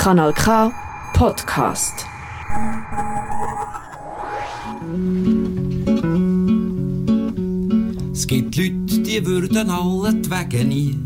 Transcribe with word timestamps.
Kanal 0.00 0.32
K 0.32 0.72
Podcast. 1.12 2.06
Es 8.10 8.26
gibt 8.26 8.56
Leute, 8.56 9.02
die 9.02 9.26
würden 9.26 9.68
allentwegen 9.68 10.68
nie. 10.70 10.98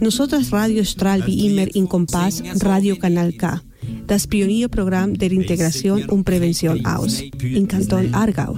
Nosotras 0.00 0.50
Radio 0.52 0.82
strahlt 0.84 1.26
wie 1.26 1.48
immer 1.48 1.66
in 1.74 1.86
Kompass 1.86 2.42
Radio 2.62 2.96
Kanal 2.96 3.34
K, 3.34 3.60
das 4.06 4.26
Pionierprogramm 4.26 5.18
der 5.18 5.32
Integration 5.32 6.06
und 6.06 6.24
Prävention 6.24 6.82
aus, 6.86 7.20
in 7.42 7.68
Kanton 7.68 8.14
Aargau. 8.14 8.56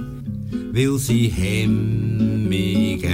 Weil 0.71 0.97
sie 0.97 1.27
hemmige 1.27 3.09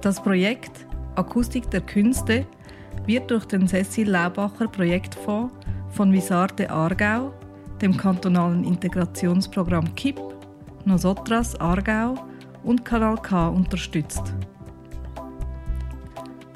Das 0.08 0.24
Projekt 0.24 0.88
Akustik 1.16 1.70
der 1.70 1.82
Künste 1.82 2.46
wird 3.06 3.30
durch 3.30 3.44
den 3.44 3.68
Cecil 3.68 4.10
Laubacher 4.10 4.70
Projektfonds 4.70 5.54
von 5.90 6.14
Visarte 6.14 6.70
Aargau, 6.70 7.34
dem 7.82 7.98
kantonalen 7.98 8.64
Integrationsprogramm 8.64 9.94
KIP, 9.96 10.18
Nosotras 10.86 11.60
Aargau 11.60 12.16
und 12.64 12.86
Kanal 12.86 13.18
K 13.18 13.50
unterstützt. 13.50 14.34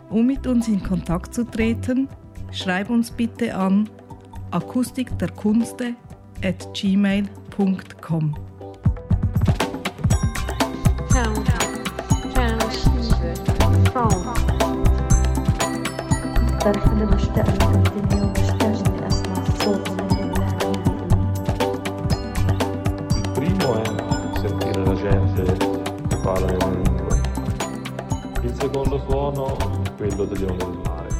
Um 0.09 0.27
mit 0.27 0.47
uns 0.47 0.69
in 0.69 0.81
Kontakt 0.81 1.33
zu 1.33 1.43
treten, 1.43 2.07
schreib 2.53 2.89
uns 2.89 3.11
bitte 3.11 3.53
an 3.53 3.89
akustikderkunste 4.51 5.95
at 6.41 6.73
gmail.com. 16.60 16.60
طرحنا 16.60 17.04
مشتاق 17.04 17.48
للدنيا 17.72 18.22
ومشتاق 18.24 18.88
اني 18.88 19.06
اسمع 19.06 19.38
الصوت 19.48 19.90
من 19.90 20.10
اللي 20.10 20.36
Il 23.16 23.30
primo 23.34 23.68
è 23.74 23.86
sentire 24.42 24.80
la 24.84 24.94
gente 24.94 25.42
che 26.08 26.16
parla 26.24 26.46
nelle 26.46 26.80
lingue. 26.82 27.20
Il 28.42 28.54
secondo 28.60 28.96
suono 29.08 29.44
è 29.56 29.90
quello 29.96 30.24
delle 30.24 30.46
onde 30.52 30.64
del 30.64 30.78
mare. 30.84 31.14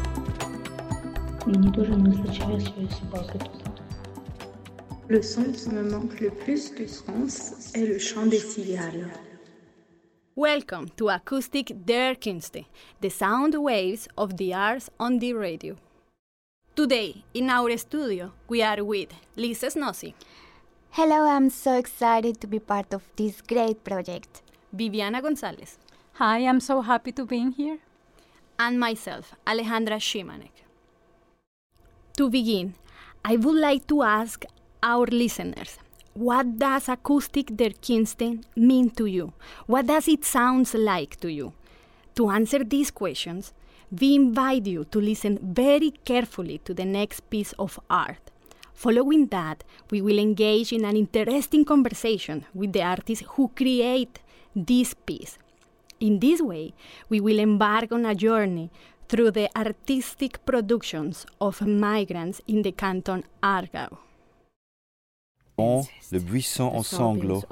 Мені 1.47 1.69
дуже 1.71 1.97
не 1.97 2.09
вистачає 2.10 2.60
своєї 2.60 2.91
собаки 3.00 3.38
тут. 3.38 3.50
Le 5.09 5.22
son 5.22 5.47
qui 5.53 5.69
me 5.77 5.82
manque 5.94 6.19
le 6.21 6.31
plus 6.43 6.62
de 6.78 6.87
France 6.99 7.38
est 7.78 7.87
le 7.93 7.99
chant 8.09 8.27
des 8.34 8.43
cigales. 8.53 9.06
Welcome 10.36 10.90
to 10.97 11.09
Acoustic 11.09 11.86
Der 11.86 12.16
Künste, 12.16 12.66
the 13.02 13.09
sound 13.09 13.53
waves 13.56 14.08
of 14.18 14.38
the 14.38 14.53
arts 14.53 14.90
on 15.00 15.19
the 15.19 15.34
radio. 15.34 15.75
Today, 16.75 17.24
in 17.34 17.50
our 17.50 17.75
studio, 17.78 18.31
we 18.47 18.62
are 18.62 18.84
with 18.84 19.09
Lisa 19.36 19.68
Snozzi, 19.68 20.14
Hello, 20.91 21.25
I'm 21.25 21.50
so 21.50 21.78
excited 21.78 22.41
to 22.41 22.47
be 22.47 22.59
part 22.59 22.94
of 22.94 23.03
this 23.16 23.41
great 23.41 23.84
project. 23.84 24.41
Viviana 24.74 25.22
Gonzalez, 25.22 25.78
Hi, 26.14 26.40
I'm 26.40 26.59
so 26.59 26.81
happy 26.81 27.12
to 27.14 27.25
be 27.25 27.52
here. 27.52 27.80
and 28.59 28.80
myself, 28.80 29.34
Alejandra 29.47 29.97
Simanek. 30.00 30.64
To 32.18 32.30
begin, 32.30 32.75
I 33.25 33.36
would 33.36 33.56
like 33.56 33.88
to 33.88 34.03
ask 34.03 34.46
our 34.84 35.08
listeners 35.08 35.78
what 36.13 36.57
does 36.57 36.89
Acoustic 36.89 37.55
der 37.55 37.72
Künste 37.81 38.41
mean 38.55 38.89
to 38.91 39.05
you? 39.05 39.33
What 39.67 39.88
does 39.88 40.07
it 40.07 40.25
sound 40.25 40.73
like 40.73 41.19
to 41.22 41.29
you? 41.29 41.53
To 42.16 42.29
answer 42.29 42.63
these 42.63 42.91
questions, 42.91 43.53
we 43.91 44.16
invite 44.16 44.67
you 44.67 44.85
to 44.85 44.99
listen 44.99 45.39
very 45.41 45.91
carefully 46.03 46.59
to 46.66 46.73
the 46.73 46.85
next 46.85 47.29
piece 47.29 47.53
of 47.53 47.79
art. 47.89 48.31
Following 48.73 49.27
that, 49.27 49.63
we 49.89 50.01
will 50.01 50.19
engage 50.19 50.73
in 50.73 50.85
an 50.85 50.97
interesting 50.97 51.63
conversation 51.63 52.45
with 52.53 52.73
the 52.73 52.81
artists 52.81 53.25
who 53.35 53.49
create 53.49 54.19
this 54.55 54.93
piece. 54.93 55.38
In 55.99 56.19
this 56.19 56.41
way, 56.41 56.73
we 57.09 57.22
will 57.22 57.39
embark 57.39 57.91
on 57.91 58.05
a 58.05 58.16
journey 58.16 58.72
through 59.07 59.31
the 59.31 59.49
artistic 59.55 60.45
productions 60.45 61.25
of 61.39 61.61
migrants 61.61 62.41
in 62.47 62.63
the 62.63 62.72
canton 62.72 63.23
Aargau. 63.43 63.97
Le 65.57 66.19
buisson 66.19 66.63
en 66.63 66.84
sanglots, 66.84 67.44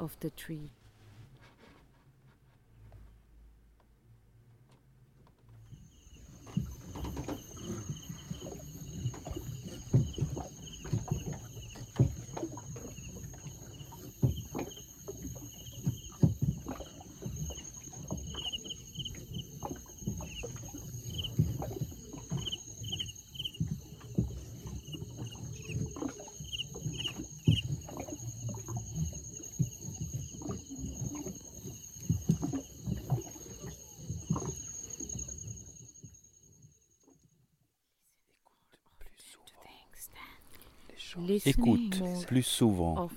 écoute 41.44 42.02
plus 42.26 42.42
souvent 42.42 43.08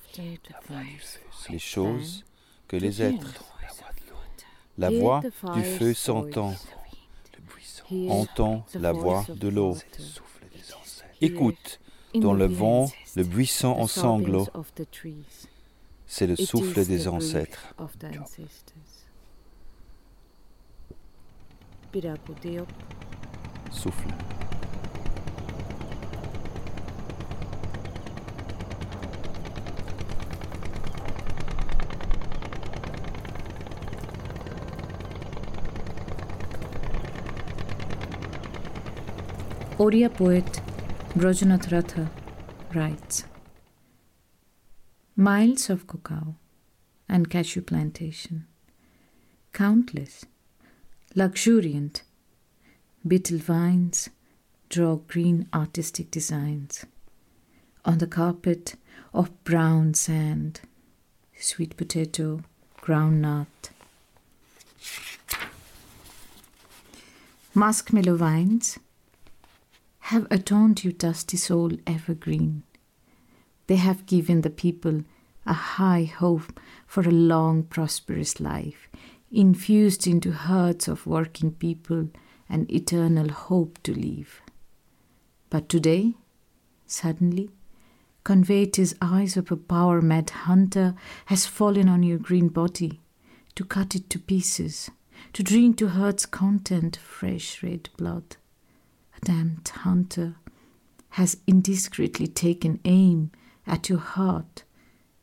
les 1.49 1.59
choses 1.59 2.25
que 2.67 2.75
les 2.75 3.01
êtres. 3.01 3.43
La 4.77 4.89
voix 4.89 5.21
du 5.53 5.63
feu 5.63 5.93
s'entend, 5.93 6.53
entend 8.09 8.65
la 8.73 8.91
voix 8.91 9.25
de 9.29 9.47
l'eau. 9.47 9.77
Écoute 11.21 11.79
dans 12.15 12.33
le 12.33 12.45
vent 12.45 12.89
le 13.15 13.23
buisson 13.23 13.69
en 13.69 13.87
sanglots, 13.87 14.47
c'est 16.07 16.27
le 16.27 16.35
souffle 16.35 16.85
des 16.85 17.07
ancêtres. 17.07 17.73
Souffle. 23.71 24.07
Odia 39.83 40.07
poet 40.07 40.61
Brojanath 41.13 41.69
Ratha 41.69 42.09
writes 42.73 43.25
Miles 45.17 45.69
of 45.69 45.87
cacao 45.87 46.37
and 47.09 47.29
cashew 47.29 47.61
plantation, 47.61 48.47
countless, 49.51 50.23
luxuriant, 51.15 52.03
betel 53.05 53.39
vines 53.39 54.09
draw 54.69 54.95
green 54.95 55.49
artistic 55.53 56.09
designs 56.09 56.85
on 57.83 57.97
the 57.97 58.07
carpet 58.07 58.75
of 59.13 59.43
brown 59.43 59.93
sand, 59.93 60.61
sweet 61.37 61.75
potato, 61.75 62.39
groundnut. 62.81 63.47
Muskmellow 67.53 68.15
vines 68.15 68.79
have 70.07 70.27
atoned 70.29 70.83
your 70.83 70.91
dusty 70.91 71.37
soul 71.37 71.71
evergreen. 71.87 72.61
They 73.67 73.77
have 73.77 74.05
given 74.05 74.41
the 74.41 74.49
people 74.49 75.03
a 75.45 75.53
high 75.53 76.03
hope 76.03 76.59
for 76.85 77.03
a 77.03 77.11
long, 77.11 77.63
prosperous 77.63 78.41
life, 78.41 78.89
infused 79.31 80.05
into 80.05 80.33
hearts 80.33 80.89
of 80.89 81.07
working 81.07 81.53
people 81.53 82.09
an 82.49 82.65
eternal 82.69 83.29
hope 83.29 83.81
to 83.83 83.93
live. 83.93 84.41
But 85.49 85.69
today, 85.69 86.15
suddenly, 86.85 87.49
conveyed 88.25 88.75
his 88.75 88.95
eyes 89.01 89.37
of 89.37 89.51
a 89.53 89.55
power 89.55 90.01
mad 90.01 90.31
hunter 90.31 90.95
has 91.27 91.45
fallen 91.45 91.87
on 91.87 92.03
your 92.03 92.17
green 92.19 92.49
body 92.49 92.99
to 93.55 93.63
cut 93.63 93.95
it 93.95 94.09
to 94.09 94.19
pieces, 94.19 94.91
to 95.31 95.43
drink 95.43 95.77
to 95.77 95.87
heart's 95.87 96.25
content 96.25 96.97
fresh 96.97 97.63
red 97.63 97.87
blood. 97.95 98.35
Damned 99.23 99.69
hunter 99.69 100.35
has 101.11 101.37
indiscreetly 101.47 102.27
taken 102.27 102.79
aim 102.83 103.31
at 103.65 103.87
your 103.87 103.99
heart 103.99 104.63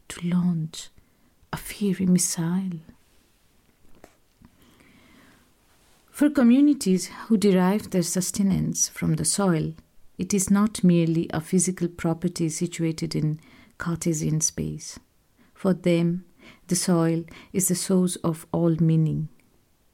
to 0.08 0.26
launch 0.26 0.88
a 1.52 1.56
fiery 1.56 2.06
missile. 2.06 2.81
For 6.11 6.31
communities 6.31 7.11
who 7.26 7.37
derive 7.37 7.91
their 7.91 8.02
sustenance 8.02 8.88
from 8.88 9.17
the 9.17 9.25
soil, 9.25 9.75
it 10.19 10.32
is 10.32 10.50
not 10.50 10.85
merely 10.85 11.29
a 11.32 11.41
physical 11.41 11.88
property 11.88 12.49
situated 12.49 13.14
in 13.14 13.41
Cartesian 13.79 14.41
space. 14.41 14.99
For 15.55 15.73
them, 15.75 16.25
the 16.69 16.76
soil 16.76 17.25
is 17.52 17.69
the 17.69 17.75
source 17.75 18.17
of 18.17 18.47
all 18.52 18.76
meaning. 18.76 19.29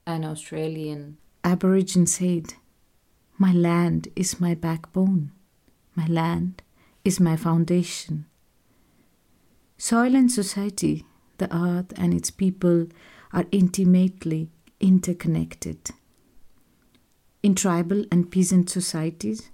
An 0.06 0.25
Australian 0.25 1.19
Aborigine 1.44 2.06
said, 2.06 2.55
My 3.38 3.53
land 3.53 4.09
is 4.17 4.41
my 4.41 4.55
backbone. 4.55 5.31
My 5.94 6.06
land 6.06 6.62
is 7.05 7.21
my 7.21 7.37
foundation. 7.37 8.25
Soil 9.77 10.17
and 10.17 10.33
society, 10.33 11.05
the 11.37 11.55
earth 11.55 11.93
and 11.99 12.15
its 12.15 12.31
people 12.31 12.87
are 13.35 13.44
intimately 13.53 14.49
interconnected. 14.81 15.91
In 17.43 17.55
tribal 17.55 18.06
and 18.11 18.31
peasant 18.33 18.71
societies, 18.71 19.50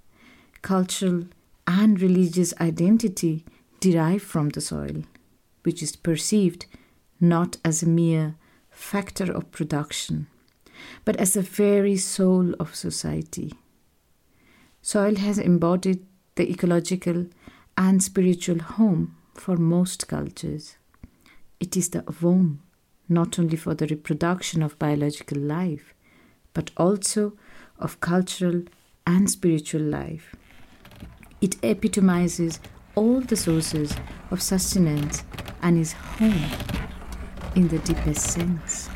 cultural 0.61 1.25
and 1.67 2.01
religious 2.01 2.53
identity 2.61 3.43
derive 3.81 4.21
from 4.21 4.49
the 4.49 4.61
soil, 4.61 5.03
which 5.63 5.83
is 5.83 5.97
perceived 5.97 6.67
not 7.19 7.57
as 7.65 7.83
a 7.83 7.89
mere 7.89 8.35
factor 8.71 9.29
of 9.29 9.51
production, 9.51 10.27
but 11.03 11.17
as 11.17 11.33
the 11.33 11.41
very 11.41 11.97
soul 11.97 12.53
of 12.61 12.75
society. 12.75 13.51
Soil 14.85 15.15
has 15.15 15.37
embodied 15.39 16.05
the 16.35 16.51
ecological 16.51 17.27
and 17.77 18.03
spiritual 18.03 18.59
home 18.59 19.15
for 19.33 19.55
most 19.55 20.09
cultures. 20.09 20.75
It 21.61 21.77
is 21.77 21.89
the 21.91 22.03
womb 22.21 22.61
not 23.07 23.39
only 23.39 23.55
for 23.55 23.73
the 23.73 23.87
reproduction 23.87 24.61
of 24.61 24.77
biological 24.77 25.39
life, 25.39 25.93
but 26.53 26.69
also 26.75 27.31
of 27.79 28.01
cultural 28.01 28.63
and 29.07 29.31
spiritual 29.31 29.81
life. 29.81 30.35
It 31.39 31.55
epitomizes 31.63 32.59
all 32.95 33.21
the 33.21 33.37
sources 33.37 33.95
of 34.31 34.41
sustenance 34.41 35.23
and 35.61 35.77
is 35.77 35.93
home 35.93 36.43
in 37.55 37.69
the 37.69 37.79
deepest 37.79 38.33
sense. 38.33 38.89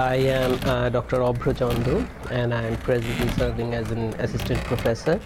I 0.00 0.14
am 0.14 0.58
uh, 0.64 0.88
Dr. 0.88 1.18
Abhra 1.18 1.54
Chanda 1.54 2.08
and 2.30 2.54
I 2.54 2.62
am 2.62 2.76
presently 2.78 3.28
serving 3.32 3.74
as 3.74 3.90
an 3.90 4.14
assistant 4.14 4.58
professor 4.60 5.20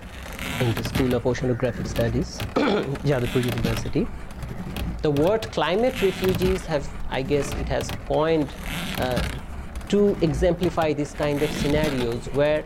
in 0.59 0.75
the 0.75 0.83
School 0.83 1.15
of 1.15 1.23
Oceanographic 1.23 1.87
Studies, 1.87 2.39
Jadavpur 3.07 3.45
University. 3.45 4.05
The 5.03 5.13
word 5.13 5.43
climate 5.53 6.03
refugees 6.03 6.67
have, 6.67 6.91
I 7.09 7.23
guess, 7.23 7.53
it 7.53 7.69
has 7.69 7.89
coined 8.09 8.49
uh, 8.99 9.23
to 9.91 10.17
exemplify 10.21 10.93
this 10.93 11.13
kind 11.13 11.41
of 11.41 11.51
scenarios 11.53 12.27
where 12.33 12.65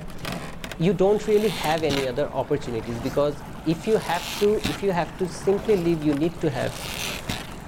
you 0.78 0.94
don't 0.94 1.26
really 1.26 1.50
have 1.50 1.82
any 1.82 2.08
other 2.08 2.28
opportunities 2.28 2.96
because 3.00 3.34
if 3.66 3.86
you 3.86 3.98
have 3.98 4.40
to, 4.40 4.54
if 4.54 4.82
you 4.82 4.92
have 4.92 5.18
to 5.18 5.28
simply 5.28 5.76
live, 5.76 6.02
you 6.02 6.14
need 6.14 6.40
to 6.40 6.48
have 6.48 6.72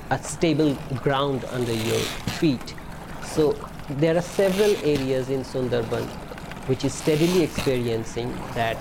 a 0.09 0.19
stable 0.23 0.75
ground 1.03 1.45
under 1.51 1.75
your 1.75 2.01
feet. 2.41 2.75
So 3.23 3.55
there 3.99 4.17
are 4.17 4.23
several 4.23 4.77
areas 4.85 5.29
in 5.29 5.43
Sundarban 5.43 6.07
which 6.67 6.85
is 6.85 6.95
steadily 6.95 7.43
experiencing 7.43 8.33
that 8.55 8.77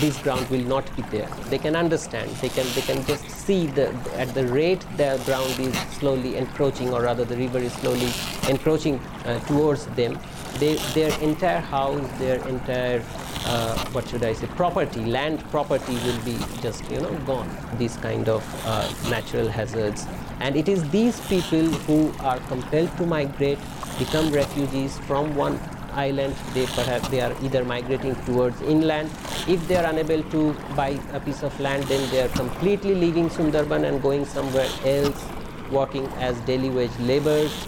this 0.00 0.18
ground 0.18 0.46
will 0.50 0.64
not 0.64 0.84
be 0.96 1.02
there. 1.02 1.28
They 1.48 1.58
can 1.58 1.76
understand. 1.76 2.30
They 2.42 2.48
can 2.48 2.66
they 2.74 2.82
can 2.82 3.04
just 3.06 3.28
see 3.30 3.66
the 3.66 3.94
at 4.16 4.34
the 4.34 4.46
rate 4.46 4.84
the 4.96 5.20
ground 5.24 5.58
is 5.58 5.78
slowly 5.98 6.36
encroaching, 6.36 6.92
or 6.92 7.02
rather 7.02 7.24
the 7.24 7.36
river 7.36 7.58
is 7.58 7.72
slowly 7.74 8.10
encroaching 8.48 8.98
uh, 9.24 9.38
towards 9.46 9.86
them. 10.00 10.18
They, 10.58 10.74
their 10.94 11.18
entire 11.20 11.60
house, 11.60 12.06
their 12.18 12.46
entire 12.48 13.02
uh, 13.46 13.78
what 13.92 14.08
should 14.08 14.24
I 14.24 14.32
say, 14.32 14.46
property, 14.48 15.04
land 15.04 15.38
property 15.50 15.94
will 15.94 16.20
be 16.24 16.36
just 16.60 16.90
you 16.90 17.00
know 17.00 17.14
gone. 17.20 17.48
These 17.78 17.96
kind 17.96 18.28
of 18.28 18.44
uh, 18.66 18.92
natural 19.08 19.48
hazards, 19.48 20.06
and 20.40 20.56
it 20.56 20.68
is 20.68 20.88
these 20.90 21.20
people 21.28 21.66
who 21.86 22.12
are 22.20 22.38
compelled 22.48 22.94
to 22.98 23.06
migrate, 23.06 23.58
become 23.98 24.30
refugees 24.32 24.98
from 25.00 25.34
one 25.34 25.58
island. 25.92 26.34
They 26.54 26.66
perhaps 26.66 27.08
they 27.08 27.20
are 27.20 27.34
either 27.42 27.64
migrating 27.64 28.14
towards 28.24 28.60
inland. 28.62 29.10
If 29.48 29.66
they 29.68 29.76
are 29.76 29.86
unable 29.86 30.22
to 30.22 30.54
buy 30.74 31.00
a 31.12 31.20
piece 31.20 31.42
of 31.42 31.58
land, 31.60 31.84
then 31.84 32.10
they 32.10 32.22
are 32.22 32.28
completely 32.28 32.94
leaving 32.94 33.28
Sundarban 33.28 33.88
and 33.88 34.02
going 34.02 34.24
somewhere 34.24 34.68
else, 34.84 35.24
working 35.70 36.06
as 36.18 36.38
daily 36.40 36.70
wage 36.70 36.96
laborers, 37.00 37.66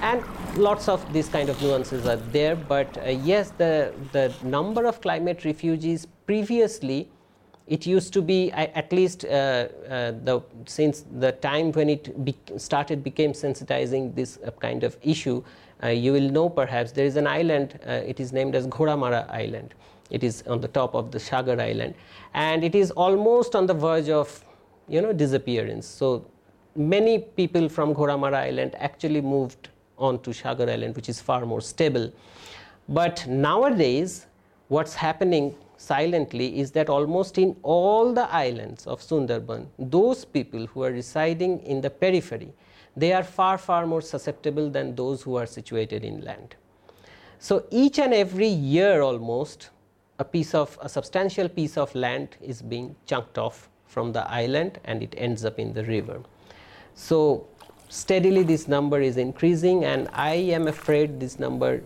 and 0.00 0.22
lots 0.56 0.88
of 0.88 1.12
these 1.12 1.28
kind 1.28 1.48
of 1.48 1.60
nuances 1.62 2.06
are 2.06 2.16
there 2.16 2.54
but 2.54 2.98
uh, 2.98 3.08
yes 3.08 3.52
the 3.56 3.92
the 4.12 4.32
number 4.42 4.84
of 4.84 5.00
climate 5.00 5.44
refugees 5.44 6.06
previously 6.26 7.08
it 7.74 7.86
used 7.86 8.12
to 8.12 8.20
be 8.20 8.38
at 8.52 8.92
least 8.92 9.24
uh, 9.24 9.28
uh, 9.28 10.12
the 10.28 10.40
since 10.66 11.04
the 11.24 11.32
time 11.32 11.72
when 11.72 11.88
it 11.88 12.08
be 12.24 12.34
started 12.56 13.02
became 13.02 13.32
sensitizing 13.32 14.14
this 14.14 14.38
uh, 14.46 14.50
kind 14.66 14.84
of 14.88 14.96
issue 15.02 15.42
uh, 15.82 15.88
you 15.88 16.12
will 16.12 16.30
know 16.30 16.48
perhaps 16.48 16.92
there 16.92 17.06
is 17.06 17.16
an 17.16 17.26
island 17.26 17.78
uh, 17.86 18.12
it 18.12 18.20
is 18.20 18.32
named 18.32 18.54
as 18.54 18.66
Ghoramara 18.66 19.28
island. 19.30 19.74
It 20.10 20.22
is 20.22 20.42
on 20.46 20.60
the 20.60 20.68
top 20.68 20.94
of 20.94 21.10
the 21.10 21.18
Sagar 21.18 21.58
island. 21.60 21.94
And 22.34 22.62
it 22.62 22.74
is 22.74 22.90
almost 22.92 23.56
on 23.56 23.66
the 23.66 23.74
verge 23.74 24.08
of 24.08 24.44
you 24.88 25.00
know 25.00 25.12
disappearance. 25.12 25.86
So 25.86 26.24
many 26.76 27.18
people 27.18 27.68
from 27.68 27.94
Ghoramara 27.94 28.34
island 28.50 28.76
actually 28.78 29.20
moved 29.20 29.70
on 29.98 30.20
to 30.22 30.32
Sagar 30.32 30.68
Island, 30.68 30.96
which 30.96 31.08
is 31.08 31.20
far 31.20 31.46
more 31.46 31.60
stable. 31.60 32.12
But 32.88 33.26
nowadays, 33.26 34.26
what's 34.68 34.94
happening 34.94 35.54
silently 35.82 36.60
is 36.60 36.70
that 36.72 36.88
almost 36.88 37.38
in 37.38 37.56
all 37.62 38.12
the 38.12 38.28
islands 38.32 38.86
of 38.86 39.00
Sundarban, 39.00 39.66
those 39.78 40.24
people 40.24 40.66
who 40.66 40.84
are 40.84 40.92
residing 40.92 41.60
in 41.60 41.80
the 41.80 41.90
periphery, 41.90 42.52
they 42.96 43.12
are 43.12 43.24
far, 43.24 43.58
far 43.58 43.86
more 43.86 44.00
susceptible 44.00 44.70
than 44.70 44.94
those 44.94 45.22
who 45.22 45.36
are 45.36 45.46
situated 45.46 46.04
inland. 46.04 46.56
So 47.38 47.64
each 47.70 47.98
and 47.98 48.14
every 48.14 48.46
year 48.46 49.02
almost, 49.02 49.70
a 50.18 50.24
piece 50.24 50.54
of 50.54 50.78
a 50.80 50.88
substantial 50.88 51.48
piece 51.48 51.76
of 51.76 51.94
land 51.94 52.36
is 52.40 52.62
being 52.62 52.94
chunked 53.06 53.38
off 53.38 53.68
from 53.86 54.12
the 54.12 54.24
island 54.30 54.78
and 54.84 55.02
it 55.02 55.14
ends 55.16 55.44
up 55.44 55.58
in 55.58 55.72
the 55.72 55.84
river. 55.84 56.22
So 56.94 57.48
steadily 57.88 58.42
this 58.42 58.68
number 58.68 59.00
is 59.00 59.16
increasing 59.16 59.84
and 59.84 60.08
I 60.12 60.34
am 60.58 60.68
afraid 60.68 61.18
this 61.18 61.38
number 61.38 61.82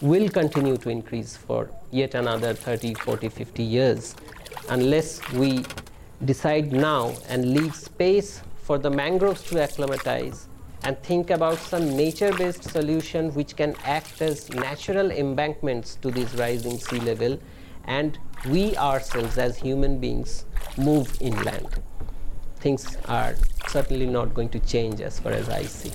will 0.00 0.28
continue 0.28 0.76
to 0.78 0.88
increase 0.88 1.36
for 1.36 1.70
yet 1.90 2.14
another 2.14 2.54
30, 2.54 2.94
40, 2.94 3.28
50 3.28 3.62
years 3.62 4.14
unless 4.70 5.20
we 5.32 5.64
decide 6.24 6.72
now 6.72 7.12
and 7.28 7.52
leave 7.52 7.74
space 7.74 8.42
for 8.62 8.78
the 8.78 8.90
mangroves 8.90 9.42
to 9.42 9.62
acclimatize 9.62 10.48
and 10.84 10.98
think 11.02 11.30
about 11.30 11.58
some 11.58 11.96
nature 11.96 12.32
based 12.32 12.64
solution 12.64 13.32
which 13.34 13.56
can 13.56 13.74
act 13.84 14.22
as 14.22 14.48
natural 14.50 15.10
embankments 15.10 15.96
to 15.96 16.10
this 16.10 16.32
rising 16.34 16.78
sea 16.78 17.00
level 17.00 17.38
and 17.84 18.18
we 18.48 18.74
ourselves 18.76 19.36
as 19.36 19.58
human 19.58 19.98
beings 19.98 20.46
move 20.78 21.14
inland. 21.20 21.68
Things 22.56 22.96
are 23.06 23.34
certainly 23.68 24.06
not 24.06 24.32
going 24.32 24.48
to 24.50 24.60
change 24.60 25.00
as 25.00 25.18
far 25.18 25.32
as 25.32 25.48
I 25.48 25.64
see. 25.64 25.92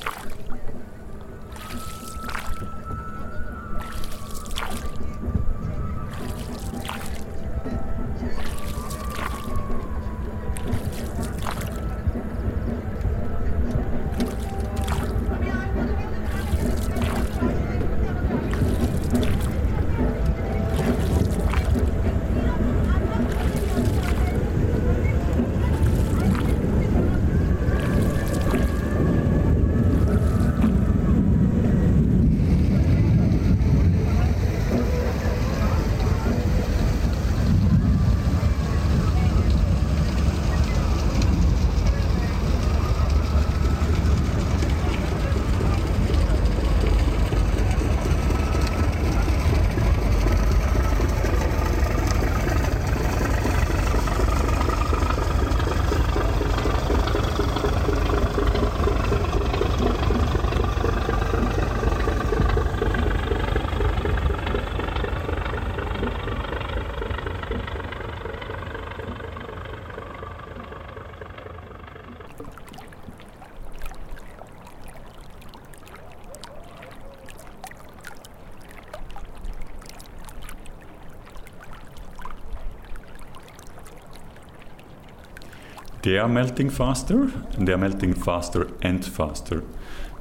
They 86.15 86.19
are 86.19 86.29
melting 86.29 86.69
faster, 86.69 87.23
and 87.57 87.67
they 87.67 87.73
are 87.73 87.77
melting 87.77 88.13
faster 88.13 88.69
and 88.81 89.03
faster. 89.03 89.61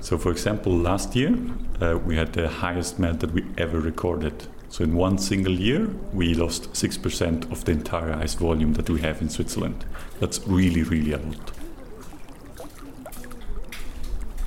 So, 0.01 0.19
for 0.19 0.33
example, 0.33 0.73
last 0.73 1.15
year 1.15 1.39
uh, 1.81 1.97
we 2.05 2.17
had 2.17 2.33
the 2.33 2.49
highest 2.49 2.99
melt 2.99 3.21
that 3.21 3.31
we 3.31 3.45
ever 3.57 3.79
recorded. 3.79 4.49
So, 4.71 4.83
in 4.83 4.97
one 4.97 5.19
single 5.19 5.53
year, 5.53 5.87
we 6.13 6.35
lost 6.35 6.73
6% 6.73 7.53
of 7.53 7.65
the 7.65 7.71
entire 7.71 8.13
ice 8.13 8.35
volume 8.35 8.73
that 8.73 8.91
we 8.91 9.03
have 9.03 9.23
in 9.23 9.29
Switzerland. 9.29 9.85
That's 10.19 10.41
really, 10.49 10.83
really 10.83 11.13
a 11.13 11.19
lot. 11.19 11.53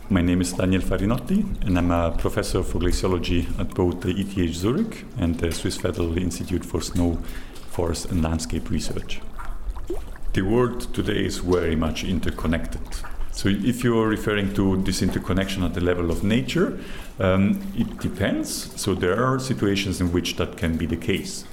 My 0.09 0.21
name 0.21 0.41
is 0.41 0.51
Daniel 0.51 0.81
Farinotti, 0.81 1.65
and 1.65 1.77
I'm 1.77 1.91
a 1.91 2.11
professor 2.11 2.61
for 2.61 2.79
glaciology 2.79 3.57
at 3.57 3.73
both 3.73 4.01
the 4.01 4.09
ETH 4.09 4.53
Zurich 4.53 5.05
and 5.17 5.39
the 5.39 5.53
Swiss 5.53 5.77
Federal 5.77 6.17
Institute 6.17 6.65
for 6.65 6.81
Snow, 6.81 7.19
Forest 7.71 8.11
and 8.11 8.21
Landscape 8.21 8.69
Research 8.69 9.21
the 10.37 10.43
world 10.43 10.93
today 10.93 11.25
is 11.25 11.39
very 11.39 11.75
much 11.75 12.03
interconnected. 12.03 12.87
So 13.31 13.49
if 13.49 13.83
you're 13.83 14.07
referring 14.07 14.53
to 14.53 14.77
this 14.83 15.01
interconnection 15.01 15.63
at 15.63 15.73
the 15.73 15.81
level 15.81 16.11
of 16.11 16.23
nature, 16.23 16.77
um, 17.19 17.59
it 17.75 17.97
depends. 17.97 18.49
So 18.79 18.93
there 18.93 19.17
are 19.25 19.39
situations 19.39 19.99
in 19.99 20.11
which 20.11 20.35
that 20.35 20.55
can 20.55 20.77
be 20.77 20.85
the 20.85 20.95
case. 20.95 21.45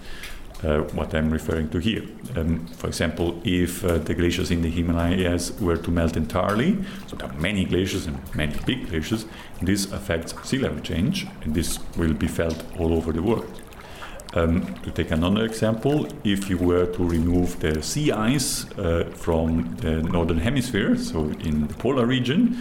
Uh, 0.62 0.80
what 0.98 1.14
I'm 1.14 1.30
referring 1.30 1.70
to 1.70 1.78
here. 1.78 2.04
Um, 2.36 2.66
for 2.66 2.86
example, 2.86 3.40
if 3.44 3.84
uh, 3.84 3.98
the 3.98 4.14
glaciers 4.14 4.50
in 4.50 4.60
the 4.60 4.70
Himalayas 4.70 5.58
were 5.60 5.78
to 5.78 5.90
melt 5.90 6.16
entirely, 6.16 6.76
so 7.06 7.16
there 7.16 7.30
are 7.30 7.38
many 7.38 7.64
glaciers 7.64 8.06
and 8.06 8.18
many 8.34 8.54
big 8.66 8.88
glaciers, 8.88 9.24
this 9.62 9.92
affects 9.92 10.34
sea 10.48 10.58
level 10.58 10.80
change, 10.80 11.26
and 11.42 11.54
this 11.54 11.78
will 11.96 12.14
be 12.14 12.28
felt 12.28 12.62
all 12.78 12.92
over 12.92 13.12
the 13.12 13.22
world. 13.22 13.63
Um, 14.36 14.74
to 14.82 14.90
take 14.90 15.12
another 15.12 15.44
example, 15.44 16.08
if 16.24 16.50
you 16.50 16.58
were 16.58 16.86
to 16.86 17.04
remove 17.04 17.60
the 17.60 17.80
sea 17.82 18.10
ice 18.10 18.68
uh, 18.72 19.08
from 19.14 19.76
the 19.76 20.02
northern 20.02 20.38
hemisphere, 20.38 20.96
so 20.96 21.30
in 21.44 21.68
the 21.68 21.74
polar 21.74 22.04
region, 22.04 22.58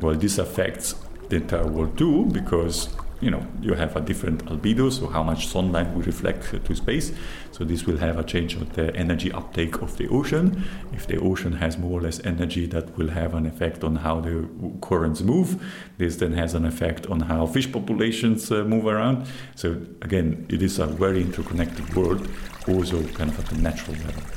well, 0.00 0.14
this 0.14 0.38
affects 0.38 0.94
the 1.28 1.36
entire 1.36 1.66
world 1.66 1.98
too, 1.98 2.26
because 2.26 2.88
you 3.20 3.30
know 3.30 3.44
you 3.60 3.74
have 3.74 3.96
a 3.96 4.00
different 4.00 4.44
albedo, 4.44 4.92
so 4.92 5.08
how 5.08 5.24
much 5.24 5.48
sunlight 5.48 5.92
will 5.94 6.02
reflect 6.02 6.64
to 6.64 6.74
space. 6.76 7.10
So 7.56 7.64
this 7.64 7.86
will 7.86 7.96
have 7.96 8.18
a 8.18 8.22
change 8.22 8.54
of 8.54 8.74
the 8.74 8.94
energy 8.94 9.32
uptake 9.32 9.80
of 9.80 9.96
the 9.96 10.08
ocean. 10.08 10.62
If 10.92 11.06
the 11.06 11.18
ocean 11.18 11.52
has 11.52 11.78
more 11.78 11.98
or 11.98 12.02
less 12.02 12.20
energy, 12.22 12.66
that 12.66 12.98
will 12.98 13.08
have 13.08 13.32
an 13.32 13.46
effect 13.46 13.82
on 13.82 13.96
how 13.96 14.20
the 14.20 14.46
currents 14.82 15.22
move. 15.22 15.56
This 15.96 16.16
then 16.16 16.34
has 16.34 16.52
an 16.52 16.66
effect 16.66 17.06
on 17.06 17.20
how 17.20 17.46
fish 17.46 17.72
populations 17.72 18.52
uh, 18.52 18.64
move 18.64 18.84
around. 18.84 19.26
So 19.54 19.80
again, 20.02 20.44
it 20.50 20.60
is 20.60 20.78
a 20.78 20.86
very 20.86 21.22
interconnected 21.22 21.94
world, 21.96 22.28
also 22.68 23.02
kind 23.14 23.30
of 23.30 23.38
at 23.38 23.46
the 23.46 23.56
natural 23.56 23.96
level. 24.04 24.35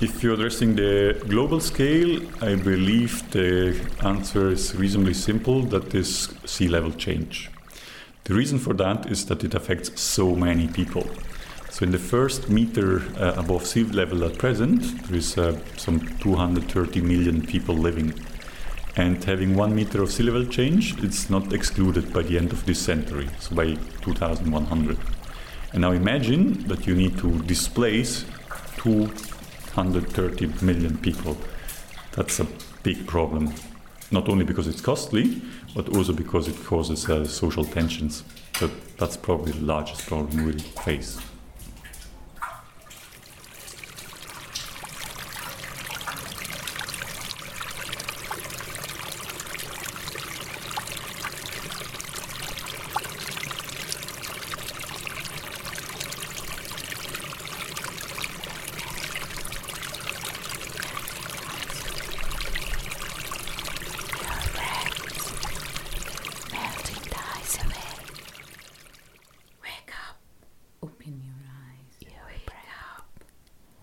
If 0.00 0.24
you're 0.24 0.34
addressing 0.34 0.74
the 0.74 1.22
global 1.28 1.60
scale, 1.60 2.20
I 2.42 2.56
believe 2.56 3.30
the 3.30 3.80
answer 4.02 4.50
is 4.50 4.74
reasonably 4.74 5.14
simple 5.14 5.62
that 5.66 5.94
is 5.94 6.34
sea 6.44 6.66
level 6.66 6.90
change. 6.90 7.48
The 8.24 8.34
reason 8.34 8.58
for 8.58 8.74
that 8.74 9.06
is 9.10 9.26
that 9.26 9.44
it 9.44 9.54
affects 9.54 10.00
so 10.00 10.34
many 10.34 10.66
people. 10.66 11.06
So, 11.70 11.84
in 11.84 11.92
the 11.92 11.98
first 11.98 12.50
meter 12.50 13.02
uh, 13.16 13.34
above 13.36 13.66
sea 13.66 13.84
level 13.84 14.24
at 14.24 14.36
present, 14.36 15.06
there 15.06 15.16
is 15.16 15.38
uh, 15.38 15.56
some 15.76 16.00
230 16.18 17.00
million 17.00 17.46
people 17.46 17.76
living. 17.76 18.14
And 18.96 19.22
having 19.22 19.54
one 19.54 19.76
meter 19.76 20.02
of 20.02 20.10
sea 20.10 20.24
level 20.24 20.44
change, 20.44 21.00
it's 21.04 21.30
not 21.30 21.52
excluded 21.52 22.12
by 22.12 22.22
the 22.22 22.36
end 22.36 22.52
of 22.52 22.66
this 22.66 22.80
century, 22.80 23.28
so 23.38 23.54
by 23.54 23.74
2100. 24.02 24.98
And 25.72 25.82
now 25.82 25.92
imagine 25.92 26.66
that 26.66 26.84
you 26.84 26.96
need 26.96 27.16
to 27.18 27.38
displace 27.42 28.24
two 28.76 29.08
130 29.76 30.64
million 30.64 30.96
people. 30.98 31.36
That's 32.12 32.38
a 32.40 32.46
big 32.82 33.06
problem, 33.06 33.52
not 34.10 34.28
only 34.28 34.44
because 34.44 34.68
it's 34.68 34.80
costly, 34.80 35.42
but 35.74 35.88
also 35.96 36.12
because 36.12 36.46
it 36.48 36.64
causes 36.64 37.08
uh, 37.08 37.24
social 37.26 37.64
tensions. 37.64 38.22
So 38.58 38.70
that's 38.98 39.16
probably 39.16 39.52
the 39.52 39.64
largest 39.64 40.06
problem 40.06 40.46
we 40.46 40.52
face. 40.52 41.18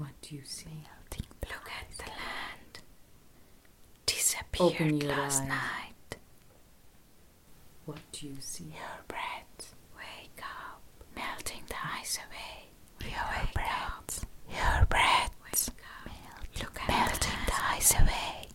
What 0.02 0.10
do 0.22 0.36
you 0.36 0.42
see? 0.44 0.66
Melting 0.70 1.28
Look 1.48 1.70
at 1.80 1.98
the 1.98 2.04
land. 2.10 2.80
Disappeared 4.08 4.74
Open 4.74 5.02
your 5.02 5.10
last 5.12 5.42
eyes. 5.44 5.48
night. 5.48 6.18
What 7.86 8.00
do 8.12 8.28
you 8.28 8.38
see? 8.40 8.64
Your 8.64 9.04
breath. 9.08 9.76
Wake 9.96 10.42
up. 10.44 10.82
Melting 11.16 11.62
the 11.68 11.76
ice 12.00 12.18
away. 12.18 12.70
Your, 13.02 13.10
your 13.12 13.50
breath. 13.54 14.26
Your 14.50 14.86
breath. 14.88 15.32
Wake 15.44 15.84
up. 15.86 16.08
Melt. 16.88 16.90
Melting 16.90 17.40
the, 17.46 17.52
the 17.52 17.66
ice 17.70 17.92
away. 17.94 18.02
away. 18.02 18.48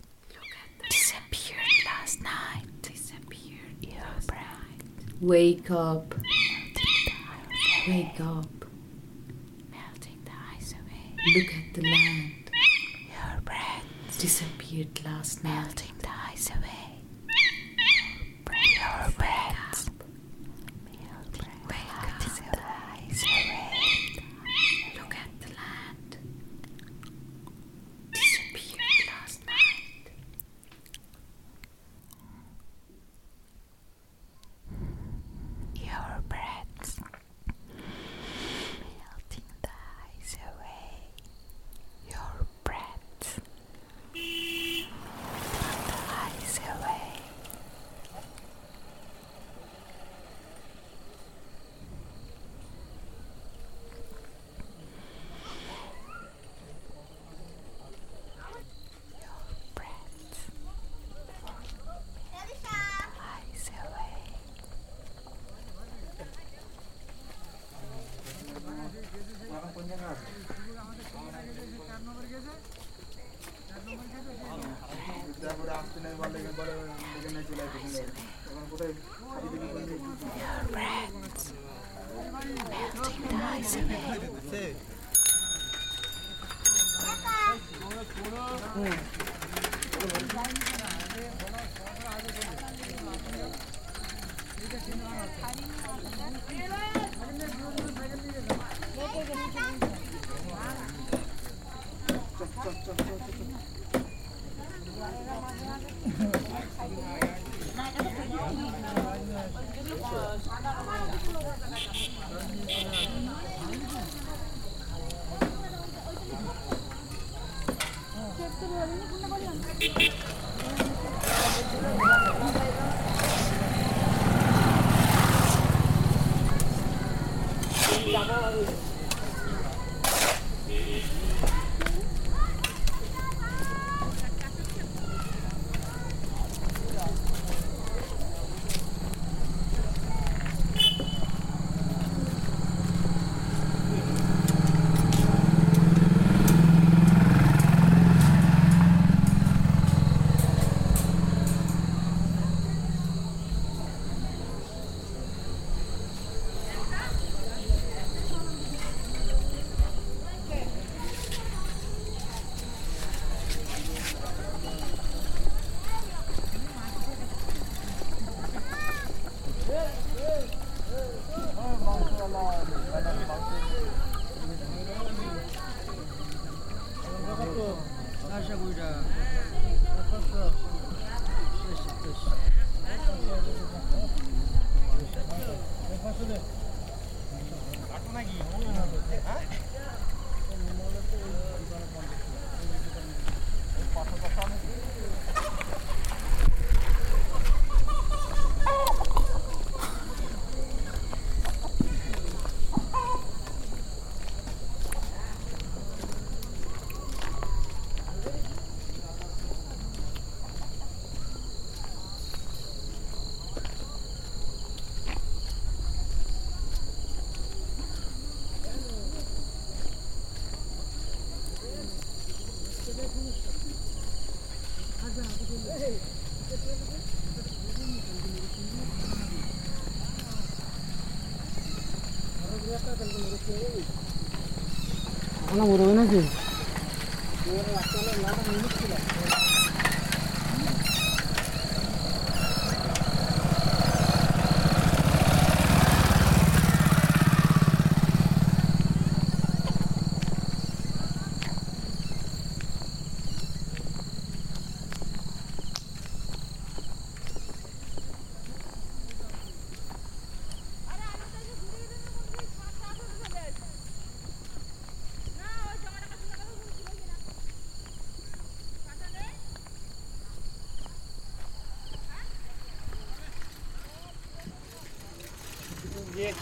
The 0.78 0.88
Disappeared 0.90 1.60
land. 1.60 2.00
last 2.00 2.22
night. 2.22 2.82
Disappeared 2.82 3.76
your 3.80 4.02
breath. 4.26 4.40
Night. 4.40 5.20
Wake 5.20 5.70
up. 5.70 6.14
Wake 7.88 8.20
up. 8.20 8.55
Look 11.34 11.52
at 11.54 11.74
the 11.74 11.82
land. 11.82 12.50
Your 13.08 13.40
breath. 13.40 13.84
Disappeared 14.16 15.04
last 15.04 15.42
night. 15.42 15.85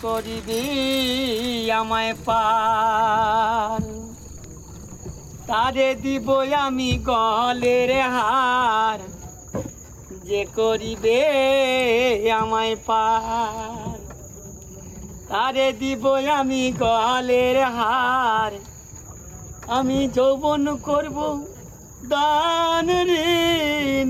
করিবি 0.05 0.65
আমায় 1.71 2.15
পার 2.25 3.83
তারে 5.47 5.91
দিব 5.95 6.29
আমি 6.65 6.91
গলের 7.09 7.91
হার। 8.15 9.01
যে 10.25 10.43
করিবে 10.57 11.21
আমায় 12.41 12.77
পার 12.87 13.99
তারে 15.29 15.69
দিব 15.73 16.05
আমি 16.39 16.63
গলের 16.83 17.57
হার। 17.77 18.53
আমি 19.79 19.99
যৌবন 20.17 20.65
করব 20.83 21.17
দান 22.09 22.87
রে 23.09 23.29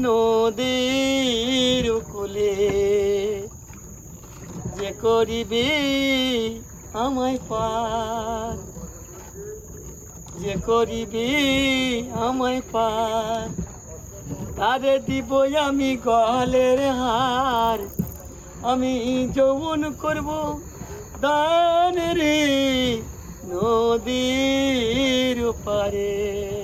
নদীর 0.04 1.86
কুলে। 2.12 3.03
করিবে 5.04 5.66
আমায় 6.92 7.38
পার। 7.48 8.56
যে 10.40 10.56
করিবি 10.66 12.10
আমায় 12.10 12.60
পার, 12.72 13.48
তারে 14.56 14.98
দিব 14.98 15.56
আমি 15.56 15.96
গলের 15.96 16.90
হার। 16.90 17.78
আমি 18.62 19.28
যৌবন 19.34 19.92
করব 19.92 20.60
দান 21.20 22.12
রে 22.12 23.02
নদীর 23.44 25.52
পারে। 25.64 26.63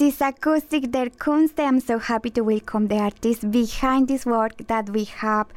This 0.00 0.14
is 0.14 0.22
Acoustic 0.22 0.90
der 0.90 1.10
Kunst. 1.10 1.60
I'm 1.60 1.78
so 1.78 1.98
happy 1.98 2.30
to 2.30 2.42
welcome 2.42 2.88
the 2.88 2.96
artist 2.96 3.50
behind 3.50 4.08
this 4.08 4.24
work 4.24 4.56
that 4.68 4.88
we 4.88 5.04
have 5.04 5.48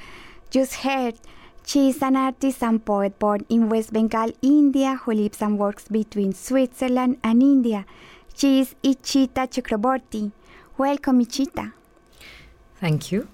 just 0.49 0.73
heard. 0.83 1.15
She 1.65 1.87
is 1.91 2.01
an 2.01 2.17
artist 2.17 2.61
and 2.61 2.83
poet 2.83 3.17
born 3.19 3.45
in 3.47 3.69
West 3.69 3.93
Bengal, 3.93 4.33
India, 4.41 4.99
who 5.01 5.13
lives 5.13 5.41
and 5.41 5.57
works 5.57 5.87
between 5.87 6.33
Switzerland 6.33 7.19
and 7.23 7.41
India. 7.41 7.85
She 8.35 8.59
is 8.59 8.75
Ishita 8.83 9.47
Chakraborty. 9.47 10.33
Welcome, 10.77 11.21
Ishita. 11.23 11.71
Thank 12.81 13.13
you. 13.13 13.29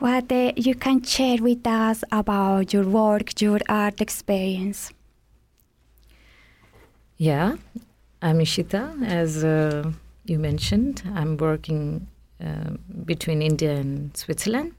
What 0.00 0.32
uh, 0.32 0.54
you 0.56 0.74
can 0.74 1.04
share 1.04 1.38
with 1.40 1.64
us 1.68 2.02
about 2.10 2.72
your 2.72 2.88
work, 2.88 3.40
your 3.40 3.60
art 3.68 4.00
experience? 4.00 4.90
Yeah, 7.16 7.58
I'm 8.20 8.40
Ishita. 8.40 9.06
As 9.06 9.44
uh, 9.44 9.92
you 10.28 10.38
mentioned, 10.38 11.02
I'm 11.14 11.36
working 11.36 12.06
uh, 12.44 12.70
between 13.04 13.42
India 13.42 13.74
and 13.74 14.16
Switzerland. 14.16 14.74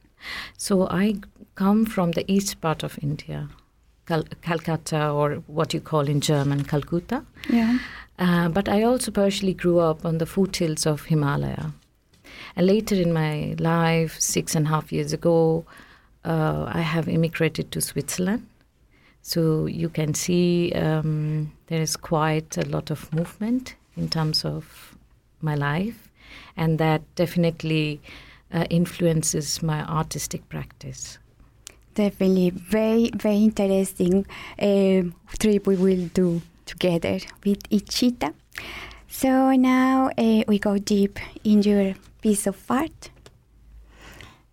So 0.57 0.87
I 0.87 1.15
come 1.55 1.85
from 1.85 2.11
the 2.11 2.29
east 2.31 2.61
part 2.61 2.83
of 2.83 2.97
India, 3.01 3.49
Cal- 4.05 4.27
Calcutta, 4.41 5.09
or 5.09 5.35
what 5.47 5.73
you 5.73 5.81
call 5.81 6.07
in 6.07 6.21
German, 6.21 6.63
Calcutta. 6.63 7.23
Yeah. 7.49 7.79
Uh, 8.19 8.49
but 8.49 8.67
I 8.67 8.83
also 8.83 9.11
partially 9.11 9.53
grew 9.53 9.79
up 9.79 10.05
on 10.05 10.17
the 10.17 10.25
foothills 10.25 10.85
of 10.85 11.05
Himalaya. 11.05 11.71
And 12.55 12.67
later 12.67 12.95
in 12.95 13.13
my 13.13 13.55
life, 13.59 14.19
six 14.19 14.55
and 14.55 14.65
a 14.65 14.69
half 14.69 14.91
years 14.91 15.13
ago, 15.13 15.65
uh, 16.25 16.65
I 16.67 16.81
have 16.81 17.07
immigrated 17.07 17.71
to 17.71 17.81
Switzerland. 17.81 18.47
So 19.21 19.65
you 19.65 19.89
can 19.89 20.13
see 20.13 20.71
um, 20.73 21.51
there 21.67 21.81
is 21.81 21.95
quite 21.97 22.57
a 22.57 22.65
lot 22.65 22.91
of 22.91 23.13
movement 23.13 23.75
in 23.95 24.09
terms 24.09 24.45
of 24.45 24.86
my 25.41 25.55
life, 25.55 26.09
and 26.55 26.79
that 26.79 27.01
definitely 27.15 28.01
uh, 28.53 28.65
influences 28.69 29.61
my 29.61 29.83
artistic 29.83 30.47
practice. 30.49 31.17
Definitely, 31.95 32.51
very, 32.51 33.11
very 33.15 33.43
interesting 33.43 34.25
uh, 34.59 35.03
trip 35.39 35.65
we 35.65 35.75
will 35.75 36.07
do 36.13 36.41
together 36.65 37.19
with 37.43 37.67
Ishita. 37.69 38.33
So 39.07 39.51
now 39.53 40.11
uh, 40.17 40.43
we 40.47 40.59
go 40.59 40.77
deep 40.77 41.19
in 41.43 41.63
your 41.63 41.95
piece 42.21 42.45
of 42.45 42.57
art. 42.69 43.09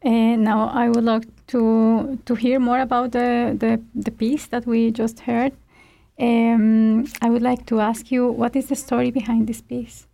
Uh, 0.04 0.36
now 0.36 0.68
I 0.68 0.88
would 0.88 1.04
like 1.04 1.26
to 1.48 2.18
to 2.24 2.34
hear 2.34 2.58
more 2.58 2.80
about 2.80 3.12
the 3.12 3.56
the, 3.58 3.80
the 3.94 4.10
piece 4.10 4.46
that 4.46 4.66
we 4.66 4.90
just 4.90 5.20
heard. 5.20 5.52
Um, 6.18 7.06
I 7.20 7.28
would 7.28 7.42
like 7.42 7.66
to 7.66 7.80
ask 7.80 8.10
you 8.12 8.28
what 8.28 8.54
is 8.56 8.66
the 8.68 8.76
story 8.76 9.10
behind 9.10 9.46
this 9.48 9.60
piece. 9.60 10.06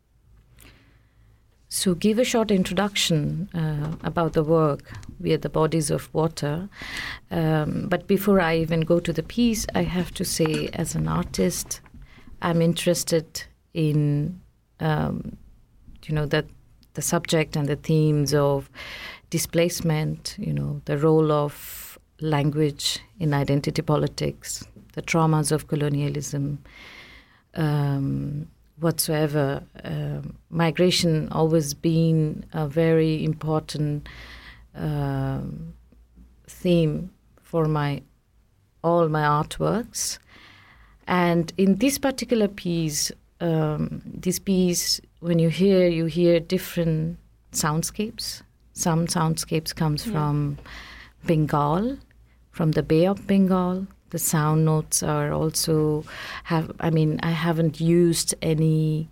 So, 1.72 1.94
give 1.94 2.18
a 2.18 2.24
short 2.24 2.50
introduction 2.50 3.48
uh, 3.54 3.94
about 4.02 4.32
the 4.32 4.42
work. 4.42 4.90
We 5.20 5.32
are 5.32 5.38
the 5.38 5.48
bodies 5.48 5.88
of 5.88 6.12
water. 6.12 6.68
Um, 7.30 7.86
but 7.88 8.08
before 8.08 8.40
I 8.40 8.56
even 8.56 8.80
go 8.80 8.98
to 8.98 9.12
the 9.12 9.22
piece, 9.22 9.66
I 9.72 9.84
have 9.84 10.12
to 10.14 10.24
say, 10.24 10.68
as 10.72 10.96
an 10.96 11.06
artist, 11.06 11.80
I'm 12.42 12.60
interested 12.60 13.44
in, 13.72 14.40
um, 14.80 15.36
you 16.06 16.12
know, 16.12 16.26
that 16.26 16.46
the 16.94 17.02
subject 17.02 17.54
and 17.54 17.68
the 17.68 17.76
themes 17.76 18.34
of 18.34 18.68
displacement, 19.30 20.34
you 20.40 20.52
know, 20.52 20.82
the 20.86 20.98
role 20.98 21.30
of 21.30 21.96
language 22.20 22.98
in 23.20 23.32
identity 23.32 23.82
politics, 23.82 24.66
the 24.94 25.02
traumas 25.02 25.52
of 25.52 25.68
colonialism, 25.68 26.58
um, 27.54 28.48
whatsoever. 28.80 29.62
Um 29.84 30.36
migration 30.50 31.28
always 31.30 31.74
been 31.74 32.44
a 32.52 32.66
very 32.66 33.24
important 33.24 34.08
um, 34.74 35.74
theme 36.46 37.10
for 37.42 37.66
my 37.66 38.02
all 38.82 39.08
my 39.08 39.22
artworks, 39.22 40.18
and 41.06 41.52
in 41.56 41.76
this 41.76 41.98
particular 41.98 42.48
piece, 42.48 43.12
um, 43.40 44.00
this 44.04 44.38
piece, 44.38 45.00
when 45.20 45.38
you 45.38 45.50
hear, 45.50 45.86
you 45.88 46.06
hear 46.06 46.40
different 46.40 47.18
soundscapes. 47.52 48.42
Some 48.72 49.06
soundscapes 49.06 49.74
comes 49.74 50.06
Yeah. 50.06 50.12
from 50.12 50.58
Bengal, 51.26 51.98
from 52.52 52.72
the 52.72 52.82
Bay 52.82 53.06
of 53.06 53.26
Bengal. 53.26 53.86
The 54.10 54.18
sound 54.18 54.64
notes 54.64 55.02
are 55.02 55.32
also 55.32 56.04
have. 56.44 56.70
I 56.80 56.90
mean, 56.90 57.20
I 57.22 57.30
haven't 57.30 57.80
used 57.80 58.34
any 58.42 59.08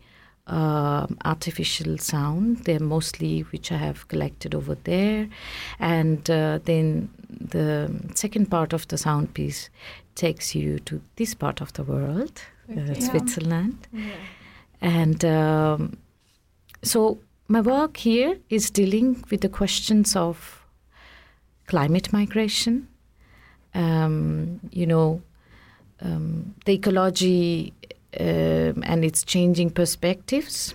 um 0.47 1.19
artificial 1.25 1.99
sound. 1.99 2.65
They're 2.65 2.81
mostly 2.81 3.41
which 3.53 3.71
I 3.71 3.77
have 3.77 4.09
collected 4.09 4.55
over 4.55 4.77
there, 4.85 5.29
and 5.79 6.29
uh, 6.31 6.59
then 6.65 7.11
the 7.29 7.91
second 8.15 8.51
part 8.51 8.73
of 8.73 8.87
the 8.89 8.97
sound 8.97 9.35
piece 9.35 9.71
takes 10.15 10.55
you 10.55 10.79
to 10.81 11.01
this 11.17 11.35
part 11.35 11.61
of 11.61 11.73
the 11.75 11.83
world, 11.85 12.43
uh. 12.77 12.95
Switzerland, 12.95 13.87
and 14.81 15.25
um, 15.25 15.99
so 16.83 17.19
my 17.49 17.61
work 17.61 17.97
here 17.99 18.39
is 18.49 18.71
dealing 18.71 19.25
with 19.31 19.41
the 19.41 19.49
questions 19.49 20.17
of 20.17 20.65
climate 21.67 22.13
migration. 22.13 22.89
Um, 23.79 24.61
you 24.73 24.87
know, 24.87 25.23
um, 26.01 26.55
the 26.65 26.73
ecology 26.73 27.73
um, 28.19 28.83
and 28.85 29.05
its 29.05 29.23
changing 29.23 29.71
perspectives, 29.71 30.75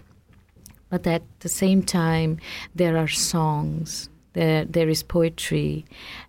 but 0.90 1.06
at 1.06 1.24
the 1.40 1.50
same 1.50 1.84
time, 1.84 2.40
there 2.76 2.98
are 2.98 3.08
songs. 3.08 4.10
There, 4.34 4.66
there 4.66 4.90
is 4.90 5.04
poetry, 5.04 5.86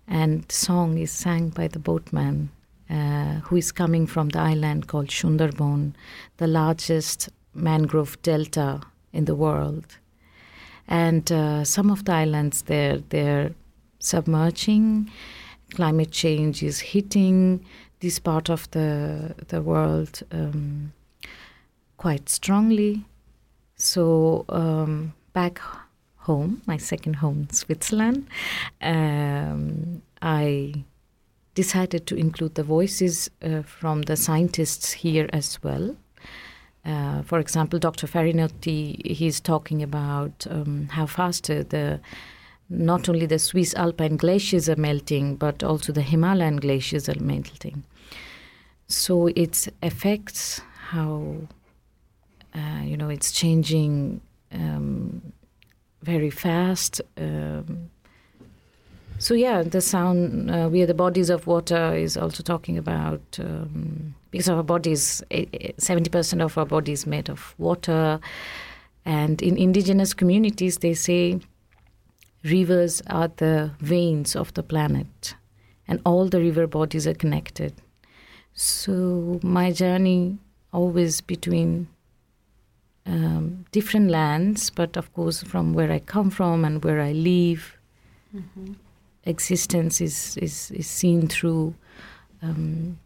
and 0.07 0.51
song 0.51 0.97
is 0.97 1.11
sang 1.11 1.49
by 1.49 1.67
the 1.67 1.79
boatman 1.79 2.49
uh, 2.89 3.39
who 3.45 3.55
is 3.55 3.71
coming 3.71 4.05
from 4.05 4.29
the 4.29 4.39
island 4.39 4.87
called 4.87 5.07
Sundarban, 5.07 5.93
the 6.37 6.47
largest 6.47 7.29
mangrove 7.53 8.21
delta 8.21 8.81
in 9.11 9.25
the 9.25 9.35
world. 9.35 9.97
And 10.87 11.31
uh, 11.31 11.63
some 11.63 11.89
of 11.89 12.05
the 12.05 12.11
islands 12.11 12.63
there, 12.63 12.99
they're 13.09 13.53
submerging. 13.99 15.09
Climate 15.73 16.11
change 16.11 16.63
is 16.63 16.79
hitting 16.79 17.65
this 17.99 18.19
part 18.19 18.49
of 18.49 18.69
the 18.71 19.35
the 19.47 19.61
world 19.61 20.21
um, 20.31 20.93
quite 21.97 22.29
strongly. 22.29 23.05
So 23.75 24.45
um, 24.49 25.13
back 25.33 25.59
home, 26.17 26.61
my 26.65 26.77
second 26.77 27.15
home, 27.15 27.47
Switzerland, 27.51 28.27
um, 28.81 30.01
I 30.21 30.85
decided 31.55 32.05
to 32.07 32.15
include 32.15 32.55
the 32.55 32.63
voices 32.63 33.29
uh, 33.41 33.61
from 33.63 34.03
the 34.03 34.15
scientists 34.15 34.91
here 34.91 35.29
as 35.33 35.59
well. 35.63 35.95
Uh, 36.85 37.23
for 37.23 37.39
example, 37.39 37.79
Dr. 37.79 38.07
Farinotti, 38.07 39.05
he's 39.05 39.39
talking 39.39 39.81
about 39.81 40.45
um, 40.49 40.87
how 40.91 41.07
faster 41.07 41.63
the 41.63 41.99
not 42.69 43.09
only 43.09 43.25
the 43.25 43.39
Swiss 43.39 43.73
alpine 43.75 44.17
glaciers 44.17 44.67
are 44.69 44.75
melting, 44.75 45.35
but 45.35 45.63
also 45.63 45.93
the 45.93 46.01
Himalayan 46.01 46.57
glaciers 46.57 47.07
are 47.07 47.19
melting. 47.19 47.83
So 48.87 49.27
it 49.35 49.67
affects 49.81 50.61
how 50.89 51.35
uh, 52.53 52.81
you 52.83 52.97
know 52.97 53.09
it's 53.09 53.31
changing 53.31 54.21
um, 54.51 55.33
very 56.01 56.29
fast. 56.29 57.01
Um, 57.17 57.89
so 59.17 59.33
yeah, 59.33 59.63
the 59.63 59.81
sound 59.81 60.51
uh, 60.51 60.69
we 60.71 60.81
are 60.81 60.85
the 60.85 60.93
bodies 60.93 61.29
of 61.29 61.47
water 61.47 61.95
is 61.95 62.17
also 62.17 62.43
talking 62.43 62.77
about 62.77 63.21
um, 63.39 64.13
because 64.31 64.49
our 64.49 64.63
bodies 64.63 65.23
seventy 65.77 66.09
percent 66.09 66.41
of 66.41 66.57
our 66.57 66.65
body 66.65 66.91
is 66.91 67.07
made 67.07 67.29
of 67.29 67.55
water, 67.57 68.19
and 69.05 69.41
in 69.41 69.57
indigenous 69.57 70.13
communities 70.13 70.79
they 70.79 70.93
say 70.93 71.39
rivers 72.45 73.01
are 73.07 73.29
the 73.37 73.71
veins 73.79 74.35
of 74.35 74.53
the 74.53 74.63
planet. 74.63 75.35
and 75.87 75.99
all 76.09 76.27
the 76.33 76.39
river 76.39 76.65
bodies 76.67 77.05
are 77.09 77.13
connected. 77.23 77.71
So 78.53 79.39
my 79.43 79.71
journey 79.71 80.39
always 80.71 81.21
between 81.21 81.87
um, 83.05 83.65
different 83.71 84.09
lands, 84.09 84.71
but 84.71 84.97
of 84.97 85.13
course 85.13 85.43
from 85.43 85.73
where 85.75 85.91
I 85.91 85.99
come 85.99 86.31
from 86.31 86.65
and 86.65 86.83
where 86.83 87.01
I 87.01 87.11
live, 87.11 87.77
Mm-hmm. 88.35 88.73
existence 89.25 90.01
is, 90.01 90.35
is, 90.37 90.71
is 90.71 90.87
seen 90.87 91.27
through 91.27 91.75
um, 92.41 92.97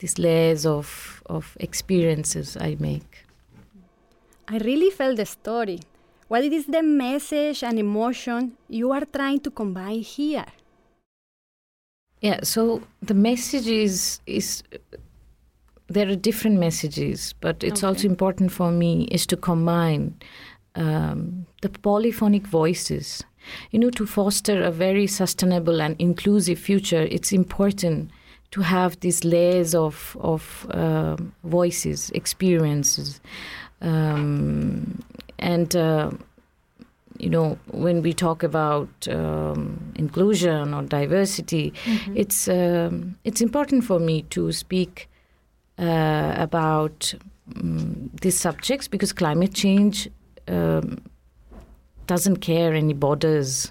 these 0.00 0.18
layers 0.18 0.66
of, 0.66 1.22
of 1.26 1.56
experiences 1.60 2.56
I 2.56 2.76
make. 2.78 3.24
I 4.48 4.58
really 4.58 4.90
felt 4.90 5.16
the 5.16 5.26
story. 5.26 5.80
What 6.30 6.44
is 6.44 6.66
the 6.66 6.84
message 6.84 7.64
and 7.64 7.76
emotion 7.76 8.52
you 8.68 8.92
are 8.92 9.04
trying 9.04 9.40
to 9.40 9.50
combine 9.50 9.98
here? 9.98 10.46
Yeah, 12.20 12.38
so 12.44 12.82
the 13.02 13.14
message 13.14 13.66
is 13.66 14.20
is 14.26 14.62
there 15.88 16.08
are 16.08 16.14
different 16.14 16.60
messages, 16.60 17.34
but 17.40 17.64
it's 17.64 17.82
also 17.82 18.06
important 18.06 18.52
for 18.52 18.70
me 18.70 19.08
is 19.10 19.26
to 19.26 19.36
combine 19.36 20.14
um, 20.76 21.46
the 21.62 21.68
polyphonic 21.68 22.46
voices. 22.46 23.24
You 23.72 23.80
know, 23.80 23.90
to 23.90 24.06
foster 24.06 24.62
a 24.62 24.70
very 24.70 25.08
sustainable 25.08 25.82
and 25.82 25.96
inclusive 25.98 26.60
future, 26.60 27.08
it's 27.10 27.32
important 27.32 28.12
to 28.52 28.60
have 28.60 29.00
these 29.00 29.24
layers 29.24 29.74
of 29.74 30.16
of 30.20 30.64
um 30.70 31.32
voices, 31.42 32.10
experiences, 32.10 33.20
um, 33.80 35.02
and. 35.40 35.74
Uh, 35.74 36.10
you 37.18 37.28
know, 37.28 37.58
when 37.72 38.00
we 38.00 38.14
talk 38.14 38.42
about 38.42 38.88
um, 39.08 39.92
inclusion 39.96 40.72
or 40.72 40.82
diversity, 40.82 41.70
Mhm. 41.84 42.16
it's 42.16 42.48
um, 42.48 43.14
it's 43.24 43.42
important 43.42 43.84
for 43.84 43.98
me 44.00 44.22
to 44.30 44.52
speak 44.52 45.06
uh, 45.78 46.32
about 46.36 47.12
um, 47.56 48.08
these 48.22 48.38
subjects 48.40 48.88
because 48.88 49.12
climate 49.12 49.52
change 49.52 50.08
um, 50.48 50.96
doesn't 52.06 52.38
care 52.38 52.72
any 52.72 52.94
borders, 52.94 53.70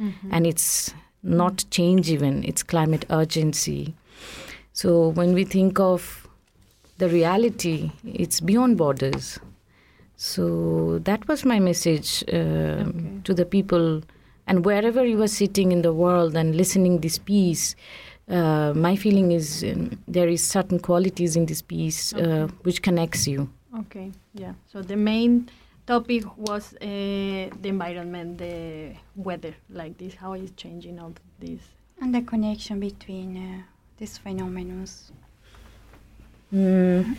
Mhm. 0.00 0.12
and 0.30 0.46
it's 0.46 0.94
not 1.22 1.64
change 1.70 2.08
even; 2.10 2.44
it's 2.44 2.62
climate 2.62 3.04
urgency. 3.10 3.94
So 4.72 5.08
when 5.08 5.34
we 5.34 5.44
think 5.44 5.78
of 5.78 6.26
the 6.96 7.08
reality, 7.10 7.90
it's 8.04 8.40
beyond 8.40 8.78
borders. 8.78 9.38
So 10.16 10.98
that 11.00 11.28
was 11.28 11.44
my 11.44 11.60
message 11.60 12.24
um, 12.32 13.20
to 13.24 13.34
the 13.34 13.44
people, 13.44 14.02
and 14.46 14.64
wherever 14.64 15.04
you 15.04 15.22
are 15.22 15.28
sitting 15.28 15.72
in 15.72 15.82
the 15.82 15.92
world 15.92 16.34
and 16.34 16.56
listening 16.56 17.00
this 17.00 17.18
piece, 17.18 17.76
uh, 18.28 18.72
my 18.74 18.96
feeling 18.96 19.32
is 19.32 19.62
um, 19.62 19.98
there 20.08 20.28
is 20.28 20.42
certain 20.42 20.78
qualities 20.78 21.36
in 21.36 21.46
this 21.46 21.60
piece 21.60 22.14
uh, 22.14 22.48
which 22.62 22.80
connects 22.80 23.28
you. 23.28 23.50
Okay, 23.78 24.10
yeah. 24.32 24.54
So 24.72 24.80
the 24.80 24.96
main 24.96 25.50
topic 25.86 26.24
was 26.38 26.72
uh, 26.74 26.78
the 26.80 27.68
environment, 27.68 28.38
the 28.38 28.94
weather, 29.16 29.54
like 29.68 29.98
this, 29.98 30.14
how 30.14 30.32
it's 30.32 30.52
changing 30.56 30.98
all 30.98 31.12
this. 31.38 31.60
And 32.00 32.14
the 32.14 32.22
connection 32.22 32.80
between 32.80 33.36
uh, 33.36 33.62
these 33.98 34.16
phenomena. 34.16 34.86
Mm. 36.52 37.18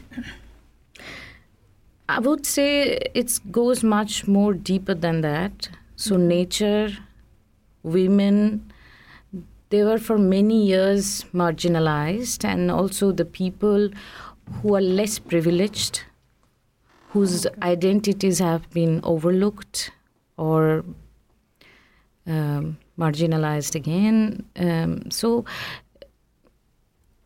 I 2.09 2.19
would 2.19 2.45
say 2.45 2.97
it 3.13 3.39
goes 3.51 3.83
much 3.83 4.27
more 4.27 4.53
deeper 4.53 4.93
than 4.93 5.21
that. 5.21 5.69
So, 5.95 6.15
nature, 6.15 6.89
women, 7.83 8.71
they 9.69 9.83
were 9.83 9.97
for 9.97 10.17
many 10.17 10.65
years 10.65 11.25
marginalized, 11.33 12.45
and 12.45 12.71
also 12.71 13.11
the 13.11 13.25
people 13.25 13.89
who 14.61 14.75
are 14.75 14.81
less 14.81 15.19
privileged, 15.19 16.03
whose 17.09 17.45
identities 17.61 18.39
have 18.39 18.69
been 18.69 19.01
overlooked 19.03 19.91
or 20.37 20.85
um, 22.25 22.77
marginalized 22.97 23.75
again. 23.75 24.45
Um, 24.55 25.11
so, 25.11 25.43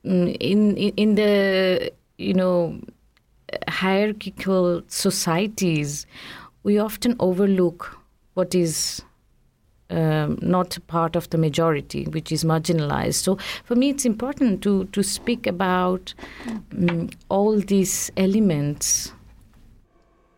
mm, 0.03 0.35
in, 0.39 0.75
in 0.77 0.93
in 0.97 1.15
the 1.15 1.91
you 2.17 2.33
know 2.33 2.79
hierarchical 3.67 4.81
societies, 4.87 6.05
we 6.63 6.77
often 6.77 7.15
overlook 7.19 7.97
what 8.33 8.55
is 8.55 9.01
um, 9.89 10.39
not 10.41 10.77
part 10.87 11.15
of 11.15 11.29
the 11.31 11.37
majority, 11.37 12.05
which 12.05 12.31
is 12.31 12.43
marginalized. 12.43 13.15
So 13.15 13.37
for 13.65 13.75
me, 13.75 13.89
it's 13.89 14.05
important 14.05 14.61
to 14.63 14.85
to 14.85 15.03
speak 15.03 15.47
about 15.47 16.13
um, 16.71 17.09
all 17.29 17.59
these 17.59 18.11
elements. 18.15 19.11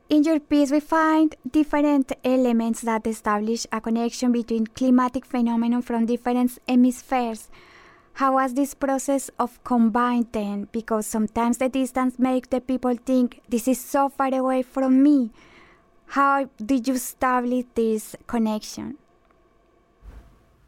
In 0.10 0.23
your 0.23 0.39
piece, 0.39 0.71
we 0.71 0.80
find 0.80 1.36
different 1.49 2.12
elements 2.23 2.82
that 2.82 3.08
establish 3.08 3.65
a 3.71 3.82
connection 3.82 4.32
between 4.32 4.67
climatic 4.67 5.26
phenomena 5.26 5.82
from 5.82 6.06
different 6.06 6.60
hemispheres. 6.67 7.49
How 8.13 8.34
was 8.34 8.54
this 8.54 8.73
process 8.76 9.32
of 9.39 9.63
combine 9.63 10.28
them? 10.32 10.69
Because 10.71 11.08
sometimes 11.08 11.58
the 11.58 11.69
distance 11.69 12.19
makes 12.19 12.47
the 12.49 12.62
people 12.62 12.95
think 13.06 13.41
this 13.49 13.67
is 13.67 13.80
so 13.80 14.10
far 14.10 14.34
away 14.34 14.62
from 14.62 15.02
me. 15.02 15.32
How 16.08 16.47
did 16.63 16.88
you 16.88 16.93
establish 16.93 17.65
this 17.73 18.15
connection? 18.28 18.97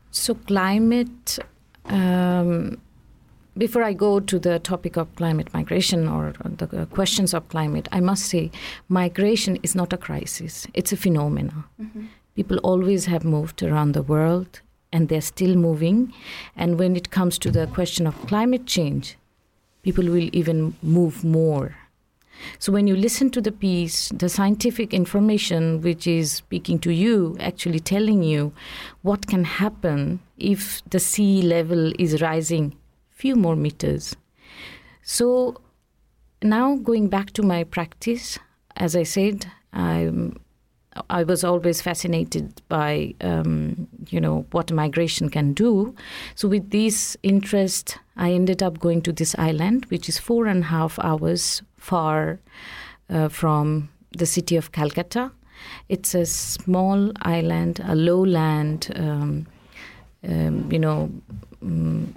So 0.09 0.33
climate. 0.33 1.37
Um, 1.85 2.81
before 3.55 3.83
I 3.83 3.93
go 3.93 4.19
to 4.19 4.39
the 4.39 4.57
topic 4.59 4.97
of 4.97 5.15
climate 5.15 5.53
migration 5.53 6.07
or 6.07 6.33
the 6.43 6.87
questions 6.87 7.33
of 7.33 7.47
climate, 7.49 7.87
I 7.91 7.99
must 7.99 8.25
say 8.25 8.49
migration 8.89 9.59
is 9.61 9.75
not 9.75 9.93
a 9.93 9.97
crisis, 9.97 10.67
it's 10.73 10.91
a 10.91 10.97
phenomena. 10.97 11.65
Mhm. 11.79 12.07
People 12.35 12.57
always 12.63 13.05
have 13.05 13.23
moved 13.23 13.61
around 13.61 13.93
the 13.93 14.01
world 14.01 14.61
and 14.95 15.09
they're 15.09 15.19
still 15.35 15.55
moving. 15.55 16.13
And 16.55 16.79
when 16.79 16.95
it 16.95 17.11
comes 17.11 17.37
to 17.39 17.51
the 17.51 17.67
question 17.67 18.07
of 18.07 18.27
climate 18.27 18.65
change, 18.65 19.17
people 19.83 20.05
will 20.05 20.29
even 20.31 20.73
move 20.81 21.23
more. 21.25 21.75
So 22.59 22.71
when 22.71 22.87
you 22.87 22.95
listen 22.95 23.29
to 23.31 23.41
the 23.41 23.51
piece, 23.51 24.09
the 24.09 24.29
scientific 24.29 24.93
information 24.93 25.81
which 25.81 26.07
is 26.07 26.31
speaking 26.31 26.79
to 26.79 26.91
you, 26.91 27.35
actually 27.39 27.81
telling 27.81 28.23
you 28.23 28.53
what 29.01 29.27
can 29.27 29.43
happen 29.43 30.19
if 30.37 30.81
the 30.89 30.99
sea 30.99 31.41
level 31.41 31.91
is 31.99 32.21
rising 32.21 32.75
few 33.09 33.35
more 33.35 33.55
meters. 33.55 34.15
So 35.01 35.61
now 36.41 36.75
going 36.75 37.07
back 37.07 37.31
to 37.31 37.43
my 37.43 37.63
practice, 37.63 38.37
as 38.75 38.95
I 38.95 39.03
said, 39.03 39.45
I'm 39.73 40.37
I 41.09 41.23
was 41.23 41.43
always 41.43 41.81
fascinated 41.81 42.61
by, 42.69 43.15
um, 43.21 43.87
you 44.09 44.21
know, 44.21 44.45
what 44.51 44.71
migration 44.71 45.29
can 45.29 45.53
do. 45.53 45.93
So 46.35 46.47
with 46.47 46.71
this 46.71 47.17
interest, 47.23 47.97
I 48.15 48.31
ended 48.31 48.63
up 48.63 48.79
going 48.79 49.01
to 49.03 49.11
this 49.11 49.35
island, 49.37 49.85
which 49.89 50.07
is 50.07 50.17
four 50.19 50.45
and 50.45 50.63
a 50.63 50.67
half 50.67 50.97
hours 50.99 51.61
far 51.77 52.39
uh, 53.09 53.27
from 53.27 53.89
the 54.17 54.25
city 54.25 54.55
of 54.55 54.71
Calcutta. 54.71 55.31
It's 55.89 56.15
a 56.15 56.25
small 56.25 57.11
island, 57.23 57.81
a 57.83 57.95
lowland, 57.95 58.91
um, 58.95 59.47
um, 60.27 60.71
you 60.71 60.79
know. 60.79 61.11
mm 61.63 62.13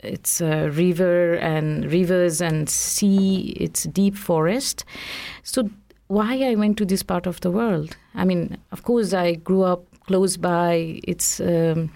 it's 0.00 0.40
a 0.40 0.70
river 0.70 1.34
and 1.34 1.90
rivers 1.90 2.40
and 2.40 2.70
sea 2.70 3.52
it's 3.58 3.82
deep 3.84 4.14
forest 4.14 4.84
so 5.42 5.68
why 6.08 6.42
i 6.42 6.54
went 6.54 6.76
to 6.76 6.84
this 6.84 7.02
part 7.02 7.26
of 7.26 7.40
the 7.40 7.50
world 7.50 7.96
i 8.14 8.24
mean 8.24 8.56
of 8.72 8.82
course 8.82 9.12
i 9.12 9.34
grew 9.34 9.62
up 9.62 9.84
close 10.06 10.36
by 10.36 11.00
it's 11.04 11.40
um, 11.40 11.90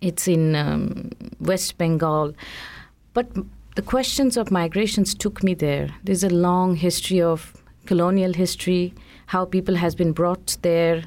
it's 0.00 0.28
in 0.28 0.54
um, 0.54 1.10
west 1.40 1.78
bengal 1.78 2.34
but 3.14 3.26
the 3.76 3.82
questions 3.82 4.36
of 4.36 4.50
migrations 4.50 5.14
took 5.14 5.42
me 5.42 5.54
there 5.54 5.88
there's 6.04 6.24
a 6.24 6.30
long 6.30 6.76
history 6.76 7.20
of 7.20 7.54
colonial 7.86 8.32
history 8.32 8.94
how 9.26 9.44
people 9.44 9.76
has 9.76 9.94
been 9.94 10.12
brought 10.12 10.56
there 10.62 11.02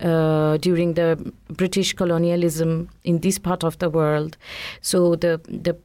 uh, 0.00 0.56
during 0.58 0.94
the 0.94 1.32
British 1.48 1.92
colonialism 1.94 2.90
in 3.04 3.20
this 3.20 3.38
part 3.38 3.64
of 3.64 3.78
the 3.78 3.88
world. 3.88 4.36
So 4.80 5.16
the, 5.16 5.40
the 5.48 5.76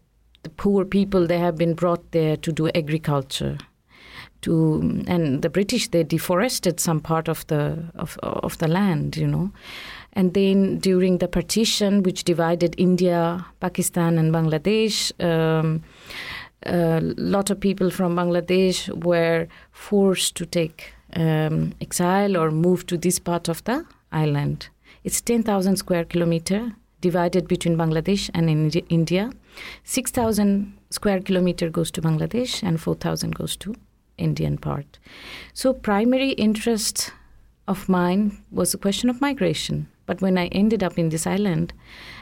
the 0.43 0.49
poor 0.49 0.86
people 0.86 1.28
they 1.28 1.38
have 1.38 1.58
been 1.58 1.73
brought 1.73 2.12
there 2.12 2.38
to 2.38 2.52
do 2.52 2.69
agriculture. 2.69 3.58
To 4.41 5.04
and 5.08 5.41
the 5.41 5.49
British 5.49 5.89
they 5.89 6.04
deforested 6.04 6.80
some 6.80 7.02
part 7.02 7.28
of 7.28 7.45
the 7.47 7.84
of 7.95 8.17
of 8.23 8.58
the 8.58 8.67
land, 8.67 9.17
you 9.17 9.28
know. 9.28 9.52
And 10.13 10.34
then 10.34 10.80
during 10.80 11.19
the 11.19 11.28
partition, 11.28 12.04
which 12.04 12.23
divided 12.23 12.73
India, 12.78 13.45
Pakistan, 13.60 14.17
and 14.17 14.34
Bangladesh, 14.34 15.12
um, 15.23 15.84
a 16.63 16.99
lot 17.02 17.49
of 17.49 17.60
people 17.60 17.91
from 17.91 18.15
Bangladesh 18.15 18.89
were 19.04 19.47
forced 19.71 20.36
to 20.36 20.45
take 20.45 20.93
um, 21.15 21.73
exile 21.80 22.38
or 22.38 22.49
move 22.49 22.86
to 22.88 22.97
this 22.97 23.19
part 23.19 23.49
of 23.49 23.63
the 23.65 23.86
island. 24.12 24.69
It's 25.04 25.21
10,000 25.21 25.78
square 25.78 26.06
kilometer. 26.06 26.73
divided 27.02 27.47
between 27.47 27.78
Bangladesh 27.78 28.30
and 28.34 28.49
India. 28.89 29.32
6,000 29.84 30.73
square 30.89 31.21
kilometer 31.21 31.69
goes 31.69 31.91
to 31.91 32.02
Bangladesh 32.02 32.63
and 32.63 32.80
4,000 32.80 33.36
goes 33.36 33.56
to 33.58 33.75
Indian 34.19 34.58
part. 34.58 34.99
So 35.53 35.73
primary 35.73 36.32
interest 36.32 37.12
of 37.67 37.88
mine 37.89 38.38
was 38.51 38.71
the 38.71 38.77
question 38.77 39.10
of 39.10 39.21
migration. 39.21 39.88
But 40.05 40.21
when 40.21 40.38
I 40.38 40.47
ended 40.47 40.84
up 40.84 40.97
in 40.97 41.10
this 41.10 41.27
island, 41.27 41.71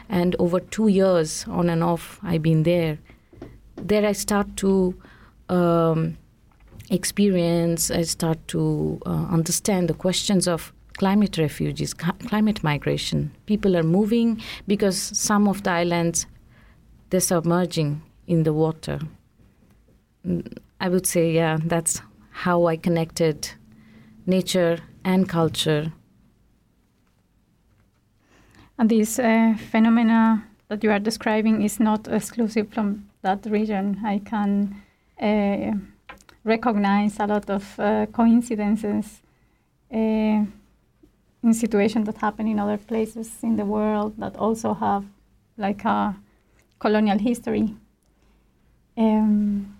and 0.08 0.36
over 0.38 0.60
two 0.60 0.88
years 0.88 1.46
on 1.48 1.70
and 1.70 1.82
off, 1.82 2.20
I've 2.22 2.42
been 2.42 2.62
there. 2.62 2.98
There, 3.76 4.04
I 4.06 4.12
start 4.12 4.56
to 4.58 4.94
um, 5.48 6.18
experience. 6.90 7.90
I 7.90 8.02
start 8.02 8.38
to 8.48 9.00
uh, 9.06 9.26
understand 9.30 9.88
the 9.88 9.94
questions 9.94 10.46
of 10.46 10.72
climate 10.98 11.38
refugees, 11.38 11.94
climate 11.94 12.62
migration. 12.62 13.30
People 13.46 13.76
are 13.76 13.82
moving 13.82 14.42
because 14.66 14.98
some 14.98 15.48
of 15.48 15.62
the 15.62 15.70
islands 15.70 16.26
they're 17.10 17.20
submerging 17.20 18.02
in 18.26 18.42
the 18.42 18.52
water. 18.52 19.00
I 20.80 20.88
would 20.88 21.06
say, 21.06 21.32
yeah, 21.32 21.58
that's 21.64 22.00
how 22.30 22.66
I 22.66 22.76
connected 22.76 23.50
nature 24.26 24.78
and 25.04 25.28
culture. 25.28 25.92
And 28.78 28.88
this 28.88 29.18
uh, 29.18 29.54
phenomena 29.70 30.44
that 30.68 30.84
you 30.84 30.90
are 30.90 31.00
describing 31.00 31.62
is 31.62 31.80
not 31.80 32.06
exclusive 32.06 32.68
from 32.68 33.08
that 33.22 33.44
region. 33.46 34.00
I 34.04 34.20
can 34.20 34.76
uh, 35.20 35.72
recognize 36.44 37.18
a 37.18 37.26
lot 37.26 37.50
of 37.50 37.80
uh, 37.80 38.06
coincidences 38.06 39.20
uh, 39.92 40.44
in 41.42 41.54
situations 41.54 42.06
that 42.06 42.18
happen 42.18 42.46
in 42.46 42.60
other 42.60 42.76
places 42.76 43.30
in 43.42 43.56
the 43.56 43.64
world 43.64 44.14
that 44.18 44.36
also 44.36 44.74
have 44.74 45.04
like 45.56 45.84
a 45.84 46.14
colonial 46.78 47.18
history. 47.18 47.74
Um, 48.96 49.77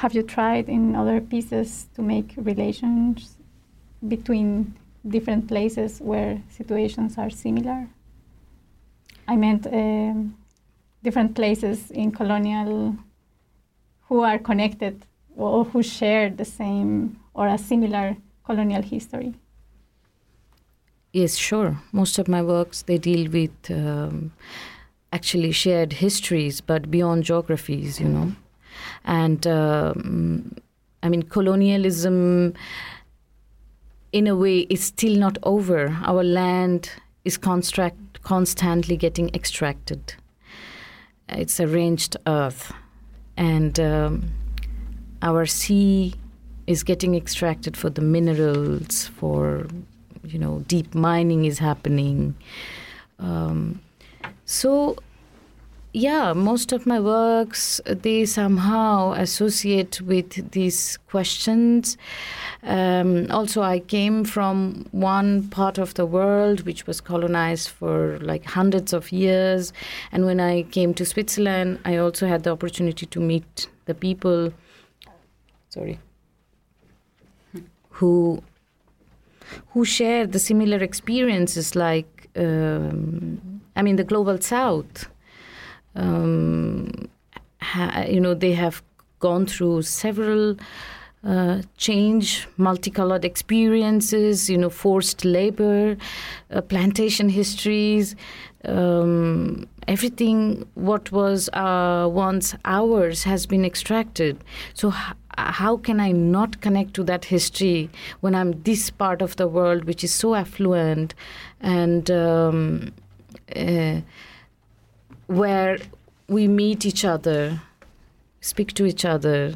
have 0.00 0.14
you 0.14 0.22
tried 0.22 0.66
in 0.68 0.96
other 0.96 1.20
pieces 1.20 1.86
to 1.94 2.00
make 2.00 2.32
relations 2.38 3.36
between 4.08 4.74
different 5.06 5.46
places 5.46 6.00
where 6.00 6.40
situations 6.48 7.18
are 7.18 7.28
similar? 7.28 7.86
I 9.28 9.36
meant 9.36 9.66
um, 9.66 10.38
different 11.02 11.34
places 11.34 11.90
in 11.90 12.12
colonial 12.12 12.96
who 14.08 14.22
are 14.22 14.38
connected 14.38 15.04
or 15.36 15.64
who 15.64 15.82
share 15.82 16.30
the 16.30 16.46
same 16.46 17.20
or 17.34 17.46
a 17.48 17.58
similar 17.58 18.16
colonial 18.42 18.82
history. 18.82 19.34
Yes, 21.12 21.36
sure. 21.36 21.78
Most 21.92 22.18
of 22.18 22.26
my 22.26 22.42
works 22.42 22.82
they 22.82 22.96
deal 22.96 23.30
with 23.30 23.56
um, 23.70 24.32
actually 25.12 25.52
shared 25.52 25.92
histories, 25.92 26.62
but 26.62 26.90
beyond 26.90 27.24
geographies, 27.24 28.00
you 28.00 28.08
know. 28.08 28.32
And 29.04 29.46
um, 29.46 30.56
I 31.02 31.08
mean, 31.08 31.22
colonialism, 31.22 32.54
in 34.12 34.26
a 34.26 34.36
way, 34.36 34.60
is 34.70 34.84
still 34.84 35.16
not 35.16 35.38
over. 35.42 35.96
Our 36.04 36.22
land 36.22 36.90
is 37.24 37.36
construct, 37.36 38.22
constantly 38.22 38.96
getting 38.96 39.30
extracted. 39.34 40.14
It's 41.28 41.60
a 41.60 41.66
ranged 41.66 42.16
earth, 42.26 42.72
and 43.36 43.78
um, 43.78 44.30
our 45.22 45.46
sea 45.46 46.14
is 46.66 46.82
getting 46.82 47.14
extracted 47.14 47.76
for 47.76 47.88
the 47.90 48.00
minerals, 48.00 49.06
for 49.06 49.66
you 50.24 50.38
know, 50.38 50.64
deep 50.66 50.94
mining 50.94 51.44
is 51.44 51.58
happening. 51.58 52.34
Um, 53.18 53.80
so 54.44 54.96
yeah 55.92 56.32
most 56.32 56.72
of 56.72 56.86
my 56.86 57.00
works 57.00 57.80
they 57.84 58.24
somehow 58.24 59.12
associate 59.12 60.00
with 60.00 60.50
these 60.52 60.98
questions. 61.08 61.96
Um, 62.62 63.26
also 63.30 63.62
i 63.62 63.78
came 63.78 64.24
from 64.24 64.86
one 64.92 65.48
part 65.48 65.78
of 65.78 65.94
the 65.94 66.04
world 66.04 66.66
which 66.66 66.86
was 66.86 67.00
colonized 67.00 67.70
for 67.70 68.18
like 68.20 68.44
hundreds 68.44 68.92
of 68.92 69.10
years. 69.10 69.72
And 70.12 70.26
when 70.26 70.40
i 70.40 70.62
came 70.62 70.94
to 70.94 71.04
switzerland 71.04 71.78
i 71.84 71.96
also 71.96 72.26
had 72.26 72.42
the 72.42 72.50
opportunity 72.50 73.06
to 73.06 73.20
meet 73.20 73.68
the 73.86 73.94
people 73.94 74.52
sorry 75.70 75.98
who 77.88 78.42
who 79.70 79.84
share 79.84 80.26
the 80.26 80.38
similar 80.38 80.78
experiences 80.78 81.74
like 81.74 82.28
um, 82.36 83.62
i 83.74 83.82
mean 83.82 83.96
the 83.96 84.04
global 84.04 84.38
south 84.40 85.08
um, 85.96 87.08
ha, 87.60 88.04
you 88.08 88.20
know, 88.20 88.34
they 88.34 88.52
have 88.52 88.82
gone 89.18 89.46
through 89.46 89.82
several 89.82 90.56
uh, 91.22 91.60
change, 91.76 92.48
multicolored 92.56 93.24
experiences, 93.24 94.48
you 94.48 94.56
know, 94.56 94.70
forced 94.70 95.24
labor, 95.24 95.96
uh, 96.50 96.60
plantation 96.62 97.28
histories, 97.28 98.16
um, 98.64 99.66
everything 99.86 100.66
what 100.74 101.12
was 101.12 101.48
uh, 101.52 102.08
once 102.10 102.54
ours 102.64 103.24
has 103.24 103.46
been 103.46 103.64
extracted. 103.64 104.42
So, 104.72 104.88
h- 104.88 105.14
how 105.36 105.76
can 105.76 106.00
I 106.00 106.12
not 106.12 106.60
connect 106.60 106.94
to 106.94 107.04
that 107.04 107.26
history 107.26 107.90
when 108.20 108.34
I'm 108.34 108.62
this 108.62 108.90
part 108.90 109.22
of 109.22 109.36
the 109.36 109.46
world 109.48 109.84
which 109.84 110.02
is 110.04 110.12
so 110.12 110.34
affluent 110.34 111.14
and 111.60 112.10
um, 112.10 112.92
uh, 113.54 114.00
where 115.30 115.78
we 116.28 116.48
meet 116.48 116.84
each 116.84 117.04
other, 117.04 117.60
speak 118.40 118.74
to 118.74 118.84
each 118.84 119.04
other, 119.04 119.54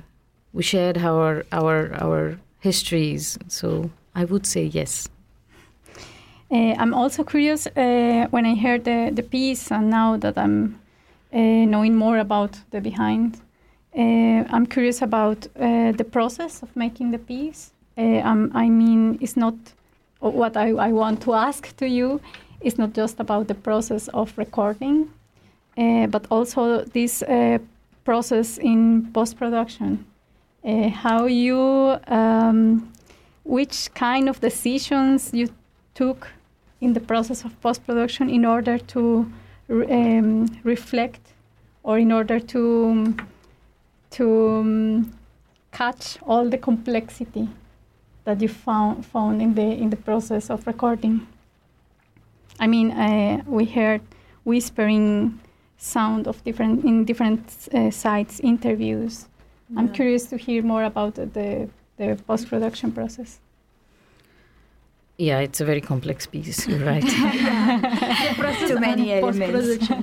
we 0.52 0.62
shared 0.62 0.98
our 0.98 1.44
our 1.50 1.92
our 2.00 2.38
histories. 2.60 3.38
So 3.48 3.90
I 4.14 4.24
would 4.24 4.46
say 4.46 4.64
yes. 4.64 5.08
Uh, 6.50 6.74
I'm 6.78 6.94
also 6.94 7.24
curious 7.24 7.66
uh, 7.66 8.28
when 8.30 8.46
I 8.46 8.54
heard 8.54 8.84
the, 8.84 9.10
the 9.12 9.22
piece, 9.22 9.72
and 9.72 9.90
now 9.90 10.16
that 10.18 10.38
I'm 10.38 10.78
uh, 11.32 11.38
knowing 11.38 11.96
more 11.96 12.18
about 12.18 12.60
the 12.70 12.80
behind, 12.80 13.40
uh, 13.98 14.44
I'm 14.54 14.66
curious 14.66 15.02
about 15.02 15.48
uh, 15.58 15.90
the 15.92 16.04
process 16.04 16.62
of 16.62 16.76
making 16.76 17.10
the 17.10 17.18
piece. 17.18 17.72
Uh, 17.98 18.20
um, 18.22 18.52
I 18.54 18.68
mean, 18.68 19.18
it's 19.20 19.36
not 19.36 19.54
what 20.20 20.56
I, 20.56 20.68
I 20.70 20.92
want 20.92 21.22
to 21.22 21.34
ask 21.34 21.74
to 21.76 21.88
you. 21.88 22.20
It's 22.60 22.78
not 22.78 22.92
just 22.92 23.18
about 23.18 23.48
the 23.48 23.54
process 23.54 24.08
of 24.08 24.38
recording, 24.38 25.10
but 25.76 26.26
also 26.30 26.84
this 26.84 27.22
uh, 27.22 27.58
process 28.04 28.58
in 28.58 29.10
post 29.12 29.36
production. 29.36 30.04
Uh, 30.64 30.88
how 30.88 31.26
you, 31.26 31.98
um, 32.08 32.90
which 33.44 33.92
kind 33.94 34.28
of 34.28 34.40
decisions 34.40 35.30
you 35.34 35.48
took 35.94 36.28
in 36.80 36.92
the 36.92 37.00
process 37.00 37.44
of 37.44 37.60
post 37.60 37.84
production 37.86 38.30
in 38.30 38.44
order 38.44 38.78
to 38.78 39.30
um, 39.70 40.46
reflect 40.62 41.20
or 41.82 41.98
in 41.98 42.12
order 42.12 42.40
to 42.40 43.14
to 44.10 44.48
um, 44.48 45.12
catch 45.72 46.18
all 46.22 46.48
the 46.48 46.58
complexity 46.58 47.48
that 48.24 48.40
you 48.40 48.48
found 48.48 49.04
found 49.04 49.42
in 49.42 49.54
the 49.54 49.62
in 49.82 49.90
the 49.90 49.96
process 49.96 50.50
of 50.50 50.66
recording. 50.66 51.26
I 52.60 52.66
mean, 52.66 52.92
uh, 52.92 53.42
we 53.46 53.64
heard 53.64 54.00
whispering 54.44 55.40
sound 55.78 56.26
of 56.26 56.42
different 56.44 56.84
in 56.84 57.04
different 57.04 57.68
uh, 57.74 57.90
sites 57.90 58.40
interviews. 58.40 59.26
Yeah. 59.68 59.80
I'm 59.80 59.88
curious 59.88 60.26
to 60.26 60.36
hear 60.36 60.62
more 60.62 60.84
about 60.84 61.14
the 61.14 61.68
the 61.96 62.18
post 62.26 62.48
production 62.48 62.92
process. 62.92 63.40
Yeah, 65.16 65.38
it's 65.38 65.60
a 65.60 65.64
very 65.64 65.80
complex 65.80 66.26
piece. 66.26 66.66
You're 66.66 66.80
right. 66.80 67.02
Too 68.66 68.80
many 68.80 69.12
elements. 69.12 69.88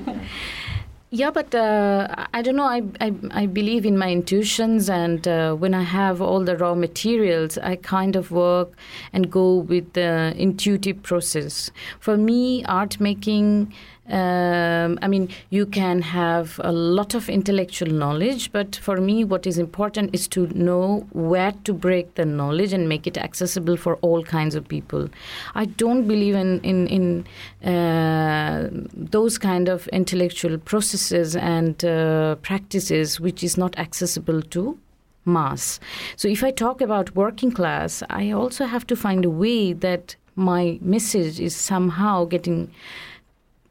Yeah, 1.14 1.30
but 1.30 1.54
uh, 1.54 2.08
I 2.34 2.42
don't 2.42 2.56
know. 2.56 2.64
I, 2.64 2.84
I, 3.02 3.14
I 3.32 3.46
believe 3.46 3.86
in 3.86 3.98
my 3.98 4.10
intuitions, 4.10 4.90
and 4.90 5.28
uh, 5.28 5.54
when 5.56 5.74
I 5.74 5.84
have 5.84 6.22
all 6.22 6.42
the 6.42 6.56
raw 6.56 6.74
materials, 6.74 7.58
I 7.58 7.76
kind 7.76 8.16
of 8.16 8.32
work 8.32 8.72
and 9.12 9.30
go 9.30 9.56
with 9.58 9.92
the 9.92 10.34
intuitive 10.38 11.04
process. 11.04 11.70
For 12.00 12.16
me, 12.16 12.64
art 12.64 13.02
making 13.02 13.74
um, 14.12 15.00
I 15.02 15.08
mean, 15.08 15.30
you 15.50 15.66
can 15.66 16.02
have 16.02 16.60
a 16.64 16.72
lot 16.72 17.16
of 17.16 17.30
intellectual 17.30 17.90
knowledge, 17.90 18.52
but 18.52 18.76
for 18.76 18.98
me, 18.98 19.24
what 19.24 19.48
is 19.48 19.58
important 19.58 20.14
is 20.14 20.28
to 20.30 20.48
know 20.48 21.08
where 21.14 21.54
to 21.64 21.74
break 21.74 22.16
the 22.16 22.26
knowledge 22.26 22.74
and 22.74 22.90
make 22.90 23.08
it 23.08 23.18
accessible 23.18 23.78
for 23.78 23.96
all 23.98 24.22
kinds 24.24 24.54
of 24.54 24.68
people. 24.68 25.08
I 25.56 25.66
don't 25.66 26.08
believe 26.08 26.36
in 26.36 26.60
in, 26.62 26.88
in 26.88 27.26
uh, 27.74 28.70
those 28.94 29.38
kind 29.38 29.70
of 29.70 29.88
intellectual 29.90 30.58
processes 30.58 31.36
and 31.38 31.86
uh, 31.86 32.36
practices 32.36 33.20
which 33.20 33.44
is 33.44 33.58
not 33.58 33.78
accessible 33.80 34.42
to 34.42 34.78
mass. 35.24 35.80
So 36.18 36.28
if 36.28 36.44
I 36.44 36.52
talk 36.52 36.82
about 36.82 37.16
working 37.16 37.52
class, 37.52 38.04
I 38.10 38.32
also 38.32 38.66
have 38.66 38.86
to 38.88 38.96
find 38.96 39.24
a 39.24 39.30
way 39.30 39.72
that 39.72 40.16
my 40.36 40.80
message 40.82 41.40
is 41.40 41.56
somehow 41.56 42.26
getting 42.26 42.72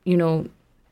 you 0.04 0.16
know, 0.16 0.46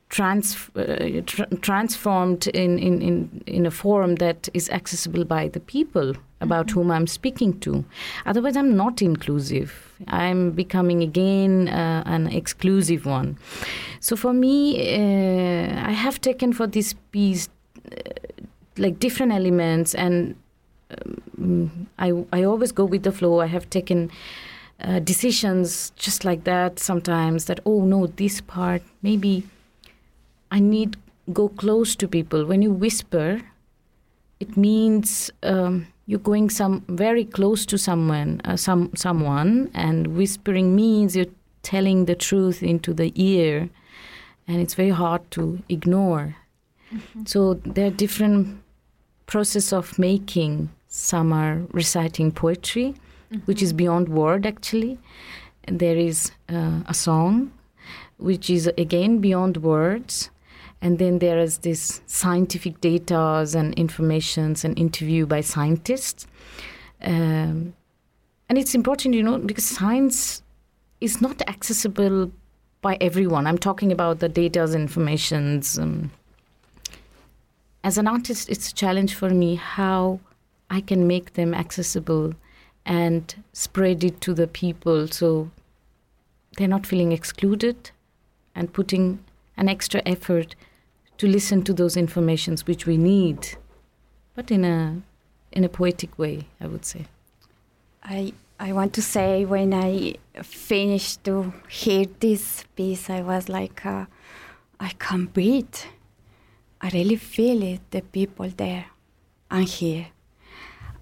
trans, 0.09 0.57
uh, 0.77 1.21
tr- 1.27 1.55
transformed 1.61 2.47
in, 2.49 2.79
in, 2.79 3.03
in, 3.03 3.43
in 3.47 3.67
a 3.67 3.71
form 3.71 4.17
that 4.17 4.49
is 4.55 4.71
accessible 4.71 5.25
by 5.25 5.49
the 5.49 5.61
people 5.61 6.15
about 6.41 6.71
whom 6.71 6.91
I'm 6.91 7.07
speaking 7.07 7.59
to. 7.61 7.85
Otherwise, 8.25 8.57
I'm 8.57 8.77
not 8.77 9.03
inclusive. 9.03 9.93
I'm 10.07 10.53
becoming 10.53 11.03
again 11.03 11.69
uh, 11.69 12.03
an 12.07 12.29
exclusive 12.29 13.07
one. 13.07 13.37
So 14.01 14.17
for 14.17 14.33
me, 14.33 14.95
uh, 14.95 15.89
I 15.89 15.93
have 15.93 16.21
taken 16.21 16.53
for 16.53 16.67
this 16.67 16.95
piece 17.11 17.49
uh, 17.91 17.99
like 18.77 19.01
different 19.01 19.33
elements, 19.33 19.95
and 19.95 20.37
um, 21.39 21.89
I 21.99 22.13
I 22.33 22.45
always 22.45 22.71
go 22.73 22.85
with 22.85 23.03
the 23.03 23.13
flow. 23.13 23.41
I 23.41 23.47
have 23.47 23.69
taken. 23.69 24.11
Uh, 24.81 25.01
decisions 25.01 25.91
just 25.97 26.25
like 26.25 26.45
that 26.45 26.79
sometimes 26.79 27.47
that 27.47 27.59
oh 27.67 27.85
no 27.85 28.07
this 28.07 28.41
part 28.41 28.81
maybe 29.03 29.43
i 30.53 30.61
need 30.61 30.97
go 31.33 31.49
close 31.49 31.95
to 31.97 32.09
people. 32.09 32.45
When 32.45 32.63
you 32.63 32.73
whisper 32.73 33.41
it 34.41 34.57
means 34.57 35.31
um, 35.43 35.89
you're 36.07 36.21
going 36.21 36.49
some 36.49 36.85
very 36.89 37.25
close 37.25 37.67
to 37.67 37.79
someone 37.79 38.41
uh, 38.45 38.57
some 38.57 38.91
someone 38.95 39.71
and 39.75 40.17
whispering 40.17 40.75
means 40.75 41.17
you're 41.17 41.35
telling 41.63 42.05
the 42.05 42.15
truth 42.15 42.63
into 42.63 42.95
the 42.95 43.13
ear 43.17 43.69
and 44.47 44.61
it's 44.61 44.75
very 44.75 44.91
hard 44.91 45.31
to 45.33 45.63
ignore. 45.69 46.37
So 47.27 47.55
there 47.55 47.89
are 47.89 47.91
different 47.91 48.63
process 49.27 49.75
of 49.75 49.99
making. 49.99 50.71
Some 50.89 51.35
are 51.35 51.61
reciting 51.73 52.33
poetry 52.33 52.95
which 53.45 53.63
is 53.63 53.73
beyond 53.73 54.09
word 54.09 54.47
actually. 54.47 54.99
And 55.65 55.81
there 55.81 55.97
is 55.97 56.33
uh, 56.49 56.81
a 56.87 56.95
song 56.95 57.53
which 58.17 58.51
is 58.51 58.67
again 58.79 59.19
beyond 59.19 59.59
words 59.59 60.31
and 60.81 60.99
then 60.99 61.19
there 61.19 61.39
is 61.39 61.59
this 61.59 62.01
scientific 62.07 62.81
data 62.81 63.47
and 63.55 63.75
informations 63.75 64.65
and 64.65 64.79
interview 64.79 65.27
by 65.27 65.41
scientists. 65.41 66.27
Um, 67.03 67.75
and 68.49 68.57
it's 68.57 68.75
important 68.75 69.15
you 69.15 69.23
know 69.23 69.39
because 69.39 69.65
science 69.65 70.43
is 71.01 71.21
not 71.21 71.43
accessible 71.49 72.31
by 72.81 72.97
everyone. 73.01 73.47
I'm 73.47 73.59
talking 73.59 73.93
about 73.93 74.21
the 74.21 74.29
data 74.29 74.63
and 74.63 74.75
informations 74.75 75.79
um, 75.79 76.11
as 77.85 77.99
an 77.99 78.07
artist 78.07 78.49
it's 78.49 78.71
a 78.71 78.75
challenge 78.75 79.15
for 79.15 79.31
me 79.31 79.55
how 79.55 80.21
i 80.71 80.81
can 80.81 81.07
make 81.07 81.35
them 81.35 81.55
accessible 81.55 82.35
and 82.89 83.45
spread 83.53 84.03
it 84.03 84.21
to 84.21 84.35
the 84.35 84.49
people 84.49 85.07
so 85.07 85.51
they're 86.57 86.67
not 86.67 86.87
feeling 86.87 87.13
excluded 87.13 87.91
and 88.55 88.73
putting 88.73 89.21
an 89.57 89.69
extra 89.69 90.03
effort 90.05 90.57
to 91.19 91.29
listen 91.29 91.63
to 91.63 91.73
those 91.73 91.97
informations 91.97 92.67
which 92.67 92.87
we 92.87 92.97
need 92.97 93.57
but 94.35 94.51
in 94.51 94.65
a 94.65 95.01
in 95.53 95.63
a 95.63 95.69
poetic 95.69 96.19
way 96.19 96.47
i 96.61 96.67
would 96.67 96.85
say 96.85 97.05
I 98.03 98.33
I 98.59 98.73
want 98.73 98.93
to 98.95 99.03
say 99.03 99.45
when 99.45 99.73
I 99.73 100.15
finished 100.43 101.23
to 101.25 101.53
hear 101.69 102.07
this 102.19 102.65
piece, 102.75 103.09
I 103.09 103.21
was 103.23 103.49
like, 103.49 103.87
uh, 103.87 104.07
I 104.81 104.91
can't 104.99 105.33
breathe. 105.33 105.77
I 106.81 106.89
really 106.89 107.17
feel 107.17 107.63
it, 107.63 107.81
the 107.91 108.01
people 108.01 108.49
there 108.57 108.87
and 109.51 109.69
here. 109.69 110.09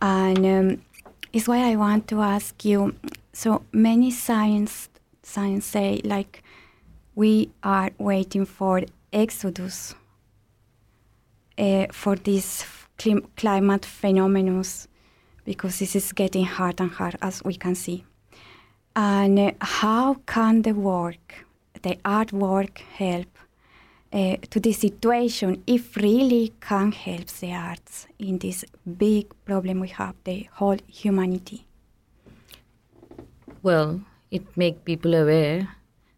And 0.03 0.45
um, 0.45 0.82
it's 1.37 1.47
why 1.47 1.70
I 1.70 1.76
want 1.76 2.09
to 2.09 2.22
ask 2.22 2.64
you. 2.64 2.95
So 3.34 3.62
many 3.70 4.11
science 4.11 4.89
science 5.22 5.66
say 5.66 6.01
like 6.03 6.43
we 7.14 7.51
are 7.62 7.91
waiting 7.99 8.47
for 8.47 8.82
exodus 9.12 9.95
uh, 11.59 11.89
for 11.93 12.16
these 12.16 12.64
clim- 12.97 13.26
climate 13.37 13.84
phenomena 13.84 14.62
because 15.45 15.78
this 15.78 15.95
is 15.95 16.12
getting 16.12 16.47
hard 16.47 16.80
and 16.80 16.91
hard 16.91 17.16
as 17.20 17.45
we 17.45 17.55
can 17.55 17.74
see. 17.74 18.07
And 18.95 19.39
uh, 19.39 19.53
how 19.61 20.14
can 20.26 20.62
the 20.62 20.72
work, 20.72 21.45
the 21.82 21.97
artwork, 22.03 22.78
help 22.78 23.28
uh, 24.13 24.37
to 24.51 24.61
this 24.61 24.79
situation 24.79 25.63
if 25.67 25.97
really 25.97 26.53
can 26.61 26.93
help 26.93 27.27
the 27.41 27.53
arts 27.53 28.07
in 28.19 28.39
this 28.39 28.65
big 28.99 29.27
problem 29.45 29.81
we 29.81 29.89
have, 29.89 30.15
the 30.25 30.49
whole 30.53 30.79
humanity? 30.87 31.67
well 33.67 34.01
it 34.31 34.45
make 34.57 34.85
people 34.85 35.13
aware 35.15 35.69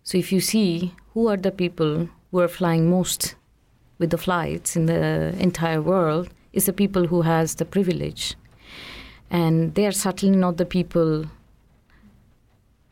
so 0.02 0.18
if 0.18 0.30
you 0.32 0.40
see 0.40 0.92
who 1.14 1.28
are 1.28 1.36
the 1.36 1.50
people 1.50 2.08
who 2.30 2.40
are 2.40 2.54
flying 2.60 2.90
most 2.90 3.34
with 3.98 4.10
the 4.10 4.18
flights 4.18 4.76
in 4.76 4.84
the 4.86 5.34
entire 5.38 5.80
world 5.80 6.28
is 6.52 6.66
the 6.66 6.72
people 6.72 7.06
who 7.06 7.22
has 7.22 7.54
the 7.54 7.64
privilege 7.64 8.36
and 9.30 9.74
they 9.76 9.86
are 9.86 9.98
certainly 10.06 10.36
not 10.36 10.58
the 10.58 10.66
people 10.66 11.24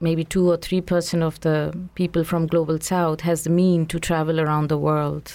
maybe 0.00 0.24
2 0.24 0.50
or 0.50 0.56
3 0.56 0.80
percent 0.80 1.22
of 1.22 1.40
the 1.40 1.76
people 1.94 2.24
from 2.24 2.46
global 2.46 2.80
south 2.80 3.22
has 3.22 3.44
the 3.44 3.50
mean 3.50 3.86
to 3.86 3.98
travel 3.98 4.40
around 4.40 4.68
the 4.68 4.78
world. 4.78 5.34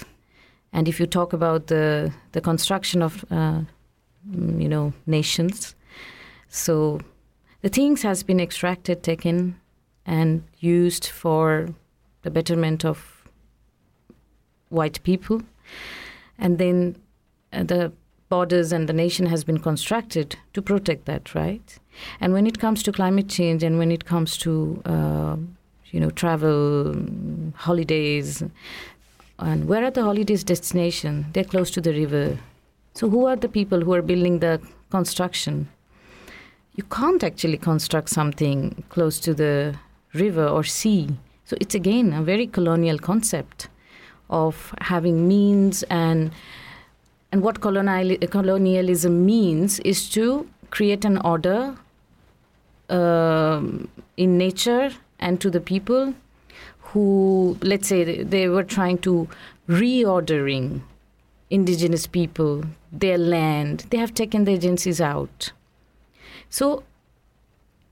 And 0.74 0.88
if 0.88 0.99
you 0.99 1.07
talk 1.07 1.34
about 1.34 1.68
the 1.68 2.14
the 2.32 2.41
construction 2.41 3.01
of 3.01 3.26
uh, 3.32 3.62
mm, 4.30 4.62
you 4.62 4.70
know 4.70 4.93
nations 5.05 5.76
so 6.53 6.99
the 7.62 7.70
things 7.70 8.01
has 8.01 8.24
been 8.24 8.41
extracted 8.41 9.03
taken 9.03 9.59
and 10.05 10.43
used 10.59 11.07
for 11.07 11.70
the 12.24 12.30
betterment 12.30 12.84
of 12.84 13.24
white 14.68 15.01
people. 15.03 15.41
And 16.38 16.57
then 16.57 16.97
uh, 17.53 17.64
the 17.64 17.93
borders 18.34 18.71
and 18.71 18.89
the 18.89 18.93
nation 18.93 19.25
has 19.34 19.43
been 19.43 19.59
constructed 19.69 20.36
to 20.53 20.61
protect 20.61 21.05
that 21.05 21.36
right? 21.36 21.79
And 22.21 22.34
when 22.34 22.47
it 22.51 22.59
comes 22.59 22.84
to 22.84 22.91
climate 22.91 23.29
change 23.38 23.63
and 23.67 23.77
when 23.77 23.91
it 23.91 24.05
comes 24.05 24.38
to 24.45 24.82
uh, 24.86 25.36
you 25.91 25.99
know 25.99 26.11
travel 26.21 26.95
holidays 27.55 28.43
and 29.39 29.67
where 29.67 29.84
are 29.84 29.91
the 29.91 30.03
holidays 30.03 30.43
destination? 30.43 31.25
They're 31.34 31.51
close 31.55 31.71
to 31.71 31.82
the 31.82 31.93
river. 31.93 32.38
So 32.93 33.09
who 33.09 33.25
are 33.25 33.36
the 33.36 33.49
people 33.49 33.82
who 33.82 33.93
are 33.93 34.01
building 34.01 34.39
the 34.39 34.61
construction? 34.91 35.67
You 36.75 36.84
can't 36.84 37.23
actually 37.23 37.57
construct 37.57 38.09
something 38.09 38.84
close 38.89 39.19
to 39.21 39.34
the 39.34 39.75
river 40.13 40.47
or 40.47 40.63
sea. 40.63 41.09
So 41.45 41.57
it's 41.59 41.75
again 41.75 42.13
a 42.13 42.21
very 42.21 42.47
colonial 42.47 42.99
concept 42.99 43.67
of 44.29 44.73
having 44.79 45.27
means 45.27 45.84
and 45.84 46.32
and 47.32 47.41
what 47.41 47.61
colonial, 47.61 48.17
colonialism 48.29 49.25
means 49.25 49.79
is 49.79 50.09
to 50.09 50.49
create 50.69 51.05
an 51.05 51.17
order 51.19 51.75
um, 52.89 53.88
in 54.17 54.38
nature 54.38 54.91
and 55.19 55.39
to 55.39 55.49
the 55.49 55.61
people 55.61 56.13
who, 56.91 57.57
let's 57.61 57.88
say, 57.88 58.03
they- 58.03 58.23
they 58.23 58.47
were 58.49 58.63
trying 58.63 58.97
to 58.99 59.27
reordering 59.67 60.82
indigenous 61.49 62.07
people, 62.07 62.63
their 62.91 63.17
land. 63.17 63.86
They 63.89 63.97
have 63.97 64.13
taken 64.13 64.43
the 64.45 64.51
agencies 64.53 64.99
out. 64.99 65.51
So, 66.49 66.84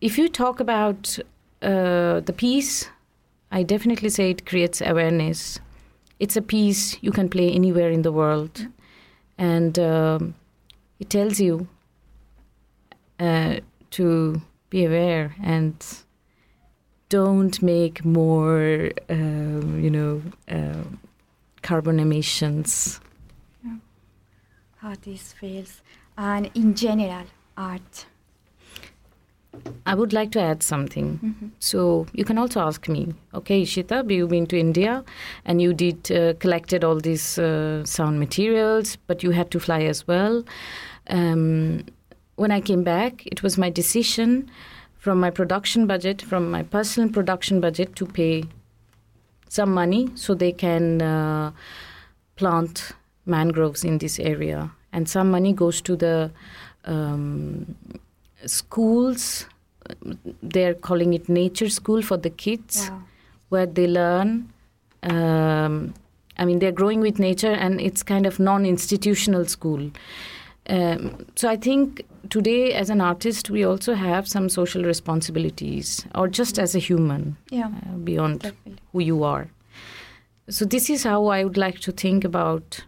if 0.02 0.18
you 0.18 0.28
talk 0.30 0.60
about 0.60 1.18
uh, 1.62 2.22
the 2.22 2.34
piece, 2.36 2.90
I 3.52 3.64
definitely 3.64 4.10
say 4.10 4.30
it 4.32 4.46
creates 4.46 4.82
awareness. 4.82 5.60
It's 6.20 6.38
a 6.38 6.42
piece 6.42 6.98
you 7.02 7.12
can 7.12 7.30
play 7.30 7.52
anywhere 7.52 7.90
in 7.90 8.02
the 8.02 8.12
world, 8.12 8.68
and 9.40 9.80
um, 9.80 10.36
it 11.00 11.10
tells 11.10 11.40
you 11.40 11.68
uh, 13.20 13.62
to 13.92 14.42
be 14.70 14.86
aware 14.86 15.34
and 15.42 16.04
don't 17.08 17.62
make 17.64 18.04
more, 18.04 18.92
um, 19.10 19.80
you 19.82 19.90
know, 19.90 20.22
uh, 20.50 20.84
carbon 21.62 22.00
emissions. 22.00 23.00
Yeah. 23.66 23.78
How 24.78 24.94
this 25.02 25.34
feels, 25.34 25.82
and 26.18 26.52
in 26.54 26.76
general, 26.76 27.26
art. 27.58 28.06
I 29.86 29.95
would 29.95 30.14
like 30.14 30.32
to 30.32 30.39
add 30.39 30.64
something. 30.64 31.20
Mhm. 31.24 31.51
So 31.60 32.05
you 32.14 32.26
can 32.26 32.38
also 32.38 32.60
ask 32.62 32.88
me, 32.88 33.14
okay, 33.34 33.62
Ishita, 33.64 34.10
you've 34.10 34.30
been 34.30 34.47
to 34.47 34.57
India 34.57 35.03
and 35.45 35.62
you 35.62 35.74
did 35.74 36.12
uh, 36.12 36.34
collected 36.39 36.84
all 36.84 36.99
these 36.99 37.38
uh, 37.39 37.84
sound 37.86 38.20
materials, 38.20 38.97
but 39.07 39.24
you 39.24 39.32
had 39.32 39.49
to 39.51 39.60
fly 39.60 39.82
as 39.82 40.07
well. 40.07 40.43
Um, 41.10 41.86
when 42.36 42.51
I 42.51 42.62
came 42.62 42.84
back, 42.84 43.26
it 43.26 43.43
was 43.43 43.57
my 43.57 43.70
decision 43.70 44.49
from 44.97 45.20
my 45.20 45.30
production 45.32 45.88
budget, 45.88 46.22
from 46.22 46.51
my 46.51 46.64
personal 46.64 47.10
production 47.10 47.60
budget, 47.60 47.95
to 47.95 48.05
pay 48.05 48.43
some 49.47 49.74
money 49.74 50.10
so 50.16 50.36
they 50.36 50.51
can 50.51 51.01
uh, 51.01 51.51
plant 52.36 52.91
mangroves 53.26 53.84
in 53.84 53.97
this 53.97 54.20
area, 54.20 54.72
and 54.91 55.10
some 55.10 55.32
money 55.32 55.53
goes 55.53 55.82
to 55.82 55.95
the 55.95 56.32
um, 56.86 57.76
schools 58.46 59.46
they're 60.44 60.74
calling 60.76 61.14
it 61.14 61.28
nature 61.30 61.70
school 61.70 62.02
for 62.02 62.18
the 62.18 62.30
kids 62.30 62.90
Wow. 62.90 63.02
where 63.50 63.66
they 63.66 63.88
learn 63.88 64.50
Um, 65.04 65.94
I 66.38 66.44
mean, 66.46 66.60
they're 66.60 66.74
growing 66.74 67.00
with 67.00 67.20
nature, 67.20 67.54
and 67.54 67.80
it's 67.80 68.04
kind 68.04 68.26
of 68.26 68.38
non-institutional 68.38 69.46
school. 69.46 69.92
Um, 70.70 71.26
so 71.36 71.48
I 71.50 71.56
think 71.56 72.04
today, 72.30 72.74
as 72.74 72.90
an 72.90 73.00
artist, 73.02 73.50
we 73.50 73.64
also 73.64 73.94
have 73.94 74.28
some 74.28 74.50
social 74.50 74.84
responsibilities, 74.84 76.06
or 76.16 76.28
just 76.28 76.60
as 76.60 76.76
a 76.76 76.80
human, 76.80 77.38
Yeah. 77.50 77.68
uh, 77.68 77.96
beyond 78.04 78.52
who 78.92 79.00
you 79.00 79.24
are. 79.24 79.48
So 80.50 80.66
this 80.66 80.90
is 80.90 81.04
how 81.04 81.28
I 81.28 81.44
would 81.46 81.58
like 81.58 81.80
to 81.80 81.92
think 81.94 82.26
about 82.26 82.84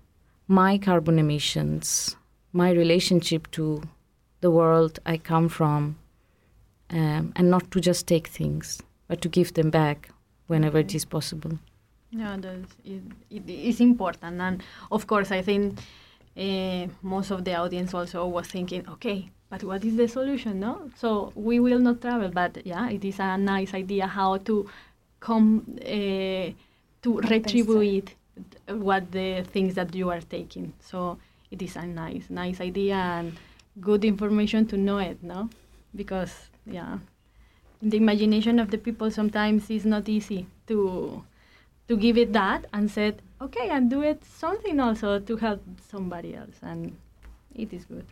my 0.48 0.78
carbon 0.78 1.18
emissions, 1.20 2.18
my 2.52 2.72
relationship 2.72 3.50
to 3.52 3.84
the 4.42 4.52
world 4.52 5.00
I 5.06 5.18
come 5.18 5.50
from, 5.50 5.98
um, 6.90 7.32
and 7.36 7.50
not 7.50 7.72
to 7.72 7.80
just 7.80 8.08
take 8.08 8.28
things, 8.28 8.82
but 9.08 9.22
to 9.22 9.30
give 9.30 9.54
them 9.54 9.70
back 9.70 10.10
whenever 10.48 10.80
it 10.80 10.94
is 10.94 11.06
possible. 11.06 11.58
Yeah, 12.12 12.38
that's, 12.40 12.76
it, 12.84 13.02
it 13.30 13.50
is 13.50 13.80
important, 13.80 14.42
and 14.42 14.62
of 14.92 15.08
course, 15.08 15.32
I 15.32 15.42
think 15.42 15.80
uh, 16.38 16.88
most 17.02 17.32
of 17.32 17.46
the 17.46 17.56
audience 17.56 17.94
also 17.94 18.28
was 18.28 18.48
thinking, 18.48 18.88
okay, 18.90 19.30
but 19.50 19.64
what 19.64 19.84
is 19.84 19.96
the 19.96 20.08
solution? 20.08 20.60
No, 20.60 20.90
so 20.96 21.32
we 21.36 21.60
will 21.60 21.80
not 21.80 22.02
travel, 22.02 22.30
but 22.30 22.66
yeah, 22.66 22.90
it 22.90 23.04
is 23.04 23.20
a 23.20 23.38
nice 23.38 23.74
idea 23.74 24.08
how 24.08 24.38
to 24.38 24.70
come 25.20 25.78
uh, 25.82 26.52
to 27.02 27.20
retribute 27.30 28.16
what 28.68 29.12
the 29.12 29.44
things 29.44 29.76
that 29.76 29.94
you 29.94 30.10
are 30.10 30.22
taking. 30.22 30.74
So 30.80 31.18
it 31.52 31.62
is 31.62 31.76
a 31.76 31.86
nice, 31.86 32.30
nice 32.30 32.62
idea 32.62 32.96
and 32.96 33.38
good 33.80 34.04
information 34.04 34.66
to 34.68 34.78
know 34.78 34.98
it, 34.98 35.24
no? 35.24 35.50
Because 35.96 36.50
yeah, 36.66 37.00
the 37.82 37.98
imagination 37.98 38.60
of 38.60 38.70
the 38.72 38.78
people 38.78 39.10
sometimes 39.10 39.70
it's 39.70 39.86
not 39.86 40.08
easy 40.08 40.46
to 40.68 41.24
to 41.88 41.98
give 41.98 42.18
it 42.18 42.32
that 42.32 42.66
and 42.74 42.90
said 42.92 43.22
okay 43.42 43.70
and 43.70 43.90
do 43.90 44.02
it 44.02 44.24
something 44.24 44.80
also 44.80 45.20
to 45.20 45.36
help 45.36 45.62
somebody 45.90 46.36
else 46.36 46.58
and 46.62 46.96
it 47.56 47.74
is 47.74 47.86
good 47.86 48.06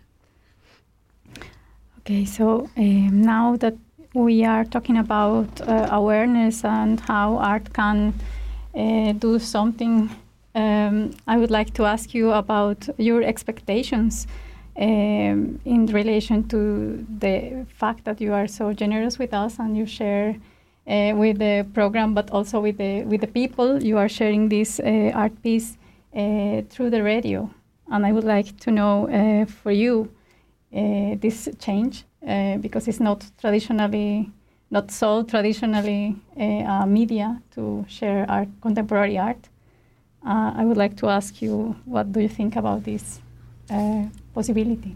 Okay, 2.00 2.26
so 2.26 2.68
um, 2.76 3.22
now 3.22 3.56
that 3.58 3.76
we 4.16 4.44
are 4.44 4.64
talking 4.64 4.98
about 4.98 5.62
uh, 5.62 5.90
awareness 5.92 6.66
and 6.66 7.00
how 7.02 7.38
art 7.38 7.72
can 7.74 8.16
uh, 8.74 9.12
do 9.12 9.38
something, 9.38 10.10
um, 10.56 11.12
I 11.28 11.38
would 11.38 11.52
like 11.52 11.74
to 11.76 11.86
ask 11.86 12.16
you 12.16 12.32
about 12.32 12.90
your 12.98 13.22
expectations 13.22 14.26
um, 14.80 15.60
in 15.66 15.86
relation 15.88 16.48
to 16.48 17.06
the 17.20 17.66
fact 17.68 18.06
that 18.06 18.22
you 18.22 18.34
are 18.34 18.48
so 18.48 18.74
generous 18.74 19.20
with 19.20 19.34
us 19.34 19.60
and 19.60 19.76
you 19.78 19.86
share 19.86 20.36
uh, 20.88 21.14
with 21.16 21.40
the 21.40 21.68
program, 21.74 22.14
but 22.14 22.32
also 22.32 22.60
with 22.60 22.78
the 22.78 23.04
with 23.04 23.22
the 23.22 23.28
people. 23.28 23.84
You 23.84 23.98
are 23.98 24.10
sharing 24.10 24.50
this 24.50 24.80
uh, 24.80 25.12
art 25.14 25.34
piece 25.44 25.78
uh, 26.16 26.62
through 26.70 26.92
the 26.92 27.04
radio, 27.04 27.50
and 27.92 28.06
I 28.06 28.12
would 28.12 28.24
like 28.24 28.58
to 28.62 28.72
know 28.72 29.08
uh, 29.10 29.46
for 29.46 29.72
you 29.72 30.10
uh, 30.76 31.16
this 31.20 31.50
change 31.60 32.06
uh, 32.28 32.58
because 32.58 32.88
it's 32.88 33.00
not 33.00 33.26
traditionally 33.42 34.32
not 34.72 34.92
so 34.92 35.24
traditionally 35.24 36.16
media 36.88 37.42
to 37.50 37.84
share 37.88 38.24
art 38.30 38.48
contemporary 38.62 39.18
art 39.18 39.50
i 40.24 40.64
would 40.64 40.78
like 40.78 40.96
to 40.96 41.08
ask 41.08 41.42
you 41.42 41.76
what 41.86 42.12
do 42.12 42.20
you 42.20 42.30
think 42.30 42.56
about 42.56 42.84
this 42.84 43.20
possibility 44.34 44.96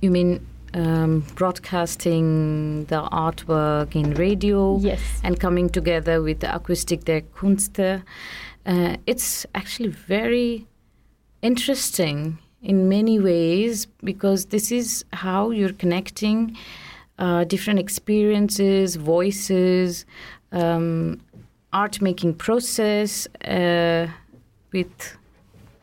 You 0.00 0.10
mean 0.10 0.46
um, 0.72 1.20
broadcasting 1.34 2.86
the 2.86 3.02
artwork 3.02 3.94
in 3.94 4.14
radio 4.14 4.78
yes. 4.78 5.00
and 5.22 5.38
coming 5.38 5.68
together 5.68 6.22
with 6.22 6.40
the 6.40 6.46
Akustik 6.46 7.04
der 7.04 7.20
Künste? 7.20 8.02
Uh, 8.64 8.96
it's 9.06 9.44
actually 9.54 9.90
very 9.90 10.66
interesting 11.42 12.38
in 12.62 12.88
many 12.88 13.18
ways 13.18 13.86
because 14.04 14.46
this 14.46 14.72
is 14.72 15.04
how 15.12 15.50
you're 15.50 15.72
connecting 15.72 16.56
uh, 17.18 17.44
different 17.44 17.78
experiences, 17.78 18.96
voices, 18.96 20.06
um, 20.52 21.20
art 21.72 22.00
making 22.00 22.34
process 22.34 23.26
uh, 23.44 24.06
with 24.72 25.18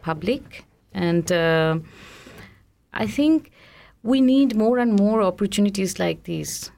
public. 0.01 0.66
And 0.97 1.31
uh, 1.31 1.77
I 2.93 3.05
think 3.05 3.51
we 4.01 4.19
need 4.19 4.55
more 4.55 4.79
and 4.79 4.99
more 4.99 5.21
opportunities 5.21 5.99
like 5.99 6.23
these. 6.23 6.71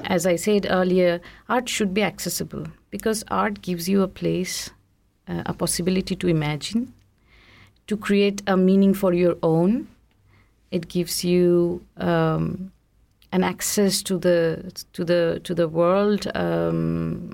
As 0.00 0.26
I 0.26 0.36
said 0.36 0.66
earlier, 0.68 1.20
art 1.48 1.68
should 1.68 1.94
be 1.94 2.02
accessible 2.02 2.66
because 2.90 3.24
art 3.28 3.62
gives 3.62 3.88
you 3.88 4.02
a 4.02 4.08
place, 4.08 4.70
uh, 5.28 5.44
a 5.46 5.54
possibility 5.54 6.14
to 6.14 6.28
imagine, 6.28 6.92
to 7.86 7.96
create 7.96 8.42
a 8.46 8.56
meaning 8.56 8.92
for 8.92 9.14
your 9.14 9.36
own. 9.42 9.88
It 10.70 10.88
gives 10.88 11.24
you 11.24 11.86
um, 11.96 12.70
an 13.32 13.44
access 13.44 14.02
to 14.02 14.18
the 14.18 14.72
to 14.92 15.04
the 15.04 15.40
to 15.44 15.54
the 15.54 15.68
world, 15.68 16.26
um, 16.34 17.32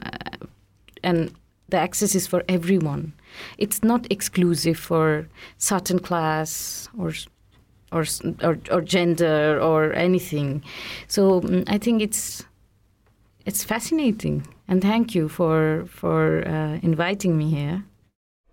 and 1.03 1.33
the 1.70 1.78
access 1.78 2.14
is 2.14 2.26
for 2.28 2.45
everyone. 2.49 3.14
It's 3.59 3.83
not 3.83 4.07
exclusive 4.11 4.78
for 4.78 5.28
certain 5.59 5.99
class 5.99 6.89
or 6.99 7.12
or 7.93 8.05
or, 8.43 8.59
or 8.70 8.81
gender 8.81 9.61
or 9.61 9.93
anything. 9.93 10.62
So 11.09 11.41
mm, 11.41 11.64
I 11.68 11.78
think 11.78 12.03
it's 12.03 12.45
it's 13.47 13.64
fascinating, 13.64 14.47
and 14.68 14.83
thank 14.83 15.14
you 15.14 15.28
for 15.28 15.87
for 15.89 16.47
uh, 16.47 16.78
inviting 16.83 17.37
me 17.37 17.51
here. 17.51 17.85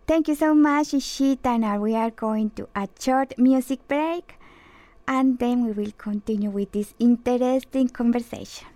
Thank 0.07 0.29
you 0.29 0.35
so 0.35 0.55
much, 0.55 0.95
Ishita. 0.95 1.59
Now 1.59 1.79
we 1.79 1.95
are 1.95 2.11
going 2.11 2.51
to 2.51 2.69
a 2.75 2.87
short 2.97 3.37
music 3.37 3.85
break 3.89 4.39
and 5.07 5.39
then 5.39 5.65
we 5.65 5.71
will 5.71 5.91
continue 5.97 6.49
with 6.49 6.71
this 6.71 6.93
interesting 6.99 7.89
conversation. 7.89 8.67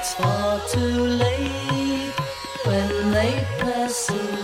It's 0.00 0.14
far 0.14 0.58
too 0.66 1.04
late, 1.20 2.14
when 2.64 3.10
they 3.10 3.46
pass 3.58 4.08
away. 4.08 4.39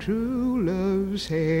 True 0.00 0.64
love's 0.64 1.28
hair, 1.28 1.59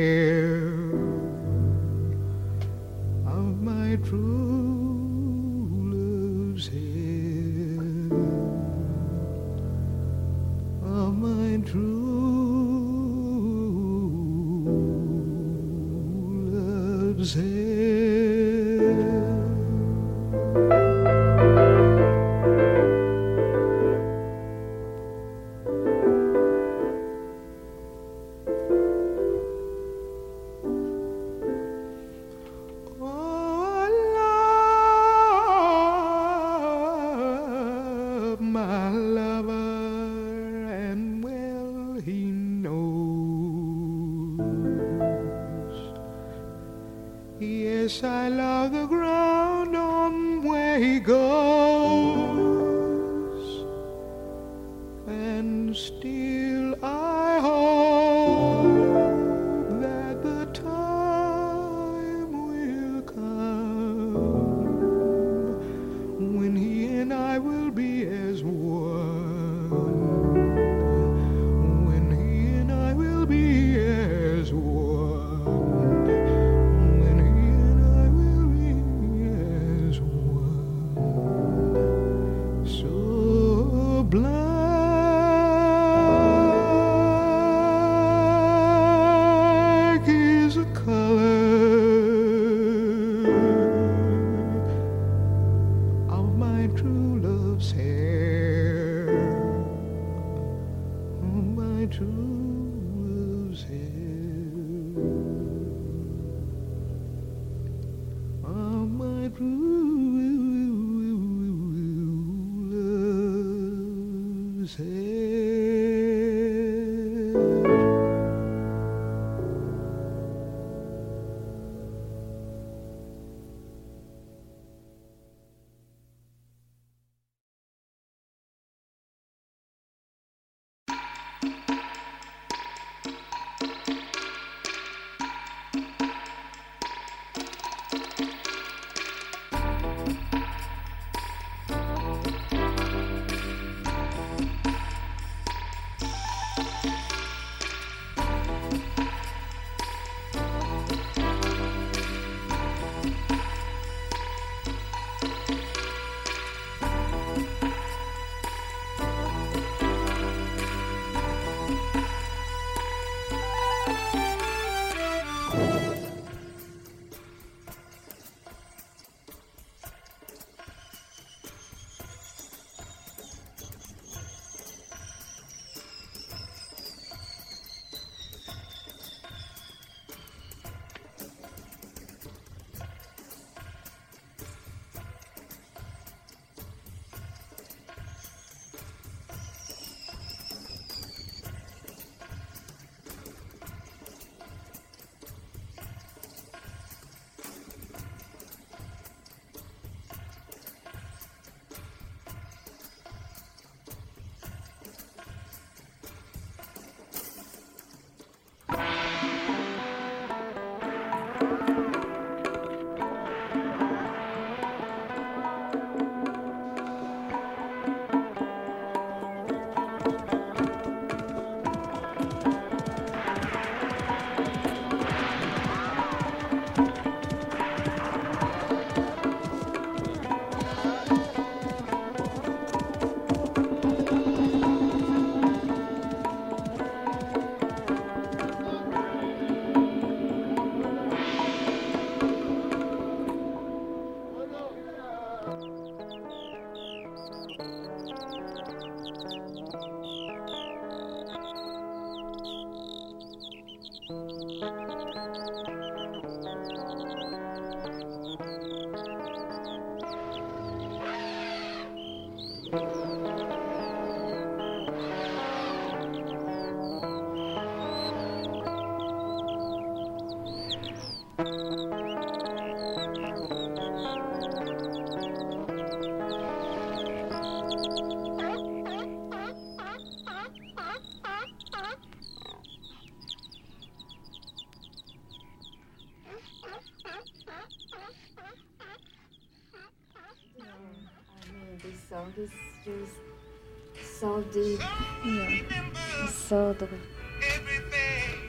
song 292.20 292.32
is 292.36 292.50
just 292.84 294.20
so 294.20 294.42
deep. 294.52 294.80
Yeah. 295.24 296.26
So 296.48 296.74
deep. 296.78 296.88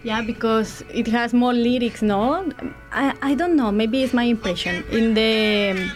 Yeah, 0.03 0.21
because 0.21 0.83
it 0.93 1.07
has 1.07 1.33
more 1.33 1.53
lyrics, 1.53 2.01
no? 2.01 2.51
I, 2.91 3.13
I 3.21 3.35
don't 3.35 3.55
know, 3.55 3.71
maybe 3.71 4.03
it's 4.03 4.13
my 4.13 4.23
impression. 4.23 4.83
In 4.91 5.13
the 5.13 5.71
um, 5.71 5.91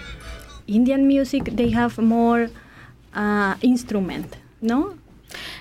Indian 0.67 1.07
music, 1.07 1.45
they 1.45 1.69
have 1.71 1.97
more 1.97 2.49
uh, 3.13 3.55
instrument, 3.61 4.37
no? 4.61 4.97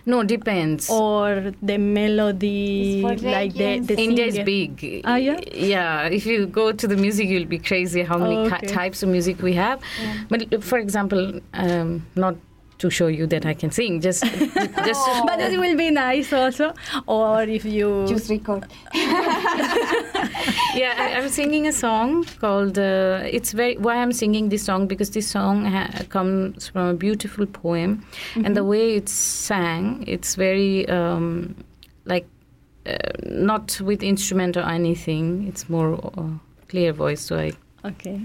No, 0.07 0.23
depends. 0.23 0.91
Or 0.91 1.53
the 1.63 1.79
melody, 1.79 3.01
like 3.03 3.55
the, 3.55 3.81
the 3.81 3.99
India 3.99 4.27
is 4.27 4.39
big. 4.41 4.74
Ah, 5.05 5.17
yeah? 5.17 5.39
Yeah, 5.53 6.09
if 6.19 6.25
you 6.27 6.47
go 6.47 6.73
to 6.73 6.87
the 6.89 6.97
music, 6.97 7.29
you'll 7.29 7.51
be 7.59 7.59
crazy 7.71 8.03
how 8.03 8.19
many 8.19 8.37
Oh, 8.37 8.49
ki- 8.49 8.55
okay. 8.57 8.67
types 8.81 9.03
of 9.03 9.09
music 9.09 9.43
we 9.43 9.55
have. 9.55 9.79
But 10.31 10.41
uh, 10.53 10.61
for 10.61 10.79
example, 10.79 11.41
um, 11.55 12.03
not 12.17 12.35
to 12.83 12.91
show 12.91 13.07
you 13.07 13.27
that 13.29 13.47
I 13.47 13.55
can 13.55 13.71
sing, 13.71 14.01
just 14.01 14.23
just 14.89 15.03
but 15.29 15.39
it 15.41 15.59
will 15.65 15.77
be 15.77 15.91
nice 15.91 16.33
also. 16.33 16.73
Or 17.07 17.43
if 17.59 17.65
you 17.65 18.05
just 18.09 18.29
record. 18.31 18.65
yeah, 20.75 20.95
I, 20.99 21.15
I'm 21.17 21.29
singing 21.29 21.67
a 21.67 21.73
song 21.73 22.25
called. 22.41 22.79
Uh, 22.79 23.21
it's 23.25 23.53
very. 23.53 23.77
Why 23.77 23.97
I'm 24.03 24.13
singing 24.13 24.49
this 24.49 24.65
song 24.65 24.87
because 24.87 25.11
this 25.11 25.29
song 25.31 25.65
ha- 25.67 26.03
comes 26.09 26.69
from 26.69 26.89
a 26.89 26.95
beautiful 26.95 27.47
poem, 27.47 28.05
and 28.45 28.57
the 28.57 28.61
Mhm. 28.63 28.69
way 28.75 28.97
it's 28.97 29.13
sang, 29.13 30.05
it's 30.07 30.35
very 30.35 30.89
um, 30.89 31.55
like 32.07 32.27
uh, 32.87 33.13
not 33.21 33.81
with 33.81 34.03
instrument 34.03 34.57
or 34.57 34.67
anything. 34.71 35.47
It's 35.49 35.69
more 35.69 35.95
uh, 35.95 36.31
clear 36.69 36.93
voice. 36.93 37.21
So 37.21 37.39
I 37.39 37.53
Okay. 37.85 38.21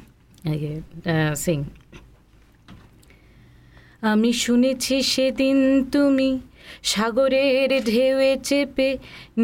Okay, 0.48 0.84
uh, 1.06 1.36
sing. 1.36 1.62
আমি 4.04 4.32
শুনেছি 4.46 4.96
সেদিন 5.14 5.58
তুমি 5.92 6.30
সাগরের 6.84 7.70
ঢেউয়ে 7.90 8.32
চেপে 8.48 8.90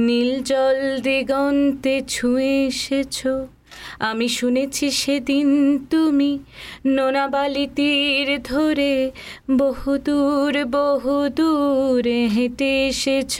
নীল 0.05 0.31
জল 0.49 0.77
দিগন্তে 1.05 1.95
ছুঁয়ে 2.07 2.53
এসেছ 2.67 3.17
আমি 3.99 4.27
শুনেছি 4.29 4.85
সেদিন 5.01 5.47
তুমি 5.91 6.31
নোনাবালি 6.95 7.65
তীর 7.77 8.27
ধরে 8.43 8.93
বহুদূর 9.57 10.53
বহুদূর 10.77 12.03
হেঁটে 12.35 12.71
এসেছ 12.89 13.35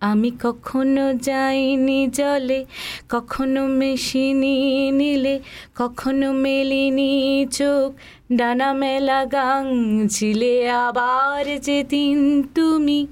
আমি 0.00 0.30
কখনো 0.42 1.14
যাইনি 1.14 2.08
জলে, 2.08 2.64
কখনো 3.08 3.66
মেশিনি 3.66 4.56
নিলে, 4.90 5.40
কখনো 5.76 6.32
মেলিনি 6.32 7.46
চোখ। 7.50 7.88
ডানা 8.36 8.72
মেলা 8.72 9.24
গাং 9.24 9.64
ছিলে 10.08 10.70
আবার 10.70 11.44
যেদিন 11.60 12.42
তুমি 12.54 13.06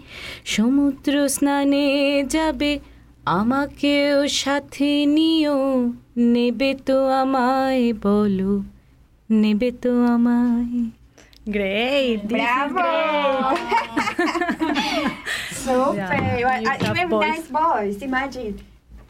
সমুদ্র 0.45 1.29
স্নানে 1.29 1.87
যাবে, 2.29 2.79
আমাকেও 3.25 4.29
সাথে 4.29 5.07
নিও। 5.07 5.93
নেবে 6.19 6.75
তো 6.87 7.07
আমায় 7.07 7.93
বলো, 8.03 8.63
নেবে 9.31 9.71
তো 9.83 9.93
আমায়। 10.05 11.06
Great. 11.51 12.27
Bravo. 12.27 13.55
Is 13.55 13.59
Super. 15.57 15.95
Yeah, 15.95 16.45
Well, 16.45 16.69
uh, 16.69 16.91
even 16.91 17.09
voice. 17.09 17.29
nice 17.29 17.47
voice. 17.47 18.03
Imagine 18.03 18.61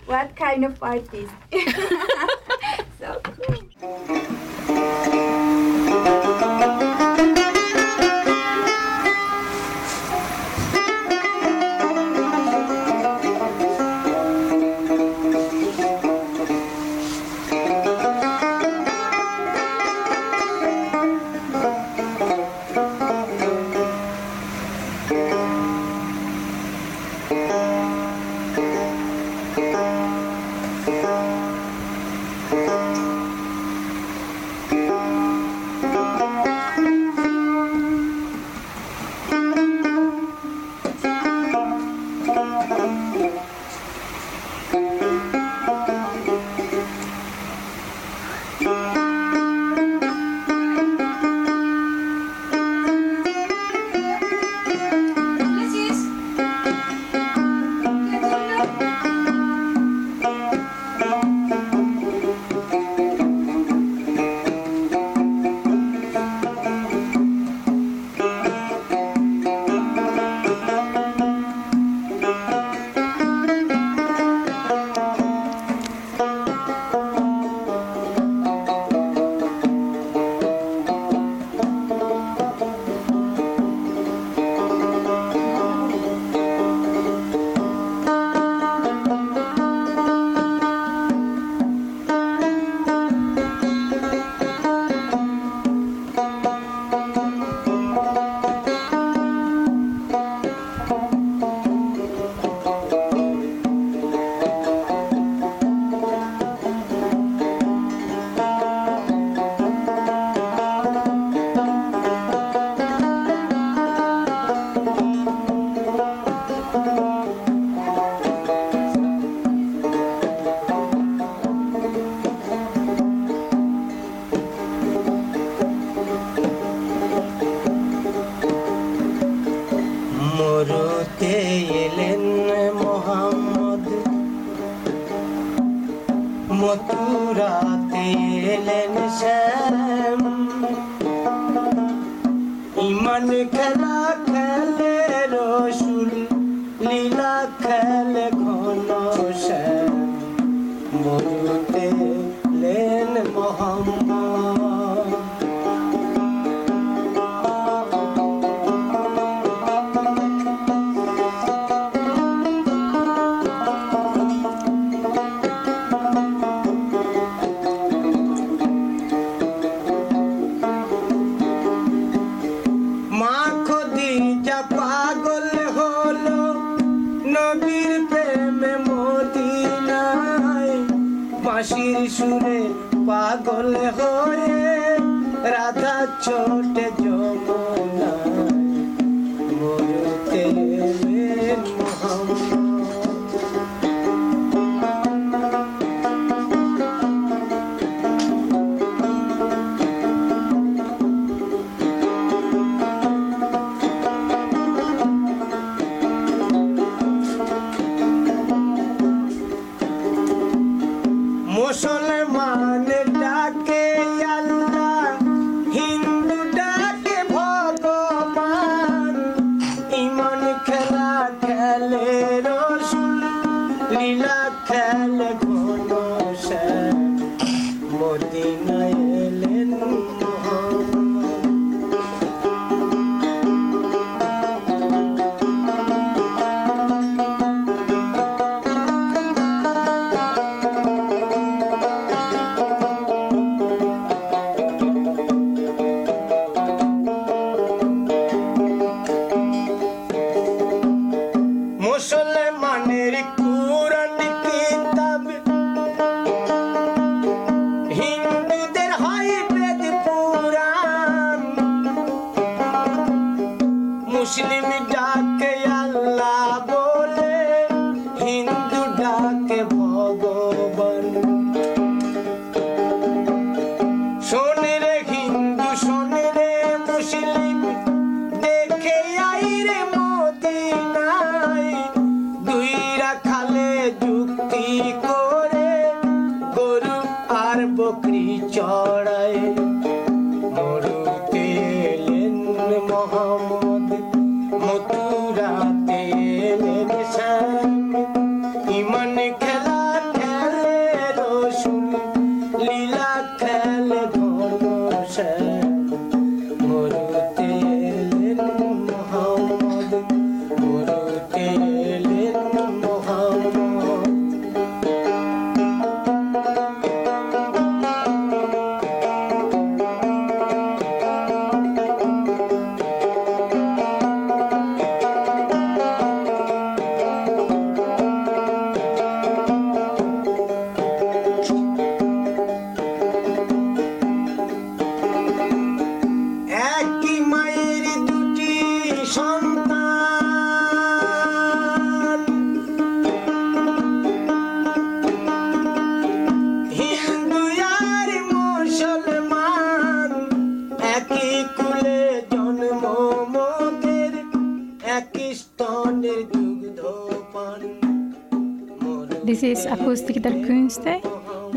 what 0.07 0.37
kind 0.37 0.65
of 0.65 0.81
artist. 0.83 1.33
so 3.01 3.21
cool. 3.25 3.63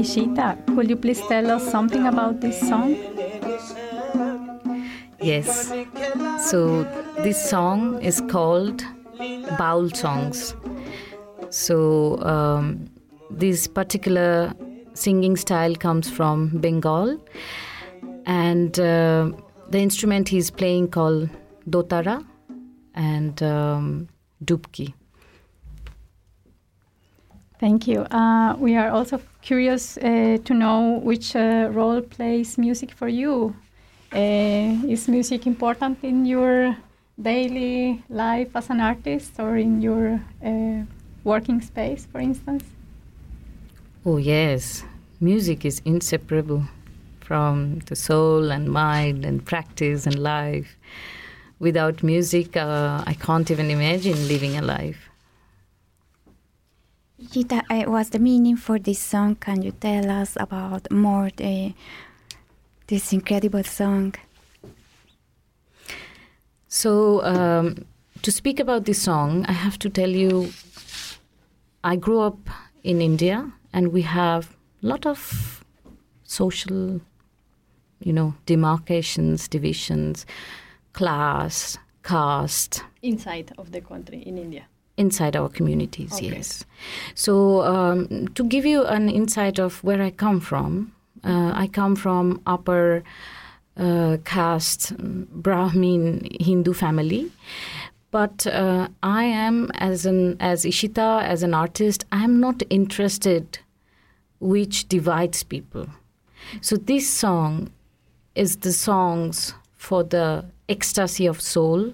Ishita, 0.10 0.66
could 0.74 0.90
you 0.90 0.96
please 0.96 1.22
tell 1.28 1.52
us 1.52 1.70
something 1.70 2.08
about 2.08 2.42
this 2.42 2.60
song? 2.68 2.96
Yes. 5.22 5.72
So 6.50 6.84
this 7.18 7.38
song 7.48 8.02
is 8.02 8.20
called 8.22 8.84
Baul 9.60 9.96
Songs. 9.96 10.56
So 11.52 12.20
um, 12.24 12.90
this 13.30 13.68
particular 13.68 14.52
singing 14.96 15.36
style 15.38 15.76
comes 15.76 16.10
from 16.10 16.58
Bengal, 16.58 17.24
and 18.26 18.80
uh, 18.80 19.30
the 19.70 19.78
instrument 19.78 20.28
he's 20.28 20.50
playing 20.50 20.88
called 20.88 21.30
dotara 21.70 22.26
and 22.96 23.44
um, 23.44 24.08
dubki. 24.44 24.92
Thank 27.60 27.88
you. 27.88 28.02
Uh, 28.04 28.56
we 28.58 28.78
are 28.78 28.90
also 28.90 29.20
curious 29.42 29.98
uh, 29.98 30.38
to 30.46 30.54
know 30.54 31.02
which 31.04 31.36
uh, 31.36 31.68
role 31.72 32.02
plays 32.02 32.58
music 32.58 32.92
for 32.92 33.10
you. 33.10 33.54
Uh, 34.14 34.88
is 34.88 35.10
music 35.10 35.46
important 35.46 35.98
in 36.04 36.26
your 36.26 36.78
daily 37.22 38.02
life 38.10 38.56
as 38.56 38.70
an 38.70 38.80
artist 38.80 39.34
or 39.40 39.58
in 39.58 39.82
your 39.82 40.22
uh, 40.44 40.84
working 41.26 41.60
space, 41.60 42.08
for 42.10 42.22
instance? 42.22 42.64
Oh, 44.06 44.18
yes. 44.18 44.86
Music 45.20 45.66
is 45.66 45.82
inseparable 45.84 46.64
from 47.20 47.80
the 47.88 47.96
soul 47.96 48.52
and 48.52 48.70
mind 48.70 49.26
and 49.26 49.46
practice 49.46 50.06
and 50.06 50.18
life. 50.18 50.78
Without 51.60 52.04
music, 52.04 52.56
uh, 52.56 53.04
I 53.06 53.16
can't 53.16 53.52
even 53.52 53.70
imagine 53.70 54.30
living 54.30 54.56
a 54.56 54.62
life. 54.62 55.09
Gita, 57.28 57.64
uh, 57.70 57.84
what's 57.84 58.10
the 58.10 58.20
meaning 58.20 58.56
for 58.56 58.80
this 58.80 59.00
song? 59.00 59.36
Can 59.36 59.62
you 59.62 59.72
tell 59.72 60.10
us 60.10 60.38
about 60.40 60.90
more 60.90 61.30
the, 61.36 61.74
this 62.88 63.12
incredible 63.12 63.64
song? 63.64 64.16
So, 66.70 67.22
um, 67.26 67.86
to 68.22 68.32
speak 68.32 68.60
about 68.60 68.86
this 68.86 69.02
song, 69.02 69.46
I 69.48 69.52
have 69.52 69.78
to 69.80 69.90
tell 69.90 70.10
you 70.10 70.52
I 71.84 71.98
grew 71.98 72.22
up 72.22 72.40
in 72.84 73.02
India 73.02 73.52
and 73.74 73.92
we 73.92 74.04
have 74.04 74.56
a 74.82 74.88
lot 74.88 75.06
of 75.06 75.64
social, 76.24 77.02
you 78.00 78.14
know, 78.14 78.34
demarcations, 78.46 79.50
divisions, 79.50 80.26
class, 80.94 81.78
caste, 82.02 82.84
Inside 83.02 83.54
of 83.58 83.72
the 83.72 83.82
country 83.82 84.22
in 84.22 84.38
India. 84.38 84.66
Inside 85.00 85.36
our 85.40 85.50
communities 85.50 86.14
Okay. 86.14 86.30
yes. 86.36 86.66
So 87.16 87.62
um, 87.74 88.28
to 88.36 88.44
give 88.44 88.66
you 88.66 88.84
an 88.86 89.10
insight 89.10 89.60
of 89.60 89.84
where 89.84 90.02
i 90.02 90.12
come 90.26 90.40
from 90.40 90.92
uh, 91.24 91.52
i 91.64 91.68
come 91.80 91.96
from 91.96 92.42
upper 92.46 93.04
uh, 93.78 94.18
caste 94.26 94.94
brahmin 95.46 96.28
hindu 96.40 96.74
family. 96.74 97.32
But 98.12 98.48
uh, 98.48 98.88
i 99.04 99.24
am 99.24 99.70
as 99.90 100.06
an 100.12 100.36
as 100.40 100.66
ishita 100.66 101.10
as 101.34 101.44
an 101.44 101.54
artist 101.54 102.06
i 102.12 102.24
am 102.24 102.40
not 102.40 102.64
interested 102.70 103.60
which 104.40 104.88
divides 104.90 105.44
people. 105.44 105.88
So 106.62 106.76
this 106.78 107.10
song 107.10 107.72
is 108.36 108.58
the 108.58 108.72
songs 108.72 109.54
for 109.76 110.04
the 110.04 110.46
ecstasy 110.68 111.26
of 111.28 111.42
soul 111.42 111.94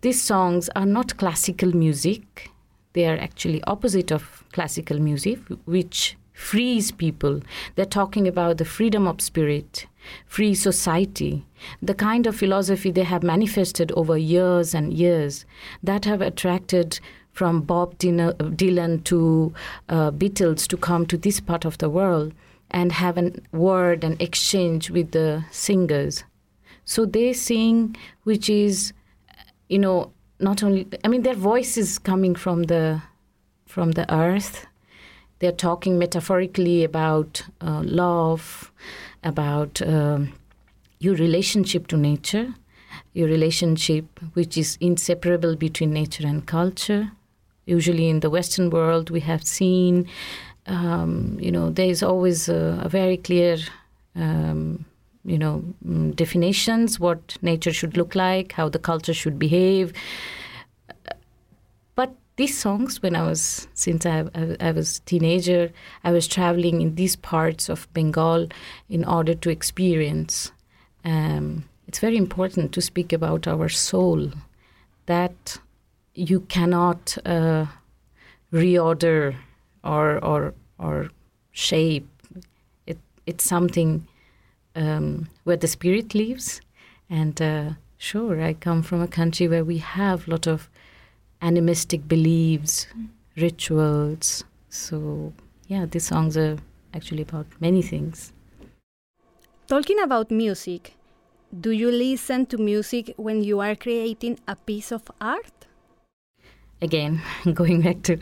these 0.00 0.20
songs 0.20 0.68
are 0.76 0.86
not 0.86 1.16
classical 1.16 1.74
music. 1.74 2.50
They 2.92 3.06
are 3.06 3.18
actually 3.18 3.62
opposite 3.64 4.10
of 4.10 4.44
classical 4.52 4.98
music 4.98 5.38
which 5.64 6.16
frees 6.32 6.92
people. 6.92 7.40
They're 7.74 7.84
talking 7.84 8.28
about 8.28 8.58
the 8.58 8.64
freedom 8.64 9.06
of 9.06 9.20
spirit 9.20 9.86
free 10.26 10.54
society 10.54 11.44
the 11.82 11.94
kind 11.94 12.26
of 12.26 12.36
philosophy 12.36 12.90
they 12.90 13.02
have 13.02 13.22
manifested 13.22 13.92
over 13.92 14.16
years 14.16 14.74
and 14.74 14.92
years 14.92 15.44
that 15.82 16.04
have 16.04 16.20
attracted 16.20 17.00
from 17.32 17.60
bob 17.60 17.98
Dylan 17.98 19.04
to 19.04 19.52
uh, 19.88 20.10
beatles 20.10 20.66
to 20.68 20.76
come 20.76 21.06
to 21.06 21.16
this 21.18 21.40
part 21.40 21.64
of 21.64 21.78
the 21.78 21.90
world 21.90 22.32
and 22.70 22.92
have 22.92 23.18
a 23.18 23.32
word 23.52 24.02
and 24.02 24.20
exchange 24.20 24.90
with 24.90 25.12
the 25.12 25.44
singers. 25.50 26.24
So 26.84 27.04
they 27.04 27.32
sing 27.32 27.96
which 28.24 28.48
is 28.48 28.92
you 29.68 29.78
know 29.78 30.12
not 30.40 30.62
only 30.62 30.86
i 31.04 31.08
mean 31.08 31.22
their 31.22 31.34
voice 31.34 31.76
is 31.76 31.98
coming 31.98 32.34
from 32.34 32.64
the 32.64 33.02
from 33.66 33.92
the 33.92 34.10
earth. 34.14 34.66
They're 35.38 35.52
talking 35.52 35.98
metaphorically 35.98 36.82
about 36.84 37.42
uh, 37.60 37.82
love 37.84 38.72
about 39.22 39.82
um, 39.82 40.32
your 40.98 41.14
relationship 41.16 41.88
to 41.88 41.96
nature 41.96 42.54
your 43.12 43.28
relationship 43.28 44.04
which 44.34 44.56
is 44.56 44.78
inseparable 44.80 45.56
between 45.56 45.92
nature 45.92 46.26
and 46.26 46.46
culture. 46.46 47.12
Usually 47.66 48.08
in 48.08 48.20
the 48.20 48.30
western 48.30 48.70
world 48.70 49.10
we 49.10 49.20
have 49.20 49.44
seen 49.44 50.08
um, 50.66 51.36
you 51.40 51.50
know 51.50 51.70
there 51.70 51.90
is 51.90 52.02
always 52.02 52.48
a, 52.48 52.80
a 52.82 52.88
very 52.88 53.16
clear 53.16 53.58
um, 54.14 54.84
you 55.26 55.38
know 55.38 55.62
mm, 55.86 56.14
definitions 56.16 56.98
what 57.00 57.36
nature 57.42 57.72
should 57.72 57.96
look 57.96 58.14
like 58.14 58.52
how 58.52 58.68
the 58.68 58.78
culture 58.78 59.14
should 59.14 59.38
behave 59.38 59.92
but 61.94 62.14
these 62.36 62.56
songs 62.56 63.02
when 63.02 63.16
i 63.16 63.22
was 63.22 63.68
since 63.74 64.06
I, 64.06 64.24
I, 64.34 64.56
I 64.60 64.72
was 64.72 65.00
teenager 65.00 65.70
i 66.04 66.12
was 66.12 66.26
traveling 66.26 66.80
in 66.80 66.94
these 66.94 67.16
parts 67.16 67.68
of 67.68 67.92
bengal 67.92 68.48
in 68.88 69.04
order 69.04 69.34
to 69.34 69.50
experience 69.50 70.52
um, 71.04 71.68
it's 71.86 71.98
very 72.00 72.16
important 72.16 72.72
to 72.72 72.80
speak 72.80 73.12
about 73.12 73.46
our 73.46 73.68
soul 73.68 74.32
that 75.06 75.58
you 76.14 76.40
cannot 76.40 77.16
uh, 77.24 77.66
reorder 78.52 79.36
or 79.84 80.22
or 80.24 80.54
or 80.78 81.10
shape. 81.52 82.08
It 82.86 82.98
it's 83.26 83.44
something 83.44 84.06
um, 84.76 85.28
where 85.44 85.56
the 85.56 85.66
spirit 85.66 86.14
lives, 86.14 86.60
and 87.10 87.40
uh, 87.42 87.70
sure, 87.98 88.40
I 88.40 88.54
come 88.54 88.82
from 88.82 89.00
a 89.02 89.08
country 89.08 89.48
where 89.48 89.64
we 89.64 89.78
have 89.78 90.28
a 90.28 90.30
lot 90.30 90.46
of 90.46 90.68
animistic 91.42 92.06
beliefs, 92.06 92.86
rituals. 93.36 94.44
So 94.68 95.32
yeah, 95.66 95.86
these 95.86 96.04
songs 96.04 96.36
are 96.36 96.58
actually 96.94 97.22
about 97.22 97.46
many 97.60 97.82
things. 97.82 98.32
Talking 99.66 100.00
about 100.00 100.30
music, 100.30 100.94
do 101.60 101.70
you 101.70 101.90
listen 101.90 102.46
to 102.46 102.58
music 102.58 103.14
when 103.16 103.42
you 103.42 103.60
are 103.60 103.74
creating 103.74 104.38
a 104.46 104.54
piece 104.54 104.92
of 104.92 105.10
art? 105.20 105.66
again 106.82 107.22
going 107.54 107.80
back 107.80 108.02
to 108.02 108.18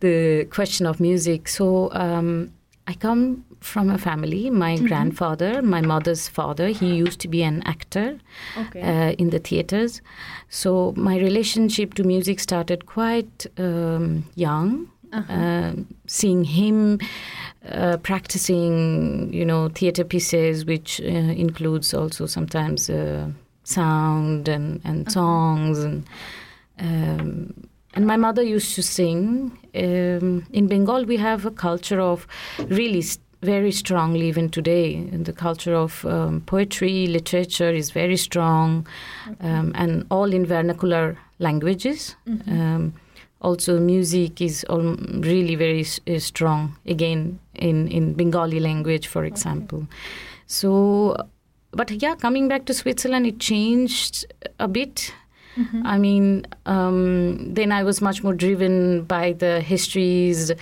the 0.00 0.46
question 0.50 0.86
of 0.86 1.00
music 1.00 1.48
so 1.48 1.92
um, 1.92 2.52
i 2.86 2.94
come 2.94 3.44
from 3.60 3.90
a 3.90 3.98
family 3.98 4.50
my 4.50 4.76
Mhm. 4.76 4.86
grandfather 4.88 5.62
my 5.62 5.80
mother's 5.80 6.28
father 6.28 6.68
he 6.68 6.94
used 7.04 7.20
to 7.20 7.28
be 7.28 7.42
an 7.42 7.62
actor 7.66 8.18
Okay. 8.56 8.80
uh, 8.82 9.10
in 9.18 9.30
the 9.30 9.38
theaters 9.38 10.00
so 10.48 10.92
my 10.96 11.16
relationship 11.18 11.94
to 11.94 12.02
music 12.04 12.40
started 12.40 12.86
quite 12.86 13.46
um, 13.58 14.24
young 14.36 14.86
Uh-huh. 15.12 15.34
um, 15.34 15.86
seeing 16.06 16.44
him 16.44 16.98
uh, 17.68 17.96
practicing 18.08 19.32
you 19.38 19.44
know 19.44 19.68
theater 19.68 20.04
pieces 20.04 20.64
which 20.64 21.00
uh, 21.00 21.06
includes 21.44 21.92
also 21.94 22.26
sometimes 22.26 22.88
uh, 22.88 23.26
sound 23.64 24.48
and, 24.48 24.80
and 24.84 25.10
songs 25.10 25.78
and 25.84 26.04
um, 26.78 27.52
and 27.94 28.06
my 28.06 28.16
mother 28.16 28.42
used 28.42 28.74
to 28.76 28.82
sing. 28.82 29.50
Um, 29.74 30.44
in 30.52 30.68
Bengal, 30.68 31.04
we 31.04 31.16
have 31.16 31.44
a 31.44 31.50
culture 31.50 32.00
of 32.00 32.26
really 32.68 33.02
very 33.42 33.72
strongly, 33.72 34.28
even 34.28 34.48
today, 34.50 34.94
and 35.12 35.24
the 35.24 35.32
culture 35.32 35.74
of 35.74 36.04
um, 36.04 36.42
poetry, 36.42 37.06
literature 37.06 37.70
is 37.70 37.90
very 37.90 38.16
strong, 38.16 38.86
um, 39.40 39.72
and 39.74 40.04
all 40.10 40.32
in 40.32 40.44
vernacular 40.46 41.16
languages. 41.38 42.16
Mhm. 42.26 42.48
Um, 42.48 42.92
also, 43.40 43.80
music 43.80 44.40
is 44.42 44.64
all 44.68 44.94
really 45.22 45.54
very 45.56 45.80
s- 45.80 46.00
uh, 46.06 46.18
strong, 46.18 46.76
again, 46.86 47.38
in, 47.54 47.88
in 47.88 48.12
Bengali 48.12 48.60
language, 48.60 49.06
for 49.06 49.24
example. 49.24 49.86
So, 50.46 51.16
but 51.72 51.90
yeah, 52.02 52.16
coming 52.16 52.48
back 52.48 52.66
to 52.66 52.74
Switzerland, 52.74 53.26
it 53.26 53.38
changed 53.38 54.26
a 54.58 54.68
bit. 54.68 55.14
Mhm. 55.56 55.82
I 55.84 55.98
mean, 55.98 56.46
um, 56.66 57.54
then 57.54 57.72
I 57.72 57.82
was 57.84 58.00
much 58.02 58.22
more 58.22 58.34
driven 58.34 59.04
by 59.04 59.32
the 59.32 59.60
histories 59.60 60.52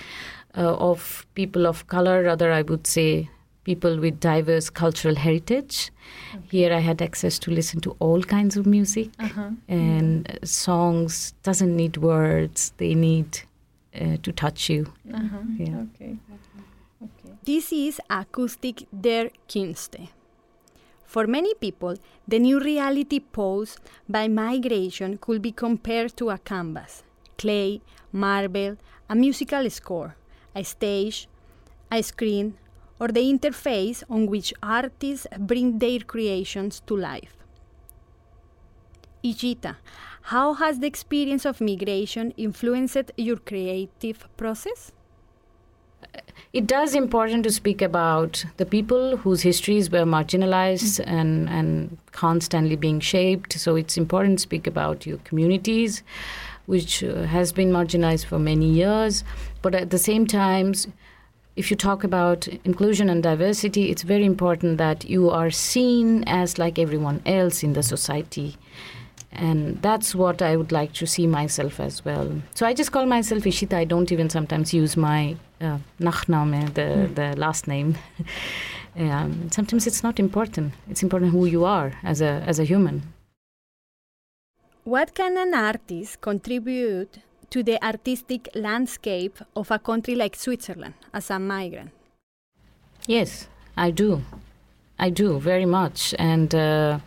uh, 0.57 0.75
of 0.75 1.25
people 1.35 1.67
of 1.67 1.87
color, 1.87 2.23
rather, 2.23 2.51
I 2.51 2.61
would 2.63 2.87
say, 2.87 3.29
people 3.63 3.99
with 3.99 4.19
diverse 4.19 4.69
cultural 4.69 5.15
heritage. 5.15 5.91
Here 6.49 6.73
I 6.73 6.79
had 6.79 7.01
access 7.01 7.37
to 7.39 7.51
listen 7.51 7.81
to 7.81 7.95
all 7.99 8.23
kinds 8.23 8.57
of 8.57 8.65
music, 8.65 9.09
Uh-huh. 9.19 9.51
and 9.67 10.29
uh, 10.29 10.45
songs 10.45 11.33
doesn't 11.43 11.75
need 11.75 11.97
words, 11.97 12.73
they 12.77 12.95
need 12.95 13.41
uh, 13.93 14.17
to 14.23 14.31
touch 14.31 14.69
you. 14.69 14.85
Uh-huh. 15.13 15.37
Yeah. 15.57 15.83
Okay. 15.83 16.17
This 17.45 17.71
is 17.71 17.99
Akustik 18.09 18.85
der 18.91 19.29
Künste. 19.47 20.09
For 21.05 21.25
many 21.27 21.53
people, 21.55 21.95
the 22.27 22.37
new 22.39 22.59
reality 22.59 23.19
posed 23.19 23.79
by 24.07 24.27
migration 24.27 25.17
could 25.17 25.41
be 25.41 25.51
compared 25.51 26.15
to 26.17 26.29
a 26.29 26.37
canvas, 26.37 27.03
clay, 27.37 27.81
marble, 28.11 28.77
a 29.09 29.15
musical 29.15 29.69
score, 29.69 30.15
a 30.59 30.63
stage, 30.63 31.27
a 31.91 32.01
screen, 32.03 32.57
or 32.99 33.07
the 33.07 33.21
interface 33.33 34.03
on 34.09 34.27
which 34.27 34.53
artists 34.61 35.27
bring 35.39 35.79
their 35.79 35.99
creations 35.99 36.81
to 36.87 36.95
life. 36.95 37.35
Ishita, 39.23 39.75
how 40.33 40.53
has 40.53 40.79
the 40.79 40.87
experience 40.87 41.45
of 41.45 41.61
migration 41.61 42.31
influenced 42.37 43.11
your 43.17 43.37
creative 43.37 44.27
process? 44.37 44.91
it 46.51 46.65
does 46.65 46.95
important 46.95 47.43
to 47.43 47.51
speak 47.51 47.81
about 47.81 48.43
the 48.57 48.65
people 48.65 49.17
whose 49.17 49.41
histories 49.41 49.91
were 49.91 50.05
marginalized 50.05 50.99
and, 51.05 51.47
and 51.47 51.97
constantly 52.11 52.75
being 52.75 52.99
shaped. 52.99 53.53
So 53.53 53.75
it's 53.75 53.97
important 53.97 54.39
to 54.39 54.41
speak 54.41 54.65
about 54.65 55.05
your 55.05 55.17
communities, 55.19 56.01
which 56.65 57.03
uh, 57.03 57.23
has 57.23 57.51
been 57.51 57.71
marginalized 57.71 58.25
for 58.25 58.39
many 58.39 58.67
years. 58.67 59.23
But 59.61 59.75
at 59.75 59.89
the 59.89 59.97
same 59.97 60.25
time, 60.25 60.73
if 61.55 61.69
you 61.69 61.75
talk 61.77 62.03
about 62.03 62.47
inclusion 62.63 63.09
and 63.09 63.21
diversity, 63.21 63.89
it's 63.91 64.03
very 64.03 64.25
important 64.25 64.77
that 64.77 65.03
you 65.09 65.29
are 65.29 65.51
seen 65.51 66.23
as 66.25 66.57
like 66.57 66.79
everyone 66.79 67.21
else 67.25 67.63
in 67.63 67.73
the 67.73 67.83
society. 67.83 68.55
And 69.31 69.79
that's 69.81 70.15
what 70.15 70.41
I 70.41 70.55
would 70.55 70.71
like 70.71 70.93
to 70.93 71.05
see 71.05 71.27
myself 71.27 71.79
as 71.79 72.03
well. 72.03 72.41
So 72.55 72.65
I 72.65 72.73
just 72.73 72.91
call 72.91 73.05
myself 73.05 73.43
Ishita. 73.43 73.73
I 73.73 73.83
don't 73.85 74.11
even 74.11 74.29
sometimes 74.29 74.73
use 74.73 74.97
my 74.97 75.35
uh, 75.61 75.77
Nachname, 75.99 76.73
the, 76.73 76.81
Mm. 76.81 77.15
the 77.15 77.35
last 77.37 77.67
name. 77.67 77.95
um, 78.97 79.49
sometimes 79.51 79.85
it's 79.85 80.01
not 80.01 80.19
important. 80.19 80.73
It's 80.89 81.03
important 81.03 81.31
who 81.31 81.45
you 81.45 81.63
are 81.65 81.91
as 82.03 82.21
a, 82.21 82.41
as 82.47 82.57
a 82.59 82.63
human. 82.63 83.03
What 84.83 85.13
can 85.13 85.37
an 85.37 85.53
artist 85.53 86.21
contribute 86.21 87.19
to 87.49 87.63
the 87.63 87.83
artistic 87.83 88.49
landscape 88.55 89.37
of 89.55 89.71
a 89.71 89.79
country 89.79 90.15
like 90.15 90.35
Switzerland 90.35 90.93
as 91.13 91.29
a 91.29 91.39
migrant? 91.39 91.91
Yes, 93.07 93.47
I 93.77 93.91
do. 93.91 94.21
I 94.99 95.09
do 95.09 95.39
very 95.39 95.65
much. 95.65 96.13
And 96.19 96.53
uh, 96.53 96.99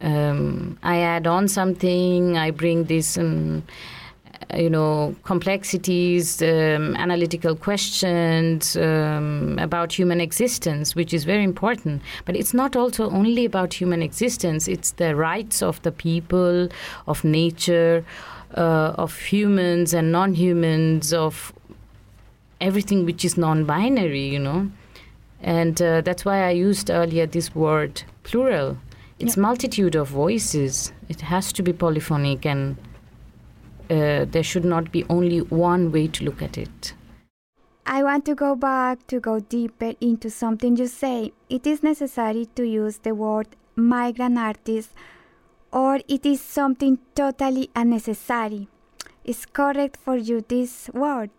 um, 0.00 0.78
I 0.82 0.98
add 0.98 1.26
on 1.26 1.48
something, 1.48 2.36
I 2.36 2.50
bring 2.50 2.84
this. 2.84 3.18
Um, 3.18 3.62
uh, 4.52 4.58
you 4.58 4.70
know, 4.70 5.16
complexities, 5.24 6.42
um, 6.42 6.94
analytical 6.96 7.56
questions 7.56 8.76
um, 8.76 9.58
about 9.58 9.92
human 9.92 10.20
existence, 10.20 10.94
which 10.94 11.14
is 11.14 11.24
very 11.24 11.42
important. 11.42 12.02
But 12.26 12.36
it's 12.36 12.52
not 12.54 12.76
also 12.76 13.10
only 13.10 13.44
about 13.44 13.72
human 13.72 14.02
existence, 14.02 14.68
it's 14.68 14.92
the 14.92 15.16
rights 15.16 15.62
of 15.62 15.80
the 15.82 15.90
people, 15.90 16.68
of 17.08 17.24
nature, 17.24 18.04
uh, 18.54 18.94
of 18.96 19.16
humans 19.16 19.94
and 19.94 20.12
non 20.12 20.34
humans, 20.34 21.12
of 21.12 21.52
everything 22.60 23.04
which 23.04 23.24
is 23.24 23.36
non 23.36 23.64
binary, 23.64 24.26
you 24.26 24.38
know. 24.38 24.70
And 25.42 25.80
uh, 25.80 26.00
that's 26.00 26.24
why 26.24 26.46
I 26.46 26.50
used 26.50 26.90
earlier 26.90 27.26
this 27.26 27.54
word 27.54 28.02
plural. 28.22 28.78
It's 29.18 29.36
multitude 29.36 29.94
of 29.94 30.08
voices. 30.08 30.92
It 31.08 31.20
has 31.22 31.52
to 31.54 31.62
be 31.62 31.72
polyphonic 31.72 32.44
and 32.44 32.76
uh, 33.90 34.26
there 34.26 34.42
should 34.42 34.64
not 34.64 34.92
be 34.92 35.04
only 35.08 35.40
one 35.40 35.92
way 35.92 36.08
to 36.08 36.24
look 36.24 36.42
at 36.42 36.58
it. 36.58 36.94
I 37.86 38.02
want 38.02 38.24
to 38.24 38.34
go 38.34 38.56
back 38.56 39.06
to 39.06 39.20
go 39.20 39.38
deeper 39.38 39.94
into 40.00 40.28
something 40.28 40.76
you 40.76 40.88
say. 40.88 41.32
It 41.48 41.66
is 41.66 41.82
necessary 41.82 42.46
to 42.56 42.66
use 42.66 42.98
the 42.98 43.14
word 43.14 43.46
migrant 43.76 44.38
artist, 44.38 44.90
or 45.76 46.00
it 46.08 46.24
is 46.24 46.40
something 46.40 46.98
totally 47.14 47.68
unnecessary. 47.76 48.66
Is 49.24 49.44
correct 49.44 49.98
for 49.98 50.16
you 50.16 50.42
this 50.48 50.88
word? 50.94 51.30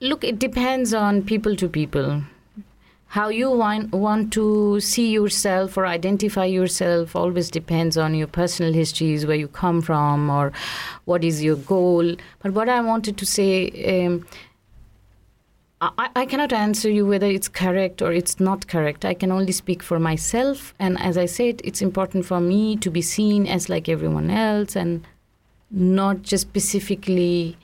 Look, 0.00 0.22
it 0.22 0.38
depends 0.38 0.94
on 0.94 1.22
people 1.22 1.56
to 1.56 1.68
people. 1.68 2.22
How 3.08 3.28
you 3.30 3.50
want, 3.50 3.92
want 3.92 4.32
to 4.34 4.78
see 4.80 5.10
yourself 5.10 5.76
or 5.76 5.86
identify 5.86 6.44
yourself 6.44 7.16
always 7.16 7.50
depends 7.50 7.96
on 7.96 8.14
your 8.14 8.28
personal 8.28 8.72
histories, 8.72 9.26
where 9.26 9.34
you 9.34 9.48
come 9.48 9.80
from, 9.80 10.30
or 10.30 10.52
what 11.06 11.24
is 11.24 11.42
your 11.42 11.56
goal. 11.56 12.14
But 12.40 12.52
what 12.52 12.68
I 12.68 12.80
wanted 12.82 13.16
to 13.16 13.26
say, 13.26 14.04
um, 14.06 14.26
I, 15.80 16.10
I 16.16 16.26
cannot 16.26 16.52
answer 16.52 16.90
you 16.90 17.06
whether 17.06 17.26
it's 17.26 17.48
correct 17.48 18.02
or 18.02 18.12
it's 18.12 18.40
not 18.40 18.66
correct. 18.66 19.04
I 19.04 19.14
can 19.14 19.30
only 19.30 19.52
speak 19.52 19.82
for 19.82 19.98
myself. 19.98 20.74
And 20.78 21.00
as 21.00 21.16
I 21.16 21.26
said, 21.26 21.60
it's 21.64 21.82
important 21.82 22.26
for 22.26 22.40
me 22.40 22.76
to 22.76 22.90
be 22.90 23.02
seen 23.02 23.46
as 23.46 23.68
like 23.68 23.88
everyone 23.88 24.30
else 24.30 24.74
and 24.74 25.06
not 25.70 26.22
just 26.22 26.42
specifically 26.42 27.56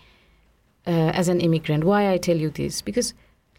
uh, 0.87 0.91
as 0.91 1.29
an 1.29 1.41
immigrant. 1.41 1.85
Why 1.85 2.13
I 2.13 2.19
tell 2.19 2.37
you 2.37 2.51
this? 2.51 2.83
Because, 2.83 3.15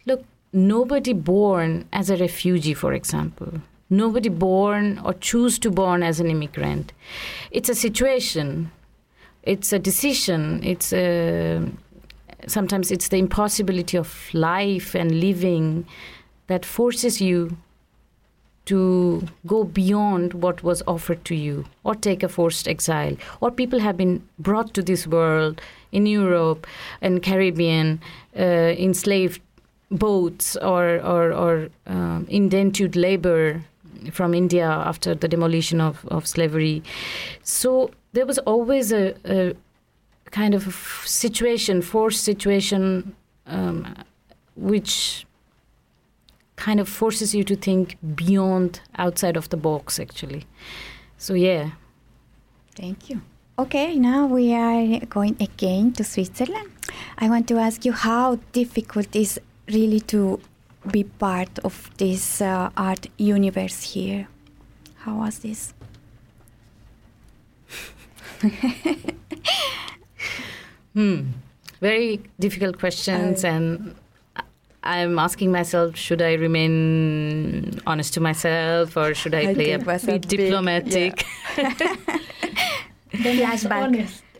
look, 0.06 0.24
nobody 0.52 1.12
born 1.12 1.86
as 1.92 2.08
a 2.08 2.16
refugee, 2.16 2.74
for 2.74 2.94
example, 2.94 3.60
nobody 3.90 4.28
born 4.28 5.00
or 5.04 5.12
choose 5.14 5.58
to 5.60 5.70
born 5.70 6.02
as 6.02 6.18
an 6.18 6.30
immigrant. 6.30 6.92
It's 7.50 7.68
a 7.68 7.74
situation. 7.74 8.70
It's 9.42 9.72
a 9.72 9.78
decision. 9.78 10.62
It's 10.64 10.92
a 10.92 11.70
sometimes 12.46 12.90
it's 12.90 13.08
the 13.08 13.16
impossibility 13.16 13.96
of 13.96 14.28
life 14.32 14.94
and 14.94 15.20
living 15.20 15.86
that 16.46 16.64
forces 16.64 17.20
you 17.20 17.56
to 18.66 19.26
go 19.46 19.62
beyond 19.64 20.34
what 20.34 20.62
was 20.62 20.82
offered 20.86 21.24
to 21.24 21.34
you 21.34 21.64
or 21.84 21.94
take 21.94 22.22
a 22.22 22.28
forced 22.28 22.66
exile 22.66 23.16
or 23.40 23.50
people 23.50 23.78
have 23.78 23.96
been 23.96 24.22
brought 24.38 24.74
to 24.74 24.82
this 24.82 25.06
world 25.06 25.60
in 25.92 26.04
Europe 26.06 26.66
and 27.00 27.22
Caribbean 27.22 28.00
uh, 28.36 28.42
enslaved 28.42 29.40
boats 29.90 30.56
or 30.56 31.00
or, 31.00 31.32
or 31.32 31.68
um, 31.86 32.26
indentured 32.28 32.96
labor 32.96 33.62
from 34.12 34.34
India 34.34 34.66
after 34.68 35.14
the 35.14 35.28
demolition 35.28 35.80
of, 35.80 36.04
of 36.08 36.26
slavery. 36.26 36.82
So 37.42 37.90
there 38.12 38.26
was 38.26 38.38
always 38.38 38.92
a, 38.92 39.14
a 39.24 39.54
kind 40.30 40.54
of 40.54 40.74
situation, 41.04 41.82
forced 41.82 42.24
situation, 42.24 43.14
um, 43.46 43.94
which 44.54 45.26
kind 46.56 46.80
of 46.80 46.88
forces 46.88 47.34
you 47.34 47.44
to 47.44 47.54
think 47.56 47.96
beyond 48.14 48.80
outside 48.96 49.36
of 49.36 49.50
the 49.50 49.58
box 49.58 50.00
actually 50.00 50.46
so 51.18 51.34
yeah 51.34 51.72
Thank 52.76 53.08
you. 53.08 53.22
Okay, 53.58 53.96
now 53.96 54.26
we 54.26 54.52
are 54.52 55.00
going 55.06 55.36
again 55.40 55.92
to 55.92 56.04
Switzerland. 56.04 56.70
I 57.16 57.30
want 57.30 57.48
to 57.48 57.56
ask 57.56 57.86
you 57.86 57.92
how 57.92 58.38
difficult 58.52 59.16
is 59.16 59.40
really 59.66 60.00
to 60.12 60.40
be 60.92 61.04
part 61.04 61.58
of 61.60 61.90
this 61.96 62.42
uh, 62.42 62.68
art 62.76 63.06
universe 63.16 63.94
here. 63.94 64.28
How 64.96 65.16
was 65.16 65.38
this? 65.38 65.72
hmm 70.96 71.16
very 71.86 72.20
difficult 72.44 72.78
questions 72.82 73.44
and 73.44 73.94
I- 74.42 74.44
i'm 74.94 75.18
asking 75.24 75.50
myself 75.52 75.96
should 76.04 76.22
i 76.28 76.32
remain 76.42 76.76
honest 77.86 78.14
to 78.14 78.20
myself 78.28 78.96
or 78.96 79.08
should 79.22 79.34
i, 79.40 79.42
I 79.50 79.54
play 79.58 79.72
a 79.72 79.78
think 79.78 79.88
a 79.88 80.06
bit 80.06 80.28
big- 80.28 80.28
diplomatic 80.38 81.26
The 81.56 83.32
flashback. 83.40 83.92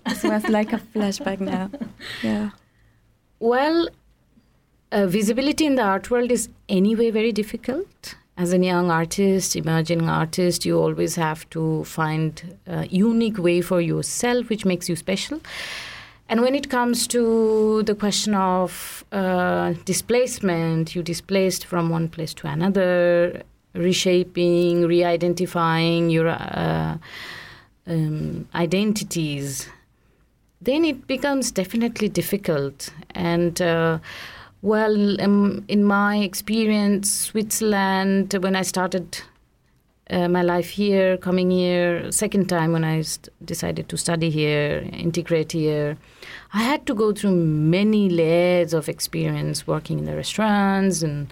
This 0.06 0.22
was 0.22 0.48
like 0.48 0.72
a 0.72 0.78
flashback 0.94 1.40
now. 1.40 1.70
Yeah. 2.22 2.50
Well, 3.40 3.88
uh, 4.92 5.06
visibility 5.06 5.66
in 5.66 5.74
the 5.76 5.82
art 5.82 6.10
world 6.10 6.30
is 6.30 6.48
anyway 6.68 7.10
very 7.10 7.32
difficult. 7.32 8.14
As 8.36 8.52
a 8.52 8.58
young 8.58 8.90
artist, 8.90 9.56
emerging 9.56 10.08
artist, 10.08 10.64
you 10.66 10.78
always 10.78 11.16
have 11.16 11.48
to 11.50 11.84
find 11.84 12.56
a 12.66 12.86
unique 12.86 13.38
way 13.38 13.60
for 13.62 13.80
yourself, 13.80 14.48
which 14.50 14.64
makes 14.64 14.88
you 14.90 14.96
special. 14.96 15.40
And 16.28 16.40
when 16.40 16.54
it 16.54 16.68
comes 16.68 17.06
to 17.08 17.84
the 17.84 17.94
question 17.94 18.34
of 18.34 19.04
uh, 19.12 19.74
displacement, 19.84 20.94
you 20.94 21.02
displaced 21.02 21.64
from 21.64 21.88
one 21.88 22.08
place 22.08 22.34
to 22.34 22.48
another, 22.48 23.42
reshaping, 23.74 24.86
re-identifying 24.86 26.10
your 26.10 26.28
uh, 26.28 26.98
um, 27.86 28.48
identities, 28.54 29.68
then 30.60 30.84
it 30.84 31.06
becomes 31.06 31.52
definitely 31.52 32.08
difficult. 32.08 32.90
And 33.14 33.62
uh, 33.62 33.98
well, 34.62 35.20
um, 35.20 35.64
in 35.68 35.84
my 35.84 36.16
experience, 36.16 37.12
Switzerland, 37.12 38.34
when 38.40 38.56
I 38.56 38.62
started 38.62 39.22
uh, 40.10 40.28
my 40.28 40.42
life 40.42 40.70
here, 40.70 41.16
coming 41.16 41.50
here, 41.50 42.10
second 42.12 42.48
time 42.48 42.72
when 42.72 42.84
I 42.84 43.02
st- 43.02 43.28
decided 43.44 43.88
to 43.88 43.96
study 43.96 44.30
here, 44.30 44.88
integrate 44.92 45.52
here, 45.52 45.96
I 46.52 46.62
had 46.62 46.86
to 46.86 46.94
go 46.94 47.12
through 47.12 47.34
many 47.34 48.08
layers 48.08 48.72
of 48.72 48.88
experience 48.88 49.66
working 49.66 49.98
in 49.98 50.04
the 50.04 50.14
restaurants 50.14 51.02
and 51.02 51.28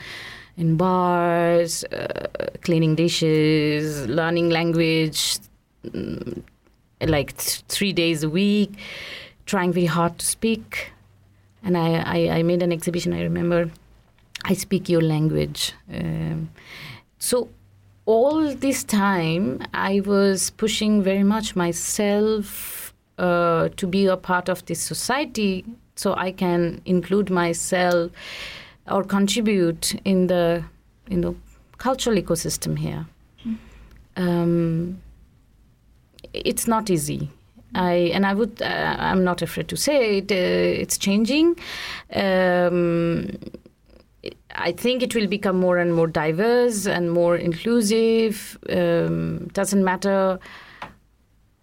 in 0.56 0.76
bars, 0.76 1.84
uh, 1.84 2.26
cleaning 2.62 2.96
dishes, 2.96 4.06
learning 4.08 4.50
language, 4.50 5.38
mm, 5.86 6.42
like 7.00 7.36
th- 7.36 7.62
three 7.68 7.92
days 7.92 8.24
a 8.24 8.28
week, 8.28 8.72
trying 9.46 9.72
very 9.72 9.86
hard 9.86 10.18
to 10.18 10.26
speak. 10.26 10.92
And 11.62 11.76
I, 11.76 12.02
I, 12.06 12.38
I 12.38 12.42
made 12.42 12.62
an 12.62 12.72
exhibition, 12.72 13.12
I 13.12 13.22
remember, 13.22 13.70
I 14.44 14.54
speak 14.54 14.88
your 14.88 15.00
language. 15.00 15.72
Um, 15.92 16.50
so 17.18 17.48
all 18.06 18.54
this 18.54 18.84
time, 18.84 19.62
I 19.72 20.00
was 20.00 20.50
pushing 20.50 21.02
very 21.02 21.22
much 21.22 21.56
myself 21.56 22.94
uh, 23.18 23.68
to 23.76 23.86
be 23.86 24.06
a 24.06 24.16
part 24.16 24.48
of 24.48 24.64
this 24.66 24.80
society 24.80 25.64
so 25.96 26.14
I 26.14 26.32
can 26.32 26.80
include 26.84 27.30
myself 27.30 28.10
or 28.90 29.04
contribute 29.04 29.94
in 30.04 30.26
the 30.26 30.64
in 31.08 31.20
the 31.20 31.34
cultural 31.78 32.16
ecosystem 32.16 32.78
here. 32.78 33.06
Um, 34.16 35.00
it's 36.32 36.66
not 36.66 36.90
easy. 36.90 37.30
I 37.74 38.10
and 38.14 38.26
I 38.26 38.34
would 38.34 38.60
uh, 38.60 38.96
I'm 38.98 39.24
not 39.24 39.42
afraid 39.42 39.68
to 39.68 39.76
say 39.76 40.18
it. 40.18 40.30
Uh, 40.30 40.82
it's 40.82 40.98
changing. 40.98 41.56
Um, 42.12 43.38
I 44.50 44.72
think 44.72 45.02
it 45.02 45.14
will 45.14 45.26
become 45.26 45.58
more 45.58 45.78
and 45.78 45.94
more 45.94 46.06
diverse 46.06 46.86
and 46.86 47.10
more 47.10 47.36
inclusive. 47.36 48.58
Um, 48.68 49.48
doesn't 49.52 49.84
matter 49.84 50.38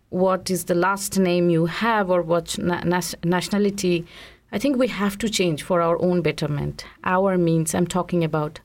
what 0.09 0.49
is 0.49 0.65
the 0.65 0.75
last 0.75 1.17
name 1.17 1.49
you 1.49 1.65
have 1.65 2.09
or 2.09 2.21
what 2.21 2.57
na- 2.57 2.83
nationality. 3.23 4.05
I 4.51 4.59
think 4.59 4.77
we 4.77 4.87
have 4.87 5.17
to 5.19 5.29
change 5.29 5.63
for 5.63 5.81
our 5.81 6.01
own 6.01 6.21
betterment. 6.21 6.85
Our 7.05 7.37
means. 7.37 7.73
I'm 7.73 7.87
talking 7.87 8.23
about 8.23 8.59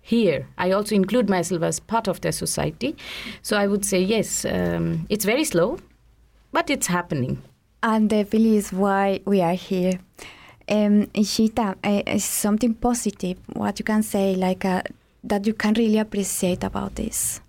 here. 0.00 0.46
I 0.56 0.70
also 0.70 0.94
include 0.94 1.28
myself 1.28 1.62
as 1.62 1.80
part 1.80 2.06
of 2.06 2.20
the 2.20 2.30
society. 2.30 2.96
So 3.42 3.56
I 3.56 3.66
would 3.66 3.84
say 3.84 4.00
yes. 4.00 4.44
Um, 4.44 5.06
it's 5.08 5.24
very 5.24 5.44
slow, 5.44 5.78
but 6.52 6.70
it's 6.70 6.86
happening. 6.86 7.42
And 7.82 8.08
the 8.08 8.26
really 8.32 8.56
is 8.56 8.72
why 8.72 9.20
we 9.24 9.40
are 9.42 9.54
here. 9.54 9.98
Um, 10.68 11.06
Ishita, 11.14 11.76
uh, 11.84 12.18
something 12.18 12.74
positive, 12.74 13.38
what 13.52 13.78
you 13.78 13.84
can 13.84 14.02
say, 14.02 14.34
like 14.34 14.64
uh, 14.64 14.82
that 15.22 15.46
you 15.46 15.54
can 15.54 15.74
really 15.74 15.98
appreciate 15.98 16.64
about 16.64 16.96
this, 16.96 17.40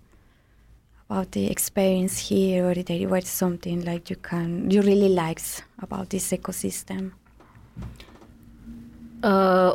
about 1.10 1.32
the 1.32 1.50
experience 1.50 2.28
here, 2.28 2.64
or 2.68 2.74
there 2.74 3.08
was 3.08 3.26
something 3.26 3.84
like 3.84 4.08
you 4.08 4.16
can, 4.16 4.70
you 4.70 4.82
really 4.82 5.08
likes 5.08 5.62
about 5.80 6.10
this 6.10 6.30
ecosystem. 6.30 7.10
Uh, 9.24 9.74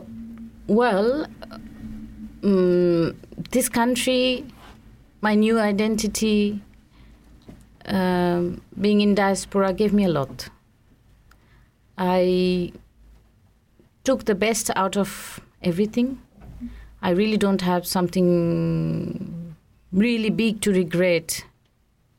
well, 0.67 1.27
um, 2.43 3.19
this 3.51 3.67
country, 3.67 4.45
my 5.19 5.35
new 5.35 5.59
identity, 5.59 6.61
um, 7.85 8.61
being 8.79 9.01
in 9.01 9.15
diaspora 9.15 9.73
gave 9.73 9.91
me 9.91 10.05
a 10.05 10.09
lot. 10.09 10.47
I 11.97 12.71
took 14.03 14.25
the 14.25 14.35
best 14.35 14.69
out 14.75 14.97
of 14.97 15.39
everything. 15.61 16.19
I 17.01 17.11
really 17.11 17.37
don't 17.37 17.61
have 17.61 17.85
something 17.85 19.55
really 19.91 20.29
big 20.29 20.61
to 20.61 20.71
regret 20.71 21.45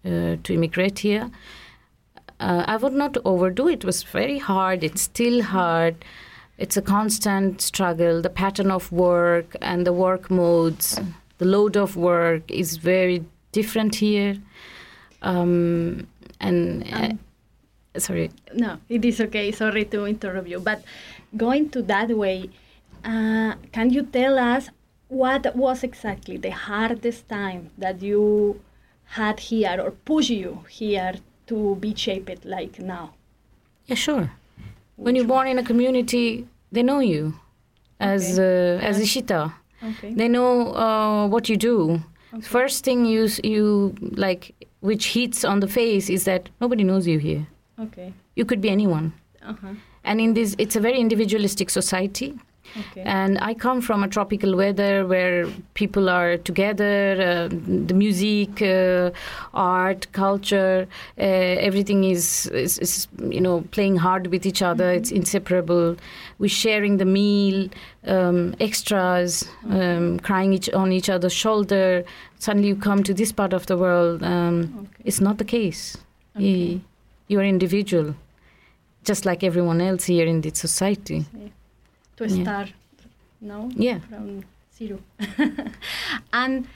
uh, 0.05 0.37
to 0.43 0.55
immigrate 0.55 0.99
here. 1.01 1.31
Uh, 2.41 2.65
I 2.67 2.77
would 2.77 2.93
not 2.93 3.17
overdo 3.25 3.69
it. 3.69 3.73
It 3.75 3.85
was 3.85 4.03
very 4.03 4.39
hard. 4.39 4.85
It's 4.85 5.03
still 5.03 5.43
hard. 5.43 5.97
It's 6.59 6.77
a 6.77 6.83
constant 6.83 7.61
struggle. 7.61 8.23
The 8.23 8.31
pattern 8.31 8.71
of 8.71 8.93
work 8.93 9.57
and 9.61 9.87
the 9.87 9.93
work 9.93 10.31
modes, 10.31 11.01
the 11.39 11.47
load 11.47 11.77
of 11.77 11.97
work 11.97 12.51
is 12.51 12.77
very 12.77 13.25
different 13.53 13.97
here. 13.97 14.37
Um, 15.23 16.07
and 16.41 16.85
uh, 16.93 17.99
sorry, 17.99 18.31
No, 18.53 18.79
it 18.89 19.05
is 19.05 19.21
okay. 19.21 19.51
Sorry 19.53 19.85
to 19.87 20.07
interrupt 20.07 20.49
you. 20.49 20.61
But 20.61 20.85
going 21.37 21.71
to 21.71 21.83
that 21.83 22.11
way, 22.11 22.51
uh, 23.05 23.55
can 23.73 23.91
you 23.91 24.03
tell 24.03 24.39
us 24.39 24.71
what 25.09 25.55
was 25.55 25.83
exactly 25.83 26.37
the 26.37 26.51
hardest 26.51 27.29
time 27.29 27.71
that 27.79 28.03
you 28.03 28.61
had 29.05 29.41
here 29.41 29.81
or 29.81 29.91
push 29.91 30.31
you 30.31 30.65
here 30.69 31.15
to 31.47 31.77
be 31.77 31.95
shaped 31.95 32.45
like 32.45 32.79
now? 32.79 33.15
Yeah, 33.87 33.97
sure. 33.97 34.31
when 34.97 35.17
you're 35.17 35.27
born 35.27 35.47
in 35.49 35.59
a 35.59 35.63
community, 35.63 36.47
they 36.73 36.83
know 36.83 37.01
you 37.01 37.35
as 38.01 38.39
uh, 38.39 38.79
as 38.83 39.01
Ishita. 39.01 39.53
Okay. 39.83 40.15
They 40.15 40.29
know 40.29 40.75
uh, 40.75 41.27
what 41.29 41.49
you 41.49 41.57
do. 41.57 42.03
Okay. 42.33 42.43
First 42.43 42.85
thing 42.85 43.05
you 43.05 43.29
you 43.43 43.95
like, 44.01 44.55
which 44.81 45.13
hits 45.13 45.45
on 45.45 45.61
the 45.61 45.69
face, 45.69 46.09
is 46.09 46.25
that 46.25 46.49
nobody 46.61 46.85
knows 46.85 47.07
you 47.07 47.19
here. 47.19 47.47
Okay. 47.79 48.13
You 48.37 48.45
could 48.45 48.61
be 48.61 48.71
anyone. 48.71 49.13
Uh-huh. 49.43 49.75
And 50.05 50.21
in 50.21 50.35
this, 50.35 50.55
it's 50.59 50.77
a 50.77 50.81
very 50.81 50.99
individualistic 51.01 51.71
society. 51.71 52.35
Okay. 52.77 53.03
And 53.03 53.39
I 53.39 53.55
come 53.55 53.81
from 53.81 54.03
a 54.03 54.09
tropical 54.09 54.57
weather 54.57 55.07
where 55.07 55.47
people 55.75 56.09
are 56.09 56.37
together, 56.39 57.13
uh, 57.21 57.49
the 57.87 57.95
music, 57.95 58.61
uh, 58.63 59.11
art, 59.53 60.09
culture, 60.13 60.89
uh, 61.17 61.23
everything 61.23 62.03
is, 62.03 62.47
is, 62.49 62.79
is, 62.81 63.07
you 63.31 63.41
know, 63.41 63.61
playing 63.71 63.97
hard 63.97 64.27
with 64.27 64.45
each 64.45 64.61
other. 64.61 64.91
It's 64.91 65.13
inseparable. 65.13 65.97
We're 66.41 66.49
sharing 66.49 66.97
the 66.97 67.05
meal, 67.05 67.69
um, 68.07 68.55
extras, 68.59 69.49
um, 69.71 70.19
crying 70.21 70.53
each, 70.53 70.69
on 70.71 70.91
each 70.91 71.09
other's 71.09 71.33
shoulder. 71.33 72.03
Suddenly 72.41 72.69
you 72.69 72.77
come 72.77 73.05
to 73.05 73.15
this 73.15 73.31
part 73.31 73.53
of 73.53 73.67
the 73.67 73.77
world. 73.77 74.23
Um, 74.23 74.89
It's 75.05 75.21
not 75.21 75.39
the 75.39 75.45
case. 75.45 75.97
You- 76.37 76.81
You're 77.29 77.45
individual, 77.45 78.15
just 79.05 79.25
like 79.25 79.45
everyone 79.45 79.81
else 79.81 80.05
here 80.05 80.27
in 80.27 80.41
this 80.41 80.59
society. 80.59 81.27
To 82.17 82.27
Yeah. 82.27 82.43
start, 82.43 82.73
no? 83.41 83.71
Yeah. 83.77 83.99
From 83.99 84.45
zero. 84.77 84.99
and 86.33 86.67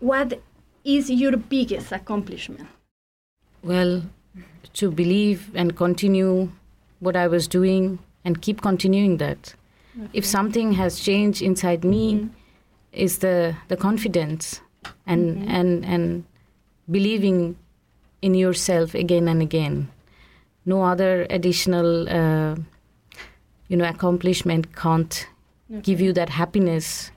what 0.00 0.40
is 0.84 1.10
your 1.10 1.36
biggest 1.36 1.92
accomplishment? 1.92 2.68
Well, 3.62 4.02
to 4.74 4.90
believe 4.90 5.50
and 5.54 5.76
continue 5.76 6.50
what 7.00 7.16
I 7.16 7.26
was 7.28 7.48
doing 7.48 7.98
and 8.24 8.40
keep 8.40 8.60
continuing 8.60 9.18
that. 9.18 9.54
If 10.12 10.24
something 10.24 10.72
has 10.72 10.98
changed 10.98 11.40
inside 11.40 11.84
me, 11.84 12.14
mm-hmm. 12.14 12.28
is 12.92 13.18
the 13.18 13.54
the 13.68 13.76
confidence 13.76 14.60
and 15.06 15.36
mm-hmm. 15.36 15.50
and 15.50 15.84
and 15.84 16.24
believing 16.90 17.56
in 18.20 18.34
yourself 18.34 18.94
again 18.94 19.28
and 19.28 19.40
again. 19.40 19.88
No 20.66 20.82
other 20.82 21.26
additional, 21.30 22.08
uh, 22.08 22.56
you 23.68 23.76
know, 23.76 23.84
accomplishment 23.88 24.74
can't 24.76 25.26
give 25.82 26.00
you 26.00 26.12
that 26.12 26.28
happiness 26.30 27.10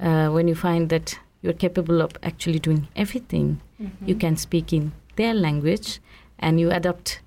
uh, 0.00 0.28
when 0.28 0.48
you 0.48 0.54
find 0.54 0.88
that 0.90 1.18
you're 1.42 1.52
capable 1.52 2.00
of 2.00 2.12
actually 2.22 2.58
doing 2.58 2.88
everything. 2.96 3.60
You 3.78 4.14
Mhm. 4.14 4.20
can 4.20 4.36
speak 4.36 4.72
in 4.72 4.92
their 5.16 5.34
language, 5.34 6.00
and 6.38 6.58
you 6.60 6.70
adapt 6.70 7.20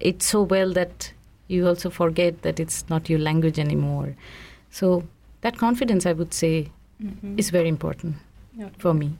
it 0.00 0.22
so 0.22 0.42
well 0.42 0.72
that 0.72 1.12
you 1.48 1.66
also 1.66 1.90
forget 1.90 2.42
that 2.42 2.58
it's 2.60 2.84
not 2.90 3.08
your 3.08 3.18
language 3.20 3.58
anymore. 3.58 4.14
So 4.70 5.04
that 5.42 5.56
confidence, 5.58 6.06
I 6.06 6.12
would 6.12 6.34
say, 6.34 6.70
Mhm. 7.00 7.38
is 7.38 7.50
very 7.50 7.68
important 7.68 8.16
Okay. 8.58 8.70
for 8.78 8.94
me. 8.94 9.10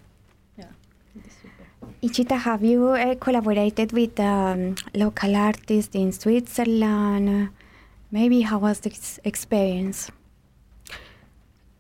Ishita, 2.03 2.39
have 2.39 2.63
you 2.63 2.89
uh, 2.89 3.15
collaborated 3.15 3.93
with 3.93 4.21
um, 4.21 4.75
local 4.95 5.35
artists 5.35 5.95
in 5.95 6.13
Switzerland? 6.13 7.49
Maybe 8.11 8.43
how 8.43 8.59
was 8.59 8.81
this 8.81 9.19
experience? 9.25 10.11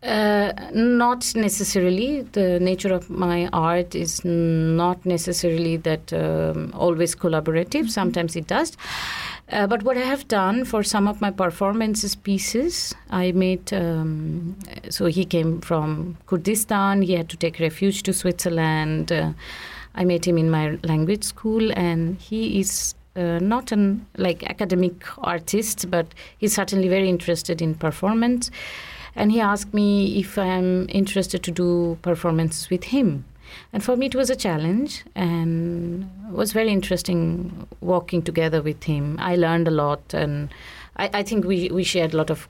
Uh, 0.03 0.53
not 0.73 1.35
necessarily. 1.35 2.23
The 2.23 2.59
nature 2.61 2.95
of 2.95 3.11
my 3.11 3.49
art 3.53 3.95
is 3.95 4.25
not 4.25 5.05
necessarily 5.05 5.77
that 5.79 6.13
um, 6.13 6.73
always 6.75 7.15
collaborative. 7.15 7.91
Sometimes 7.91 8.37
it 8.37 8.47
does. 8.47 8.77
Uh, 9.51 9.67
but 9.67 9.83
what 9.83 9.97
I 9.99 10.01
have 10.01 10.27
done 10.29 10.65
for 10.65 10.83
some 10.83 11.07
of 11.09 11.21
my 11.21 11.31
performances 11.31 12.15
pieces, 12.15 12.95
I 13.11 13.33
made. 13.33 13.73
Um, 13.73 14.57
so 14.89 15.07
he 15.07 15.25
came 15.25 15.61
from 15.61 16.17
Kurdistan. 16.27 17.03
He 17.03 17.15
had 17.15 17.29
to 17.29 17.37
take 17.37 17.59
refuge 17.59 18.03
to 18.05 18.13
Switzerland. 18.13 19.13
Uh, 19.13 19.33
I 19.97 20.05
met 20.05 20.27
him 20.27 20.39
in 20.39 20.51
my 20.51 20.79
language 20.85 21.25
school, 21.25 21.73
and 21.73 22.19
he 22.19 22.61
is 22.61 22.95
uh, 23.17 23.39
not 23.41 23.73
an 23.73 24.07
like 24.17 24.49
academic 24.49 24.95
artist, 25.19 25.91
but 25.91 26.07
he's 26.39 26.55
certainly 26.55 26.89
very 26.89 27.09
interested 27.09 27.63
in 27.63 27.75
performance. 27.75 28.51
And 29.15 29.33
he 29.33 29.41
asked 29.41 29.73
me 29.73 30.19
if 30.21 30.37
I'm 30.37 30.87
interested 30.91 31.43
to 31.45 31.51
do 31.51 31.99
performances 32.03 32.69
with 32.69 32.85
him. 32.85 33.25
And 33.73 33.83
for 33.83 33.97
me, 33.97 34.07
it 34.07 34.15
was 34.15 34.29
a 34.29 34.37
challenge, 34.37 35.05
and 35.15 36.11
was 36.31 36.53
very 36.53 36.71
interesting 36.71 37.67
walking 37.81 38.21
together 38.23 38.61
with 38.61 38.85
him. 38.85 39.17
I 39.19 39.37
learned 39.37 39.69
a 39.69 39.71
lot, 39.71 40.13
and 40.13 40.51
I, 40.97 41.11
I 41.15 41.23
think 41.23 41.45
we 41.47 41.71
we 41.71 41.85
shared 41.85 42.13
a 42.13 42.17
lot 42.17 42.31
of 42.31 42.49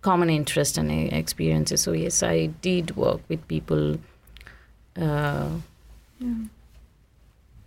common 0.00 0.30
interests 0.30 0.78
and 0.78 0.90
uh, 0.90 1.16
experiences. 1.16 1.82
So 1.82 1.92
yes, 1.92 2.22
I 2.22 2.46
did 2.46 2.96
work 2.96 3.20
with 3.28 3.46
people. 3.46 3.98
Uh, 4.96 5.48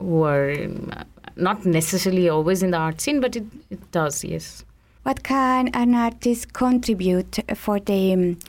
who 0.02 0.24
are 0.24 0.52
um, 0.52 0.92
not 1.36 1.66
necessarily 1.66 2.30
always 2.30 2.64
in 2.64 2.72
the 2.72 2.78
art 2.78 3.02
scene, 3.02 3.20
but 3.22 3.36
it, 3.36 3.46
it 3.70 3.92
does, 3.92 4.24
yes. 4.24 4.66
What 5.04 5.24
can 5.24 5.70
an 5.74 5.96
artist 5.96 6.54
contribute 6.54 7.40
for 7.56 7.80
the 7.80 8.14
um, 8.14 8.40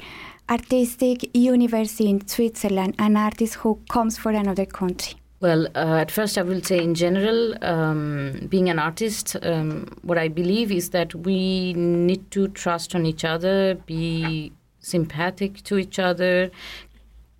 artistic 0.50 1.34
universe 1.34 1.98
in 2.00 2.26
Switzerland, 2.26 2.94
an 2.98 3.16
artist 3.16 3.54
who 3.54 3.80
comes 3.88 4.18
from 4.18 4.34
another 4.34 4.66
country? 4.66 5.14
Well, 5.40 5.66
uh, 5.74 5.96
at 5.96 6.10
first, 6.12 6.38
I 6.38 6.42
will 6.42 6.62
say 6.62 6.78
in 6.78 6.94
general, 6.94 7.56
um, 7.64 8.46
being 8.48 8.68
an 8.68 8.78
artist, 8.78 9.36
um, 9.42 9.88
what 10.02 10.16
I 10.16 10.28
believe 10.28 10.70
is 10.70 10.90
that 10.90 11.14
we 11.14 11.72
need 11.72 12.30
to 12.30 12.48
trust 12.48 12.94
on 12.94 13.06
each 13.06 13.24
other, 13.24 13.74
be 13.86 14.52
sympathetic 14.78 15.64
to 15.64 15.78
each 15.78 15.98
other. 15.98 16.50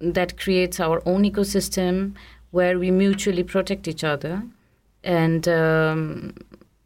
That 0.00 0.36
creates 0.36 0.80
our 0.80 1.00
own 1.06 1.22
ecosystem 1.22 2.14
where 2.52 2.78
we 2.78 2.90
mutually 2.90 3.42
protect 3.42 3.88
each 3.88 4.04
other 4.04 4.42
and 5.02 5.48
um, 5.48 6.34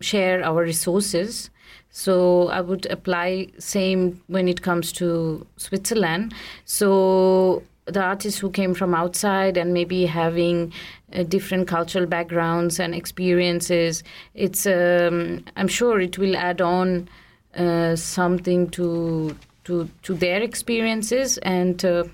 share 0.01 0.43
our 0.43 0.63
resources. 0.63 1.51
So 1.91 2.49
I 2.49 2.61
would 2.61 2.87
apply 2.87 3.49
same 3.59 4.23
when 4.27 4.49
it 4.49 4.63
comes 4.63 4.93
to 4.93 5.47
Switzerland. 5.57 6.35
So 6.65 7.63
the 7.87 8.03
artists 8.03 8.41
who 8.41 8.51
came 8.51 8.75
from 8.75 8.95
outside 8.95 9.57
and 9.57 9.73
maybe 9.73 10.07
having 10.07 10.73
uh, 11.13 11.23
different 11.23 11.69
cultural 11.69 12.07
backgrounds 12.07 12.81
and 12.81 12.95
experiences, 12.95 14.03
it's 14.35 14.67
um, 14.67 15.45
I'm 15.57 15.69
sure 15.69 16.01
it 16.01 16.19
will 16.19 16.37
add 16.37 16.61
on 16.61 17.09
uh, 17.57 17.97
something 17.97 18.69
to 18.71 19.37
to 19.65 19.89
to 20.03 20.15
their 20.15 20.43
experiences 20.43 21.39
and 21.39 21.85
uh, 21.85 22.05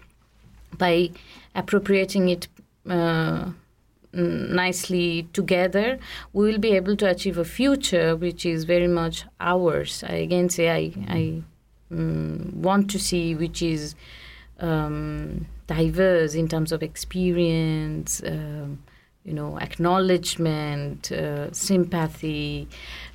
by 0.79 1.11
appropriating 1.55 2.29
it. 2.29 2.49
Uh, 2.89 3.51
nicely 4.15 5.27
together, 5.33 5.99
we 6.33 6.51
will 6.51 6.59
be 6.59 6.73
able 6.73 6.97
to 6.97 7.09
achieve 7.09 7.39
a 7.39 7.45
future 7.45 8.15
which 8.15 8.45
is 8.45 8.65
very 8.65 8.89
much 8.89 9.25
ours. 9.41 10.05
I 10.07 10.15
again 10.17 10.49
say 10.49 10.69
I, 10.71 10.93
I 11.09 11.43
mm, 11.93 12.53
want 12.55 12.91
to 12.91 12.99
see 12.99 13.35
which 13.35 13.63
is 13.63 13.95
um, 14.61 15.47
diverse 15.67 16.35
in 16.35 16.49
terms 16.49 16.73
of 16.73 16.83
experience, 16.83 18.23
um, 18.27 18.83
you 19.25 19.33
know, 19.33 19.59
acknowledgement, 19.59 21.11
uh, 21.13 21.51
sympathy. 21.53 22.69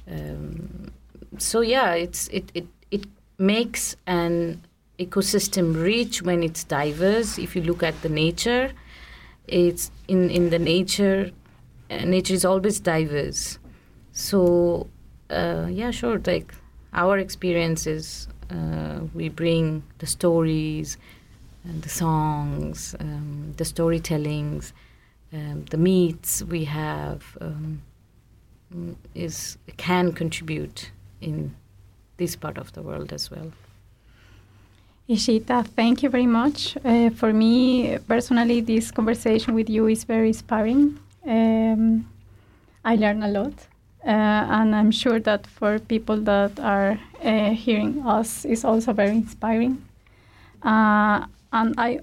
Um, 0.09 0.91
so 1.37 1.61
yeah, 1.61 1.93
it's 1.93 2.27
it, 2.29 2.51
it 2.53 2.67
it 2.89 3.05
makes 3.37 3.95
an 4.07 4.63
ecosystem 4.97 5.75
rich 5.81 6.21
when 6.23 6.41
it's 6.41 6.63
diverse. 6.63 7.37
If 7.37 7.55
you 7.55 7.61
look 7.61 7.83
at 7.83 8.01
the 8.01 8.09
nature, 8.09 8.71
it's 9.47 9.91
in 10.07 10.29
in 10.29 10.49
the 10.49 10.59
nature 10.59 11.31
uh, 11.89 12.05
nature 12.05 12.33
is 12.33 12.45
always 12.45 12.79
diverse. 12.79 13.59
So 14.11 14.87
uh, 15.29 15.67
yeah 15.69 15.91
sure 15.91 16.21
like 16.25 16.53
our 16.93 17.17
experiences 17.17 18.27
uh, 18.49 19.01
we 19.13 19.29
bring 19.29 19.83
the 19.99 20.07
stories 20.07 20.97
and 21.63 21.81
the 21.83 21.89
songs 21.89 22.95
um, 22.99 23.53
the 23.57 23.63
storytellings 23.63 24.71
um, 25.33 25.65
the 25.65 25.77
meets 25.77 26.43
we 26.43 26.63
have 26.63 27.37
um, 27.41 27.81
is 29.13 29.57
can 29.75 30.13
contribute 30.13 30.91
in 31.21 31.55
this 32.17 32.35
part 32.35 32.57
of 32.57 32.71
the 32.73 32.81
world 32.81 33.11
as 33.11 33.29
well 33.29 33.51
Ishita, 35.09 35.65
thank 35.65 36.03
you 36.03 36.09
very 36.09 36.25
much. 36.25 36.75
Uh, 36.83 37.09
for 37.11 37.31
me, 37.31 37.97
personally, 38.09 38.59
this 38.59 38.91
conversation 38.91 39.53
with 39.55 39.69
you 39.69 39.87
is 39.87 40.03
very 40.03 40.27
inspiring. 40.27 40.99
Um, 41.25 42.09
I 42.83 42.95
learn 42.97 43.23
a 43.23 43.29
lot, 43.29 43.53
uh, 44.05 44.09
and 44.09 44.75
I'm 44.75 44.91
sure 44.91 45.19
that 45.21 45.47
for 45.47 45.79
people 45.79 46.17
that 46.21 46.59
are 46.59 46.99
uh, 47.23 47.51
hearing 47.51 48.05
us, 48.05 48.43
is 48.43 48.65
also 48.65 48.91
very 48.91 49.11
inspiring. 49.11 49.81
Uh, 50.61 51.25
and 51.53 51.73
I 51.77 52.01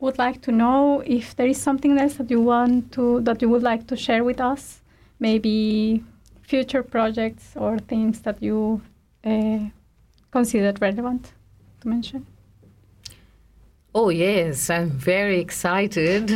would 0.00 0.18
like 0.18 0.42
to 0.42 0.52
know 0.52 1.02
if 1.06 1.34
there 1.34 1.46
is 1.46 1.56
something 1.56 1.96
else 1.96 2.14
that 2.14 2.30
you 2.30 2.42
want 2.42 2.92
to 2.92 3.20
that 3.22 3.40
you 3.40 3.48
would 3.48 3.62
like 3.62 3.86
to 3.86 3.96
share 3.96 4.24
with 4.24 4.42
us, 4.42 4.82
maybe 5.18 6.04
future 6.42 6.82
projects 6.82 7.56
or 7.56 7.78
things 7.78 8.20
that 8.22 8.42
you 8.42 8.82
uh, 9.24 9.60
considered 10.30 10.82
relevant 10.82 11.32
to 11.80 11.88
mention. 11.88 12.26
Oh, 13.94 14.08
yes, 14.08 14.70
I'm 14.70 14.90
very 14.90 15.38
excited. 15.40 16.32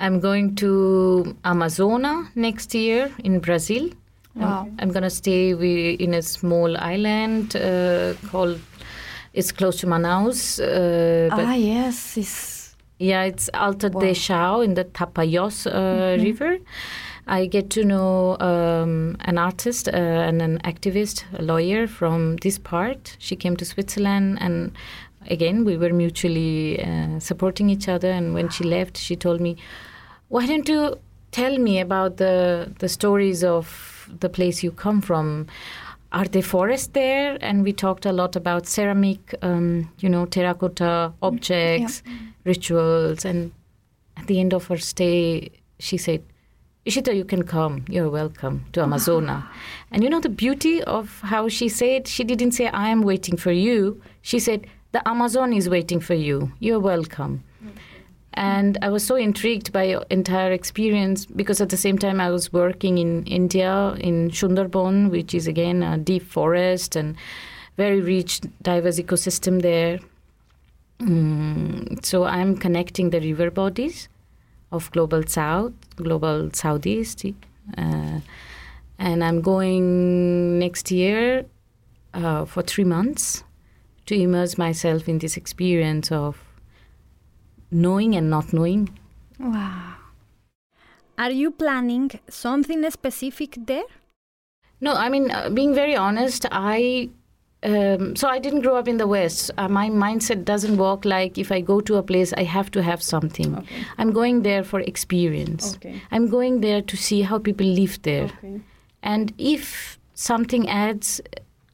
I'm 0.00 0.20
going 0.20 0.54
to 0.56 1.36
Amazona 1.44 2.28
next 2.34 2.74
year 2.74 3.10
in 3.24 3.40
Brazil. 3.40 3.90
Wow. 4.34 4.62
I'm, 4.66 4.76
I'm 4.78 4.90
going 4.90 5.02
to 5.02 5.10
stay 5.10 5.50
in 5.94 6.14
a 6.14 6.22
small 6.22 6.76
island 6.78 7.56
uh, 7.56 8.14
called 8.28 8.60
It's 9.34 9.52
close 9.52 9.76
to 9.80 9.86
Manaus. 9.86 10.58
Uh, 10.60 11.28
but 11.34 11.44
ah, 11.44 11.54
yes, 11.54 12.16
it's 12.16 12.74
yeah, 12.98 13.24
it's 13.24 13.50
Alta 13.52 13.90
Wow. 13.92 14.00
de 14.00 14.14
Chao 14.14 14.60
in 14.62 14.74
the 14.74 14.84
Tapajos 14.84 15.66
uh, 15.66 16.16
Mhm. 16.16 16.22
River. 16.24 16.58
I 17.28 17.46
get 17.46 17.68
to 17.70 17.84
know 17.84 18.38
um, 18.38 19.16
an 19.26 19.36
artist 19.36 19.88
uh, 19.88 19.96
and 20.28 20.40
an 20.40 20.58
activist, 20.64 21.24
a 21.38 21.42
lawyer 21.42 21.86
from 21.88 22.36
this 22.36 22.56
part. 22.58 23.16
She 23.18 23.36
came 23.36 23.56
to 23.56 23.64
Switzerland, 23.64 24.38
and 24.40 24.70
again, 25.30 25.64
we 25.64 25.76
were 25.76 25.92
mutually 25.92 26.82
uh, 26.82 27.18
supporting 27.20 27.70
each 27.70 27.88
other. 27.88 28.10
And 28.10 28.34
when 28.34 28.48
she 28.48 28.64
left, 28.64 28.96
she 28.96 29.16
told 29.16 29.40
me, 29.40 29.56
"Why 30.28 30.46
don't 30.46 30.68
you 30.68 30.98
tell 31.32 31.58
me 31.58 31.80
about 31.80 32.16
the 32.16 32.72
the 32.78 32.88
stories 32.88 33.44
of 33.44 34.08
the 34.20 34.28
place 34.28 34.62
you 34.62 34.70
come 34.70 35.00
from?" 35.00 35.46
Are 36.12 36.24
there 36.24 36.42
forests 36.42 36.88
there? 36.92 37.36
And 37.40 37.64
we 37.64 37.72
talked 37.72 38.06
a 38.06 38.12
lot 38.12 38.36
about 38.36 38.66
ceramic, 38.66 39.34
um, 39.42 39.90
you 39.98 40.08
know, 40.08 40.24
terracotta 40.24 41.12
objects, 41.20 42.02
rituals. 42.44 43.24
And 43.24 43.52
at 44.16 44.26
the 44.26 44.40
end 44.40 44.54
of 44.54 44.66
her 44.68 44.78
stay, 44.78 45.50
she 45.78 45.96
said, 45.98 46.22
Ishita, 46.86 47.14
you 47.14 47.24
can 47.24 47.42
come. 47.42 47.84
You're 47.88 48.08
welcome 48.08 48.64
to 48.72 48.80
Amazona. 48.80 49.44
and 49.90 50.04
you 50.04 50.08
know 50.08 50.20
the 50.20 50.28
beauty 50.28 50.82
of 50.84 51.20
how 51.20 51.48
she 51.48 51.68
said, 51.68 52.06
she 52.06 52.22
didn't 52.22 52.52
say, 52.52 52.68
I 52.68 52.88
am 52.88 53.02
waiting 53.02 53.36
for 53.36 53.50
you. 53.50 54.00
She 54.22 54.38
said, 54.38 54.66
the 54.92 55.06
Amazon 55.08 55.52
is 55.52 55.68
waiting 55.68 56.00
for 56.00 56.14
you. 56.14 56.52
You're 56.58 56.80
welcome. 56.80 57.42
And 58.34 58.76
I 58.82 58.90
was 58.90 59.04
so 59.04 59.16
intrigued 59.16 59.72
by 59.72 59.84
your 59.84 60.04
entire 60.10 60.52
experience 60.52 61.24
because 61.24 61.60
at 61.62 61.70
the 61.70 61.76
same 61.76 61.96
time 61.96 62.20
I 62.20 62.30
was 62.30 62.52
working 62.52 62.98
in 62.98 63.24
India 63.24 63.94
in 63.98 64.30
Sundarban, 64.30 65.10
which 65.10 65.34
is 65.34 65.46
again 65.46 65.82
a 65.82 65.96
deep 65.96 66.22
forest 66.22 66.96
and 66.96 67.16
very 67.78 68.02
rich, 68.02 68.42
diverse 68.60 68.98
ecosystem 68.98 69.62
there. 69.62 70.00
Mm, 71.00 72.04
so 72.04 72.24
I'm 72.24 72.56
connecting 72.58 73.10
the 73.10 73.20
river 73.20 73.50
bodies 73.50 74.08
of 74.70 74.90
global 74.92 75.22
south, 75.26 75.72
global 75.96 76.50
southeast, 76.52 77.24
uh, 77.78 78.20
and 78.98 79.24
I'm 79.24 79.40
going 79.40 80.58
next 80.58 80.90
year 80.90 81.46
uh, 82.12 82.44
for 82.44 82.62
three 82.62 82.84
months 82.84 83.44
to 84.06 84.14
immerse 84.14 84.56
myself 84.56 85.08
in 85.08 85.18
this 85.18 85.36
experience 85.36 86.10
of 86.10 86.38
knowing 87.70 88.14
and 88.14 88.30
not 88.30 88.52
knowing. 88.52 88.88
Wow. 89.38 89.94
Are 91.18 91.30
you 91.30 91.50
planning 91.50 92.10
something 92.28 92.88
specific 92.90 93.56
there? 93.66 93.84
No, 94.80 94.94
I 94.94 95.08
mean, 95.08 95.30
uh, 95.30 95.50
being 95.50 95.74
very 95.74 95.96
honest, 95.96 96.46
I. 96.50 97.10
Um, 97.62 98.14
so 98.14 98.28
I 98.28 98.38
didn't 98.38 98.60
grow 98.60 98.76
up 98.76 98.86
in 98.86 98.98
the 98.98 99.06
West. 99.06 99.50
Uh, 99.56 99.66
my 99.66 99.88
mindset 99.88 100.44
doesn't 100.44 100.76
work 100.76 101.04
like 101.04 101.38
if 101.38 101.50
I 101.50 101.62
go 101.62 101.80
to 101.80 101.96
a 101.96 102.02
place, 102.02 102.32
I 102.34 102.44
have 102.44 102.70
to 102.72 102.82
have 102.82 103.02
something. 103.02 103.56
Okay. 103.56 103.76
I'm 103.98 104.12
going 104.12 104.42
there 104.42 104.62
for 104.62 104.80
experience. 104.80 105.74
Okay. 105.76 106.00
I'm 106.12 106.28
going 106.28 106.60
there 106.60 106.82
to 106.82 106.96
see 106.96 107.22
how 107.22 107.38
people 107.38 107.66
live 107.66 108.00
there. 108.02 108.24
Okay. 108.24 108.60
And 109.02 109.32
if 109.38 109.98
something 110.14 110.68
adds, 110.68 111.20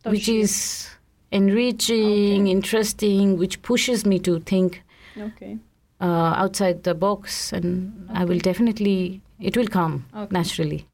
which 0.05 0.29
is 0.29 0.89
enriching, 1.33 2.47
interesting, 2.47 3.37
which 3.39 3.63
pushes 3.63 4.05
me 4.07 4.19
to 4.21 4.41
think 4.41 4.83
Okay. 5.19 5.59
uh, 6.01 6.33
outside 6.43 6.83
the 6.85 6.95
box, 6.95 7.53
and 7.53 8.09
I 8.13 8.25
will 8.25 8.39
definitely, 8.39 9.21
it 9.41 9.57
will 9.57 9.69
come 9.69 10.07
Okay. 10.15 10.33
naturally. 10.33 10.87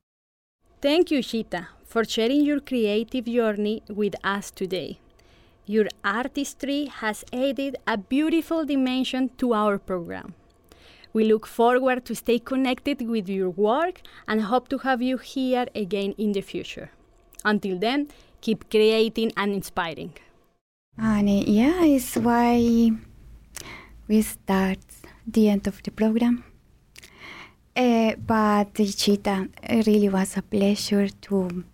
Thank 0.81 1.11
you, 1.11 1.21
Shita, 1.21 1.67
for 1.85 2.05
sharing 2.05 2.45
your 2.45 2.61
creative 2.61 3.25
journey 3.27 3.83
with 3.89 4.15
us 4.25 4.51
today. 4.51 4.99
Your 5.67 5.87
artistry 6.05 6.87
has 6.87 7.25
added 7.33 7.77
a 7.87 7.97
beautiful 7.99 8.65
dimension 8.65 9.31
to 9.39 9.53
our 9.55 9.79
program. 9.79 10.35
We 11.13 11.25
look 11.25 11.47
forward 11.47 12.05
to 12.07 12.15
stay 12.15 12.39
connected 12.39 13.03
with 13.09 13.29
your 13.29 13.51
work 13.51 14.03
and 14.27 14.43
hope 14.43 14.69
to 14.69 14.79
have 14.79 15.03
you 15.03 15.17
here 15.19 15.67
again 15.75 16.15
in 16.17 16.33
the 16.33 16.43
future. 16.43 16.91
Until 17.45 17.79
then, 17.79 18.09
keep 18.41 18.71
creating 18.71 19.33
and 19.37 19.53
inspiring. 19.53 20.13
And 21.01 21.31
yeah, 21.31 21.85
it's 21.85 22.17
why 22.17 22.91
we 24.09 24.23
start 24.23 24.79
the 25.27 25.49
end 25.49 25.67
of 25.69 25.83
the 25.83 25.91
program. 25.93 26.45
Uh, 27.77 28.17
but 28.17 28.75
Chita, 28.75 29.49
it 29.63 29.87
really 29.87 30.09
was 30.09 30.37
a 30.37 30.43
pleasure 30.43 31.09
to 31.09 31.65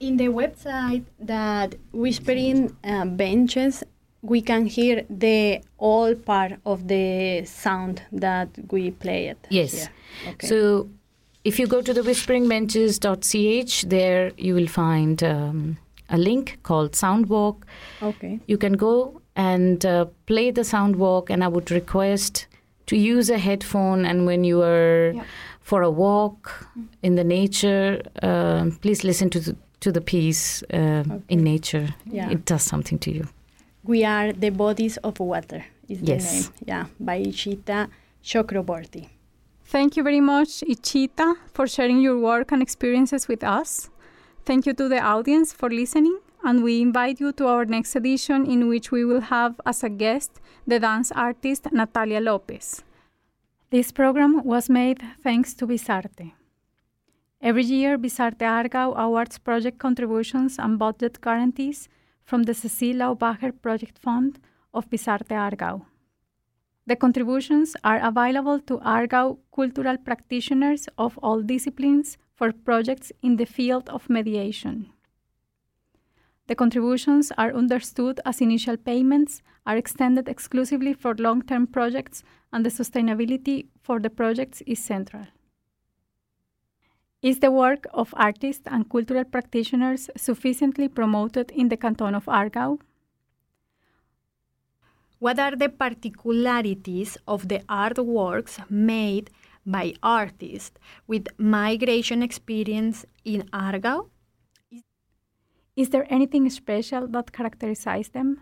In 0.00 0.16
the 0.16 0.28
website 0.28 1.04
that 1.18 1.74
Whispering 1.92 2.76
uh, 2.84 3.04
Benches, 3.04 3.82
we 4.22 4.40
can 4.40 4.66
hear 4.66 5.04
the 5.10 5.60
all 5.78 6.14
part 6.14 6.52
of 6.64 6.86
the 6.86 7.44
sound 7.44 8.02
that 8.12 8.48
we 8.70 8.92
played. 8.92 9.36
Yes. 9.50 9.88
Okay. 10.28 10.46
So 10.46 10.88
if 11.44 11.58
you 11.58 11.66
go 11.66 11.82
to 11.82 11.92
the 11.92 12.02
whisperingbenches.ch, 12.02 13.88
there 13.88 14.30
you 14.36 14.54
will 14.54 14.68
find 14.68 15.20
um, 15.24 15.78
a 16.10 16.16
link 16.18 16.58
called 16.62 16.92
Soundwalk. 16.92 17.62
Okay. 18.02 18.40
You 18.46 18.58
can 18.58 18.72
go 18.74 19.20
and 19.36 19.84
uh, 19.84 20.06
play 20.26 20.50
the 20.50 20.62
Soundwalk, 20.62 21.30
and 21.30 21.42
I 21.44 21.48
would 21.48 21.70
request 21.70 22.46
to 22.86 22.96
use 22.96 23.30
a 23.30 23.38
headphone. 23.38 24.04
And 24.04 24.26
when 24.26 24.44
you 24.44 24.62
are 24.62 25.14
for 25.60 25.82
a 25.82 25.90
walk 25.90 26.68
in 27.02 27.16
the 27.16 27.24
nature, 27.24 28.00
um 28.22 28.72
please 28.82 29.04
listen 29.04 29.28
to 29.30 29.40
the, 29.40 29.54
to 29.80 29.92
the 29.92 30.00
piece 30.00 30.64
um 30.72 31.22
in 31.28 31.44
nature. 31.44 31.86
Yeah. 32.06 32.30
It 32.30 32.44
does 32.52 32.62
something 32.62 32.98
to 33.00 33.10
you. 33.10 33.24
We 33.84 34.04
are 34.04 34.32
the 34.32 34.50
bodies 34.50 34.96
of 35.04 35.20
water. 35.20 35.64
Is 35.88 36.00
Yes. 36.02 36.24
the 36.24 36.34
name? 36.34 36.52
Yeah, 36.66 36.84
by 37.00 37.22
Ishita 37.22 37.88
Chakraborty. 38.24 39.08
Thank 39.64 39.96
you 39.96 40.02
very 40.02 40.20
much, 40.20 40.48
Ishita, 40.74 41.34
for 41.52 41.66
sharing 41.66 42.00
your 42.00 42.18
work 42.18 42.52
and 42.52 42.62
experiences 42.62 43.28
with 43.28 43.42
us. 43.44 43.90
Thank 44.48 44.64
you 44.64 44.72
to 44.76 44.88
the 44.88 44.98
audience 44.98 45.52
for 45.52 45.68
listening, 45.68 46.20
and 46.42 46.62
we 46.64 46.80
invite 46.80 47.20
you 47.20 47.32
to 47.32 47.46
our 47.48 47.66
next 47.66 47.94
edition, 47.94 48.46
in 48.50 48.66
which 48.66 48.90
we 48.90 49.04
will 49.04 49.20
have 49.20 49.60
as 49.66 49.84
a 49.84 49.90
guest 49.90 50.40
the 50.66 50.80
dance 50.80 51.12
artist 51.12 51.70
Natalia 51.70 52.18
Lopez. 52.18 52.82
This 53.68 53.92
program 53.92 54.42
was 54.44 54.70
made 54.70 55.02
thanks 55.22 55.52
to 55.52 55.66
Visarte. 55.66 56.32
Every 57.42 57.62
year, 57.62 57.98
Visarte 57.98 58.46
Aargau 58.52 58.96
awards 58.96 59.36
project 59.36 59.78
contributions 59.78 60.58
and 60.58 60.78
budget 60.78 61.20
guarantees 61.20 61.90
from 62.24 62.44
the 62.44 62.54
Cecile 62.54 62.96
Laubacher 63.00 63.52
Project 63.60 63.98
Fund 63.98 64.38
of 64.72 64.88
Visarte 64.88 65.34
Aargau. 65.42 65.82
The 66.86 66.96
contributions 66.96 67.76
are 67.84 68.00
available 68.02 68.60
to 68.60 68.78
Aargau 68.78 69.36
cultural 69.54 69.98
practitioners 69.98 70.88
of 70.96 71.18
all 71.18 71.42
disciplines 71.42 72.16
for 72.38 72.52
projects 72.52 73.10
in 73.20 73.36
the 73.36 73.44
field 73.44 73.88
of 73.90 74.08
mediation. 74.08 74.90
The 76.46 76.54
contributions 76.54 77.32
are 77.36 77.52
understood 77.52 78.20
as 78.24 78.40
initial 78.40 78.76
payments, 78.76 79.42
are 79.66 79.76
extended 79.76 80.28
exclusively 80.28 80.94
for 80.94 81.14
long 81.16 81.42
term 81.42 81.66
projects, 81.66 82.22
and 82.52 82.64
the 82.64 82.70
sustainability 82.70 83.66
for 83.82 83.98
the 83.98 84.08
projects 84.08 84.62
is 84.66 84.78
central. 84.78 85.26
Is 87.20 87.40
the 87.40 87.50
work 87.50 87.86
of 87.92 88.14
artists 88.16 88.68
and 88.68 88.88
cultural 88.88 89.24
practitioners 89.24 90.08
sufficiently 90.16 90.86
promoted 90.86 91.50
in 91.50 91.68
the 91.68 91.76
canton 91.76 92.14
of 92.14 92.26
Aargau? 92.26 92.78
What 95.18 95.40
are 95.40 95.56
the 95.56 95.68
particularities 95.68 97.18
of 97.26 97.48
the 97.48 97.58
artworks 97.68 98.70
made 98.70 99.30
by 99.70 99.92
artists 100.02 100.78
with 101.06 101.28
migration 101.38 102.22
experience 102.22 103.04
in 103.24 103.42
Aargau? 103.52 104.08
Is 105.76 105.90
there 105.90 106.06
anything 106.10 106.48
special 106.50 107.06
that 107.08 107.32
characterizes 107.32 108.08
them? 108.08 108.40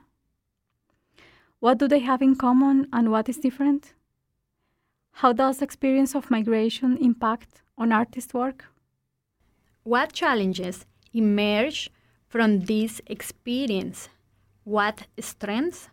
What 1.58 1.78
do 1.78 1.88
they 1.88 1.98
have 1.98 2.22
in 2.22 2.36
common 2.36 2.86
and 2.92 3.10
what 3.10 3.28
is 3.28 3.38
different? 3.38 3.92
How 5.20 5.32
does 5.32 5.58
the 5.58 5.64
experience 5.64 6.14
of 6.14 6.30
migration 6.30 6.96
impact 6.96 7.62
on 7.76 7.92
artist 7.92 8.32
work? 8.32 8.66
What 9.82 10.12
challenges 10.12 10.86
emerge 11.12 11.90
from 12.28 12.60
this 12.60 13.00
experience? 13.06 14.08
What 14.64 15.06
strengths? 15.20 15.88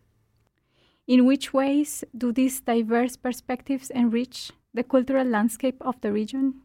In 1.07 1.25
which 1.25 1.53
ways 1.53 2.03
do 2.17 2.31
these 2.31 2.61
diverse 2.61 3.17
perspectives 3.17 3.89
enrich 3.89 4.51
the 4.73 4.83
cultural 4.83 5.27
landscape 5.27 5.77
of 5.81 5.99
the 6.01 6.11
region? 6.11 6.61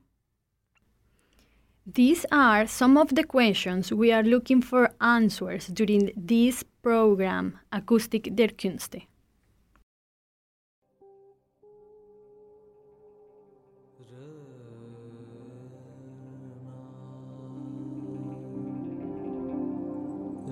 These 1.86 2.26
are 2.30 2.66
some 2.66 2.98
of 2.98 3.14
the 3.14 3.24
questions 3.24 3.92
we 3.92 4.12
are 4.12 4.22
looking 4.22 4.60
for 4.62 4.90
answers 5.00 5.68
during 5.68 6.10
this 6.16 6.62
program, 6.82 7.58
Akustik 7.72 8.34
der 8.36 8.48
Künste. 8.48 9.06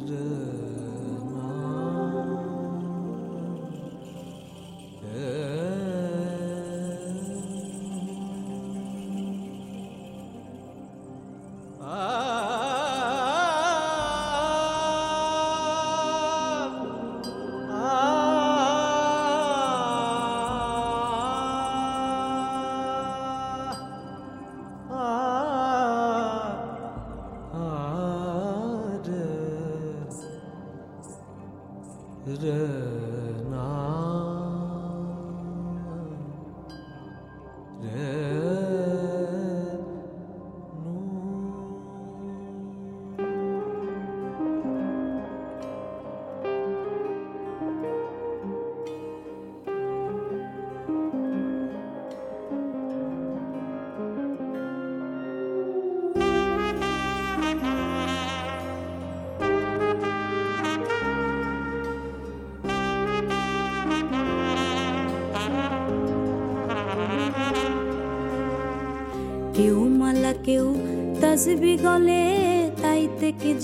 কেউ 0.09 0.46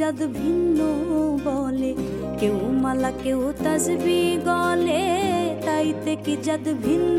তাইতে 0.03 0.15
কি 0.15 0.15
জাদ 0.15 0.21
ভিন্ন 0.39 0.79
বলে। 1.45 1.93
কেউ 2.41 2.57
মালা 2.83 3.11
কেউ 3.23 3.41
তাজবি 3.65 4.21
গলে 4.47 5.03
তাইতে 5.67 6.13
কি 6.25 6.35
জাদ 6.47 6.67
ভিন্ন 6.85 7.19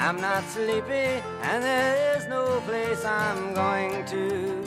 I'm 0.00 0.20
not 0.20 0.44
sleepy, 0.44 1.20
and 1.42 1.64
there 1.64 2.16
is 2.16 2.28
no 2.28 2.60
place 2.60 3.04
I'm 3.04 3.52
going 3.52 4.04
to. 4.06 4.62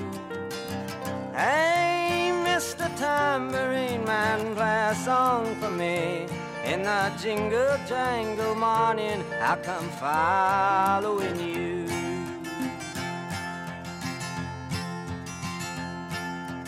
Hey, 1.33 2.31
Mr. 2.45 2.93
Tambourine 2.97 4.03
Man, 4.03 4.53
play 4.55 4.89
a 4.91 4.93
song 4.93 5.55
for 5.61 5.71
me. 5.71 6.27
In 6.65 6.83
the 6.83 7.13
jingle 7.17 7.77
jangle 7.87 8.55
morning, 8.55 9.23
I'll 9.39 9.55
come 9.55 9.87
following 9.91 11.39
you. 11.39 11.87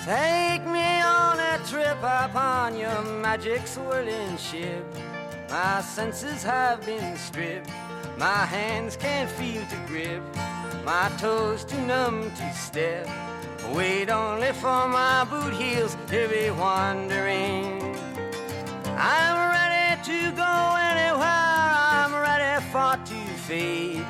Take 0.05 0.65
me 0.65 1.01
on 1.01 1.37
a 1.37 1.59
trip 1.67 1.97
upon 2.01 2.77
your 2.77 3.03
magic 3.03 3.67
swirling 3.67 4.37
ship. 4.37 4.85
My 5.49 5.81
senses 5.81 6.43
have 6.43 6.85
been 6.85 7.17
stripped. 7.17 7.69
My 8.17 8.45
hands 8.45 8.95
can't 8.95 9.29
feel 9.29 9.65
to 9.65 9.77
grip. 9.87 10.21
My 10.85 11.11
toes 11.17 11.63
too 11.63 11.81
numb 11.81 12.31
to 12.31 12.53
step. 12.53 13.07
Wait 13.73 14.09
only 14.09 14.51
for 14.53 14.87
my 14.87 15.25
boot 15.29 15.53
heels 15.53 15.97
to 16.07 16.27
be 16.27 16.51
wandering. 16.51 17.81
I'm 18.95 19.37
ready 19.51 20.01
to 20.03 20.31
go 20.35 20.75
anywhere. 20.77 21.23
I'm 21.25 22.13
ready 22.13 22.63
for 22.71 22.97
to 23.03 23.33
fade 23.47 24.05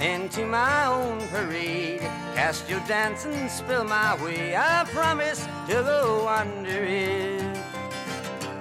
into 0.00 0.44
my 0.46 0.86
own 0.86 1.26
parade. 1.28 2.00
Cast 2.34 2.68
your 2.68 2.80
dance 2.80 3.24
and 3.24 3.50
spill 3.50 3.84
my 3.84 4.22
way. 4.22 4.54
I 4.56 4.84
promise 4.92 5.46
to 5.68 5.74
go 5.74 6.28
under 6.28 6.84
it. 6.84 7.57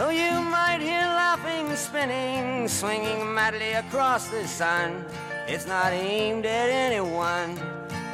Though 0.00 0.08
you 0.08 0.40
might 0.40 0.80
hear 0.80 1.02
laughing, 1.02 1.76
spinning, 1.76 2.66
swinging 2.68 3.34
madly 3.34 3.72
across 3.72 4.28
the 4.28 4.48
sun, 4.48 5.04
it's 5.46 5.66
not 5.66 5.92
aimed 5.92 6.46
at 6.46 6.70
anyone. 6.70 7.60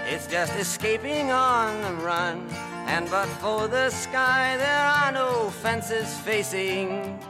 It's 0.05 0.27
just 0.27 0.53
escaping 0.57 1.31
on 1.31 1.81
the 1.83 1.93
run. 2.05 2.49
And 2.89 3.09
but 3.09 3.29
for 3.39 3.69
the 3.69 3.91
sky, 3.91 4.57
there 4.57 4.85
are 4.85 5.13
no 5.13 5.51
fences 5.63 6.13
facing. 6.27 7.21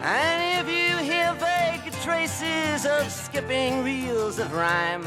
And 0.00 0.66
if 0.66 0.66
you 0.66 0.96
hear 0.96 1.34
vague 1.34 1.92
traces 2.00 2.86
of 2.86 3.12
skipping 3.12 3.84
reels 3.84 4.38
of 4.38 4.54
rhyme 4.54 5.06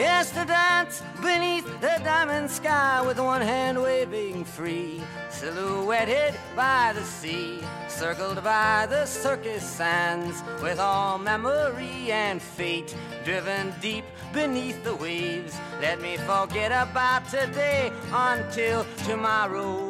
Yes, 0.00 0.30
to 0.30 0.46
dance 0.46 1.02
beneath 1.20 1.66
the 1.82 2.00
diamond 2.02 2.50
sky 2.50 3.02
with 3.06 3.18
one 3.20 3.42
hand 3.42 3.82
waving 3.82 4.46
free, 4.46 5.02
silhouetted 5.28 6.34
by 6.56 6.94
the 6.94 7.04
sea, 7.04 7.60
circled 7.86 8.42
by 8.42 8.86
the 8.88 9.04
circus 9.04 9.62
sands, 9.62 10.42
with 10.62 10.80
all 10.80 11.18
memory 11.18 12.10
and 12.10 12.40
fate 12.40 12.96
driven 13.26 13.74
deep 13.82 14.06
beneath 14.32 14.82
the 14.84 14.94
waves. 14.94 15.54
Let 15.82 16.00
me 16.00 16.16
forget 16.16 16.72
about 16.72 17.28
today 17.28 17.92
until 18.10 18.86
tomorrow. 19.04 19.89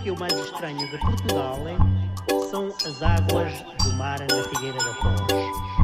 Que 0.00 0.08
eu 0.08 0.16
mais 0.16 0.32
estranho 0.32 0.78
de 0.78 0.98
Portugal 0.98 1.58
são 2.50 2.68
as 2.68 3.02
águas 3.02 3.52
do 3.82 3.92
mar 3.94 4.18
na 4.18 4.42
Figueira 4.44 4.78
da 4.78 4.94
Foz. 4.94 5.79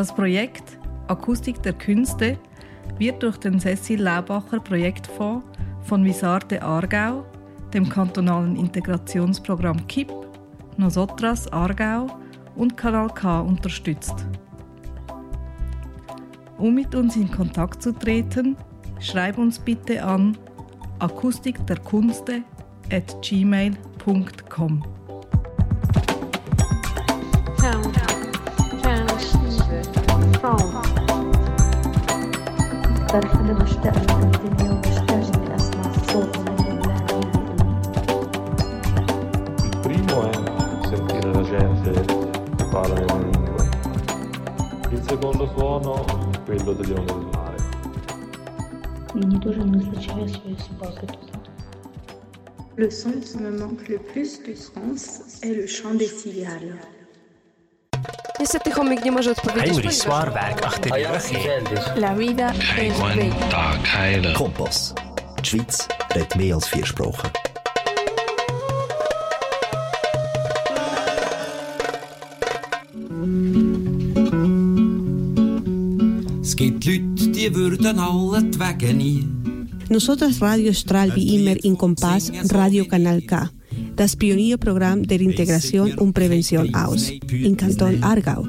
Das 0.00 0.14
Projekt 0.14 0.78
Akustik 1.08 1.62
der 1.62 1.74
Künste 1.74 2.38
wird 2.96 3.22
durch 3.22 3.36
den 3.36 3.60
Cecil 3.60 4.00
Laubacher 4.00 4.58
Projektfonds 4.58 5.44
von 5.82 6.02
Visarte 6.02 6.62
Aargau, 6.62 7.26
dem 7.74 7.86
kantonalen 7.86 8.56
Integrationsprogramm 8.56 9.86
KIP, 9.88 10.10
Nosotras 10.78 11.52
Aargau 11.52 12.06
und 12.56 12.78
Kanal 12.78 13.10
K 13.10 13.40
unterstützt. 13.40 14.24
Um 16.56 16.76
mit 16.76 16.94
uns 16.94 17.16
in 17.16 17.30
Kontakt 17.30 17.82
zu 17.82 17.92
treten, 17.92 18.56
schreib 19.00 19.36
uns 19.36 19.58
bitte 19.58 20.02
an 20.02 20.34
akustikderkunste 20.98 22.40
فرحانة 33.09 33.53
مشتاقة 33.63 34.19
للدنيا 34.19 34.71
ومشتاقة 34.71 35.31
إني 35.35 35.55
أسمع 35.55 35.85
الصوت 35.95 36.37
من 36.37 36.57
البلاد 36.67 37.25
Il 39.67 39.77
primo 39.83 40.17
è 40.29 40.33
sentire 40.89 41.29
la 41.33 41.43
gente 41.53 41.91
che 42.57 42.65
parla 42.71 42.95
le 42.95 43.05
mie 43.13 43.31
lingue. 43.31 43.63
Il 44.91 45.01
secondo 45.09 45.43
suono 45.55 45.93
è 46.05 46.43
quello 46.45 46.73
delle 46.73 46.95
onde 46.99 47.13
del 47.13 47.25
mare. 47.33 47.59
Мені 49.15 49.35
дуже 49.35 49.65
не 49.65 49.77
вистачає 49.77 50.29
своєї 50.29 50.57
собаки 50.67 51.07
тут. 51.07 51.19
Le 52.77 52.89
son 52.91 53.13
qui 53.21 53.37
me 53.43 53.51
manque 53.61 53.87
le 53.87 53.99
plus 53.99 54.31
de 54.47 54.53
France 54.53 55.07
est 55.43 55.55
le 55.61 55.65
chant 55.65 55.95
des 56.01 56.11
cigales. 56.21 56.75
Niestety 58.40 58.70
chomik 58.70 59.04
nie 59.04 59.12
może 59.12 59.30
odpowiedzieć, 59.30 59.72
Heinrich 59.72 59.94
Swarberg 59.94 60.66
achter 60.66 60.92
die 60.92 61.06
Röche. 61.08 61.38
La 61.96 62.14
vida 62.14 62.52
es 62.78 63.00
bella. 63.00 64.32
Kompass. 64.34 64.94
Die 65.42 65.46
Schweiz 65.46 65.88
redet 66.14 66.36
mehr 66.36 66.54
als 66.54 66.68
vier 66.68 66.86
Sprachen. 66.86 67.30
Es 76.42 76.56
gibt 76.56 76.84
Leute, 76.84 77.30
die 77.30 77.54
würden 77.54 77.98
alle 77.98 78.42
die 78.42 78.58
Wege 78.58 78.94
nie. 78.94 79.26
Nosotras 79.90 80.40
Radio 80.40 80.72
strahlt 80.72 81.14
wie 81.16 81.36
immer 81.36 81.64
in 81.64 81.76
Kompass 81.76 82.32
Radio 82.52 82.84
Kanal 82.84 83.20
K, 83.22 83.50
das 84.00 84.16
Pionierprogramm 84.16 85.06
der 85.06 85.20
Integration 85.20 85.92
und 85.98 86.14
Prävention 86.14 86.74
aus, 86.74 87.10
in 87.10 87.54
Kanton 87.54 88.02
Aargau. 88.02 88.46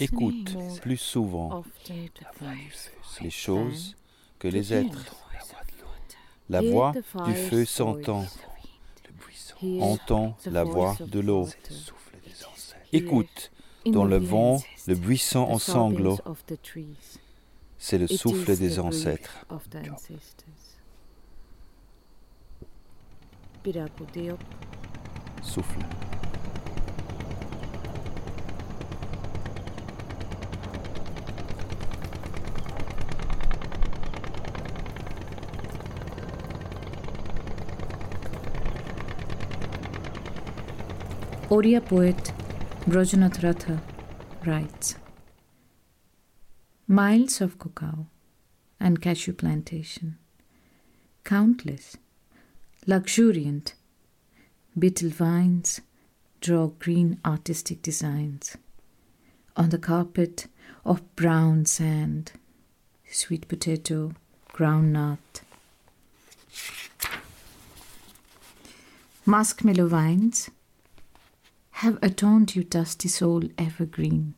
Écoute 0.00 0.56
plus 0.80 0.96
souvent 0.96 1.64
les 3.20 3.30
choses 3.30 3.96
que 4.38 4.48
les 4.48 4.72
êtres. 4.72 5.16
La 6.48 6.62
voix 6.62 6.92
du 7.26 7.34
feu 7.34 7.64
s'entend. 7.64 8.26
Entend 9.80 10.36
la 10.46 10.64
voix 10.64 10.96
de 11.00 11.20
l'eau. 11.20 11.48
Écoute 12.92 13.50
dans 13.86 14.04
le 14.04 14.18
vent 14.18 14.59
le 14.86 14.94
buisson 14.94 15.40
en 15.40 15.59
sanglots. 15.59 16.18
C'est 17.78 17.98
le 17.98 18.06
souffle 18.06 18.56
des 18.56 18.78
ancêtres. 18.78 19.46
Souffle. 25.42 25.78
Oriya 41.53 41.83
poet 41.85 42.33
Brojanath 42.87 43.43
Ratha 43.43 43.83
writes 44.47 44.95
Miles 46.89 47.43
of 47.43 47.59
cacao 47.59 48.07
and 48.81 49.03
cashew 49.03 49.35
plantation, 49.35 50.16
countless, 51.24 51.99
luxuriant, 52.87 53.74
betel 54.79 55.11
vines 55.11 55.83
draw 56.41 56.69
green 56.69 57.20
artistic 57.23 57.83
designs 57.83 58.57
on 59.55 59.69
the 59.69 59.77
carpet 59.77 60.47
of 60.87 61.03
brown 61.16 61.66
sand, 61.66 62.33
sweet 63.11 63.47
potato, 63.47 64.15
groundnut. 64.55 65.43
Muskmellow 69.27 69.87
vines 69.87 70.49
have 71.82 71.98
adorned 72.00 72.54
your 72.54 72.62
dusty 72.62 73.09
soul 73.09 73.42
evergreen. 73.59 74.34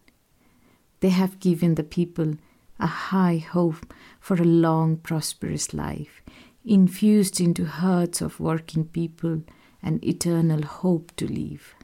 They 1.00 1.10
have 1.10 1.40
given 1.40 1.74
the 1.74 1.84
people 1.84 2.38
a 2.80 2.86
high 2.86 3.36
hope 3.36 3.92
for 4.18 4.36
a 4.36 4.46
long, 4.46 4.96
prosperous 4.96 5.74
life, 5.74 6.22
infused 6.64 7.42
into 7.42 7.66
hearts 7.66 8.22
of 8.22 8.40
working 8.40 8.86
people 8.86 9.42
an 9.82 10.00
eternal 10.02 10.62
hope 10.62 11.14
to 11.16 11.26
live. 11.26 11.74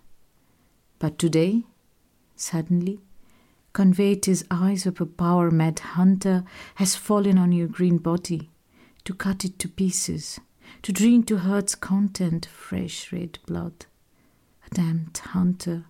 But 0.99 1.19
today, 1.19 1.65
suddenly, 2.37 3.01
Conveyator's 3.75 4.45
eyes 4.51 4.87
of 4.87 4.99
a 4.99 5.05
power 5.05 5.51
mad 5.51 5.81
hunter 5.81 6.43
has 6.77 6.97
fallen 6.97 7.37
on 7.37 7.53
your 7.53 7.69
green 7.69 7.99
body 7.99 8.49
to 9.05 9.13
cut 9.13 9.45
it 9.45 9.59
to 9.59 9.69
pieces, 9.69 10.41
to 10.81 10.91
drink 10.91 11.27
to 11.27 11.37
heart's 11.37 11.75
content 11.75 12.47
fresh 12.47 13.13
red 13.13 13.39
blood. 13.45 13.85
Damned 14.73 15.19
hunter 15.19 15.85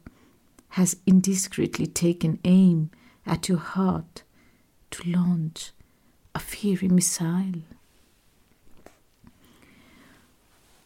has 0.71 0.97
indiscreetly 1.07 1.87
taken 1.87 2.39
aim 2.45 2.91
at 3.27 3.49
your 3.49 3.59
heart 3.59 4.23
to 4.91 5.11
launch 5.11 5.73
a 6.35 6.39
fiery 6.39 6.89
missile. 6.89 7.63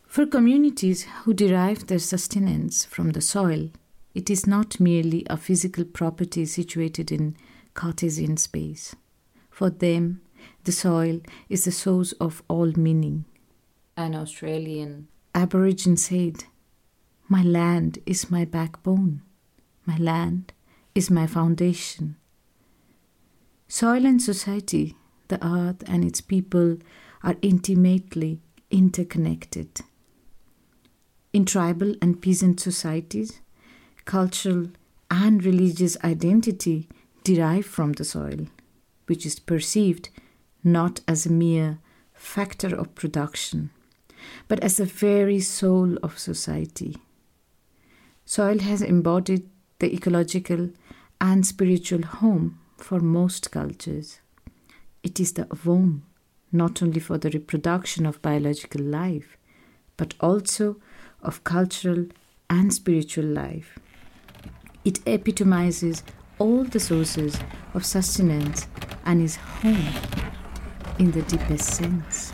For 0.07 0.27
communities 0.27 1.07
who 1.23 1.35
derive 1.35 1.87
their 1.87 1.99
sustenance 1.99 2.85
from 2.85 3.11
the 3.11 3.21
soil, 3.21 3.71
it 4.15 4.31
is 4.31 4.47
not 4.47 4.79
merely 4.79 5.27
a 5.29 5.37
physical 5.37 5.85
property 5.85 6.45
situated 6.47 7.11
in 7.11 7.37
Cartesian 7.75 8.37
space. 8.37 8.95
For 9.51 9.71
them, 9.71 10.21
the 10.63 10.73
soil 10.73 11.21
is 11.49 11.65
the 11.65 11.73
source 11.73 12.13
of 12.13 12.43
all 12.49 12.73
meaning. 12.77 13.25
An 13.97 14.15
Australian 14.15 15.09
Aborigine 15.35 15.97
said, 15.97 16.45
My 17.29 17.43
land 17.43 17.99
is 18.05 18.31
my 18.31 18.45
backbone. 18.45 19.23
My 19.87 19.97
land 19.97 20.53
is 20.95 21.11
my 21.11 21.27
foundation. 21.27 22.17
Soil 23.67 24.05
and 24.05 24.21
society, 24.21 24.95
the 25.29 25.45
earth 25.45 25.83
and 25.87 26.05
its 26.05 26.21
people 26.21 26.79
are 27.23 27.37
intimately 27.41 28.41
interconnected. 28.71 29.81
In 31.33 31.47
tribal 31.47 31.95
and 32.03 32.21
peasant 32.21 32.61
societies, 32.61 33.41
cultural 34.05 34.69
and 35.11 35.43
religious 35.43 35.97
identity 36.05 36.89
derive 37.25 37.65
from 37.65 37.93
the 37.93 38.05
soil, 38.05 38.47
which 39.07 39.25
is 39.25 39.39
perceived 39.39 40.11
not 40.63 41.01
as 41.09 41.25
a 41.25 41.33
mere 41.33 41.79
factor 42.13 42.75
of 42.77 42.95
production, 42.95 43.71
but 44.47 44.61
as 44.61 44.77
the 44.77 44.85
very 44.85 45.41
soul 45.41 45.97
of 46.03 46.19
society. 46.19 46.97
Soil 48.25 48.59
has 48.61 48.81
embodied 48.83 49.49
the 49.79 49.93
ecological 49.95 50.71
and 51.21 51.47
spiritual 51.47 52.03
home 52.03 52.59
for 52.79 53.01
most 53.01 53.51
cultures. 53.51 54.21
It 55.03 55.21
is 55.21 55.33
the 55.33 55.47
womb 55.65 56.05
not 56.51 56.83
only 56.83 57.01
for 57.01 57.19
the 57.19 57.31
reproduction 57.31 58.07
of 58.07 58.23
biological 58.23 58.83
life, 58.83 59.37
but 59.97 60.15
also 60.21 60.77
of 61.21 61.45
cultural 61.45 62.07
and 62.49 62.73
spiritual 62.73 63.25
life. 63.25 63.79
It 64.85 65.01
epitomizes 65.07 66.03
all 66.39 66.65
the 66.65 66.81
sources 66.81 67.39
of 67.75 67.85
sustenance 67.85 68.67
and 69.05 69.21
is 69.21 69.37
home 69.37 69.89
in 70.99 71.11
the 71.11 71.23
deepest 71.23 71.75
sense. 71.75 72.33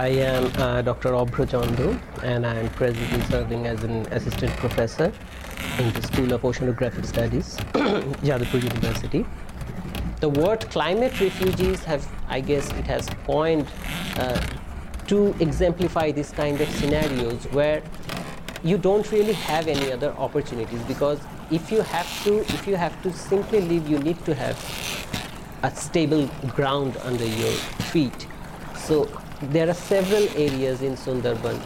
I 0.00 0.08
am 0.08 0.50
uh, 0.56 0.80
Dr. 0.80 1.10
Abhra 1.10 1.46
Chanda 1.46 2.00
and 2.22 2.46
I 2.46 2.54
am 2.54 2.70
presently 2.70 3.20
serving 3.24 3.66
as 3.66 3.84
an 3.84 4.06
assistant 4.10 4.50
professor 4.52 5.12
in 5.78 5.92
the 5.92 6.00
School 6.00 6.32
of 6.32 6.40
Oceanographic 6.40 7.04
Studies, 7.04 7.56
Jadavpur 8.24 8.62
University. 8.62 9.26
The 10.20 10.30
word 10.30 10.60
climate 10.70 11.20
refugees 11.20 11.84
have, 11.84 12.08
I 12.28 12.40
guess, 12.40 12.70
it 12.78 12.86
has 12.86 13.10
coined 13.26 13.66
uh, 14.16 14.40
to 15.08 15.36
exemplify 15.38 16.12
this 16.12 16.30
kind 16.30 16.58
of 16.62 16.70
scenarios 16.70 17.44
where 17.52 17.82
you 18.64 18.78
don't 18.78 19.12
really 19.12 19.34
have 19.34 19.68
any 19.68 19.92
other 19.92 20.12
opportunities 20.12 20.80
because 20.84 21.20
if 21.50 21.70
you 21.70 21.82
have 21.82 22.24
to, 22.24 22.38
if 22.38 22.66
you 22.66 22.76
have 22.76 23.02
to 23.02 23.12
simply 23.12 23.60
live, 23.60 23.86
you 23.86 23.98
need 23.98 24.24
to 24.24 24.34
have 24.34 24.56
a 25.62 25.70
stable 25.70 26.26
ground 26.56 26.96
under 27.04 27.26
your 27.26 27.52
feet. 27.92 28.26
So 28.76 29.06
there 29.42 29.68
are 29.68 29.74
several 29.74 30.28
areas 30.36 30.82
in 30.82 30.94
Sundarban 30.94 31.56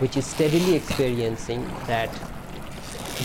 which 0.00 0.16
is 0.16 0.26
steadily 0.26 0.74
experiencing 0.74 1.62
that 1.86 2.10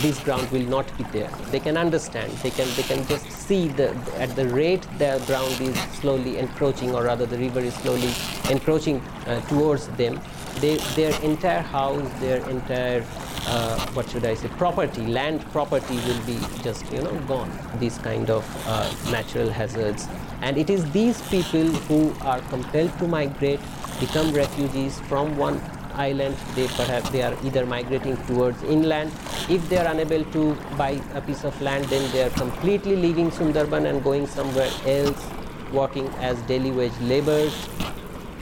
this 0.01 0.19
ground 0.19 0.49
will 0.51 0.65
not 0.65 0.85
be 0.97 1.05
there. 1.05 1.29
They 1.51 1.61
can 1.61 1.77
understand. 1.77 2.31
They 2.39 2.49
can 2.49 2.67
they 2.75 2.83
can 2.83 3.07
just 3.07 3.31
see 3.31 3.69
the 3.69 3.95
at 4.17 4.35
the 4.35 4.49
rate 4.49 4.85
the 4.97 5.23
ground 5.25 5.61
is 5.61 5.77
slowly 5.99 6.37
encroaching, 6.37 6.93
or 6.93 7.03
rather 7.03 7.25
the 7.25 7.37
river 7.37 7.61
is 7.61 7.73
slowly 7.75 8.11
encroaching 8.49 8.99
uh, 9.27 9.39
towards 9.47 9.87
them. 9.89 10.19
They, 10.59 10.77
their 10.95 11.17
entire 11.21 11.61
house, 11.61 12.09
their 12.19 12.37
entire 12.49 13.05
uh, 13.47 13.79
what 13.93 14.09
should 14.09 14.25
I 14.25 14.33
say, 14.33 14.47
property, 14.57 15.05
land 15.05 15.41
property 15.51 15.95
will 15.95 16.21
be 16.25 16.39
just 16.63 16.91
you 16.91 17.01
know 17.01 17.17
gone. 17.27 17.51
These 17.79 17.97
kind 17.99 18.29
of 18.29 18.43
uh, 18.67 18.91
natural 19.11 19.49
hazards, 19.49 20.07
and 20.41 20.57
it 20.57 20.69
is 20.69 20.89
these 20.91 21.21
people 21.29 21.67
who 21.87 22.13
are 22.21 22.41
compelled 22.49 22.97
to 22.99 23.07
migrate, 23.07 23.59
become 23.99 24.33
refugees 24.33 24.99
from 25.01 25.37
one 25.37 25.61
island. 25.93 26.35
They 26.55 26.67
perhaps 26.67 27.09
they 27.09 27.21
are 27.21 27.35
either 27.43 27.65
migrating 27.65 28.17
towards 28.27 28.61
inland. 28.63 29.11
If 29.49 29.67
they 29.69 29.77
are 29.77 29.87
unable 29.87 30.23
to 30.25 30.55
buy 30.77 31.01
a 31.13 31.21
piece 31.21 31.43
of 31.43 31.59
land 31.61 31.85
then 31.85 32.11
they 32.11 32.23
are 32.23 32.29
completely 32.31 32.95
leaving 32.95 33.31
sundarban 33.31 33.89
and 33.89 34.03
going 34.03 34.27
somewhere 34.27 34.71
else 34.85 35.25
working 35.71 36.07
as 36.19 36.41
daily 36.43 36.71
wage 36.71 36.97
laborers. 37.01 37.67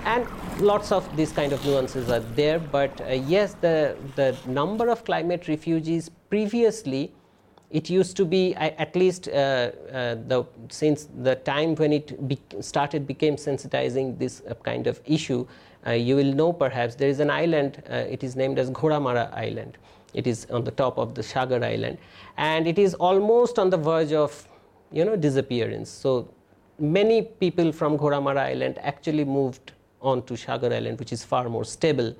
And 0.05 0.27
lots 0.59 0.91
of 0.91 1.15
these 1.15 1.31
kind 1.31 1.53
of 1.53 1.65
nuances 1.65 2.09
are 2.09 2.19
there. 2.19 2.59
But 2.59 3.01
uh, 3.01 3.13
yes 3.13 3.55
the 3.61 3.95
the 4.15 4.35
number 4.45 4.89
of 4.89 5.03
climate 5.05 5.47
refugees 5.47 6.09
previously 6.29 7.13
it 7.79 7.89
used 7.89 8.15
to 8.15 8.23
be 8.23 8.53
at 8.55 8.95
least 8.95 9.27
uh, 9.27 9.31
uh, 9.31 10.15
the 10.27 10.45
since 10.69 11.07
the 11.23 11.35
time 11.35 11.75
when 11.75 11.91
it 11.91 12.27
be- 12.27 12.39
started 12.61 13.07
became 13.07 13.35
sensitizing 13.35 14.17
this 14.19 14.41
uh, 14.47 14.53
kind 14.69 14.87
of 14.87 15.01
issue 15.05 15.45
you 16.09 16.15
will 16.15 16.33
know 16.39 16.53
perhaps 16.53 16.95
there 16.95 17.09
is 17.09 17.19
an 17.19 17.29
island 17.29 17.83
it 17.89 18.23
is 18.23 18.37
named 18.37 18.57
as 18.57 18.69
Ghoramara 18.71 19.25
island 19.33 19.77
it 20.13 20.27
is 20.27 20.45
on 20.49 20.63
the 20.63 20.71
top 20.71 20.97
of 20.97 21.13
the 21.13 21.23
Sagar 21.23 21.61
island 21.63 21.97
and 22.37 22.67
it 22.67 22.79
is 22.79 22.93
almost 22.93 23.59
on 23.59 23.69
the 23.69 23.77
verge 23.77 24.13
of 24.13 24.47
you 24.93 25.03
know, 25.03 25.15
disappearance. 25.15 25.89
So 25.89 26.29
many 26.79 27.23
people 27.23 27.71
from 27.71 27.97
Ghoramara 27.97 28.45
Island 28.45 28.77
actually 28.79 29.25
moved 29.25 29.73
on 30.01 30.23
to 30.23 30.37
Sagar 30.37 30.71
Island, 30.71 30.99
which 30.99 31.11
is 31.11 31.23
far 31.23 31.49
more 31.49 31.65
stable. 31.65 32.15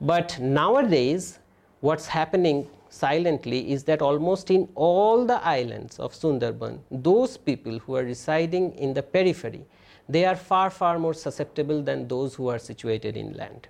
But 0.00 0.38
nowadays, 0.40 1.38
what's 1.80 2.06
happening 2.06 2.66
silently 2.92 3.72
is 3.72 3.84
that 3.84 4.02
almost 4.02 4.50
in 4.50 4.68
all 4.74 5.24
the 5.24 5.42
islands 5.44 5.98
of 5.98 6.12
Sundarban, 6.12 6.78
those 6.90 7.36
people 7.38 7.78
who 7.78 7.96
are 7.96 8.04
residing 8.04 8.72
in 8.72 8.92
the 8.92 9.02
periphery, 9.02 9.64
they 10.08 10.26
are 10.26 10.36
far, 10.36 10.68
far 10.68 10.98
more 10.98 11.14
susceptible 11.14 11.82
than 11.82 12.06
those 12.06 12.34
who 12.34 12.48
are 12.48 12.58
situated 12.58 13.16
inland. 13.16 13.68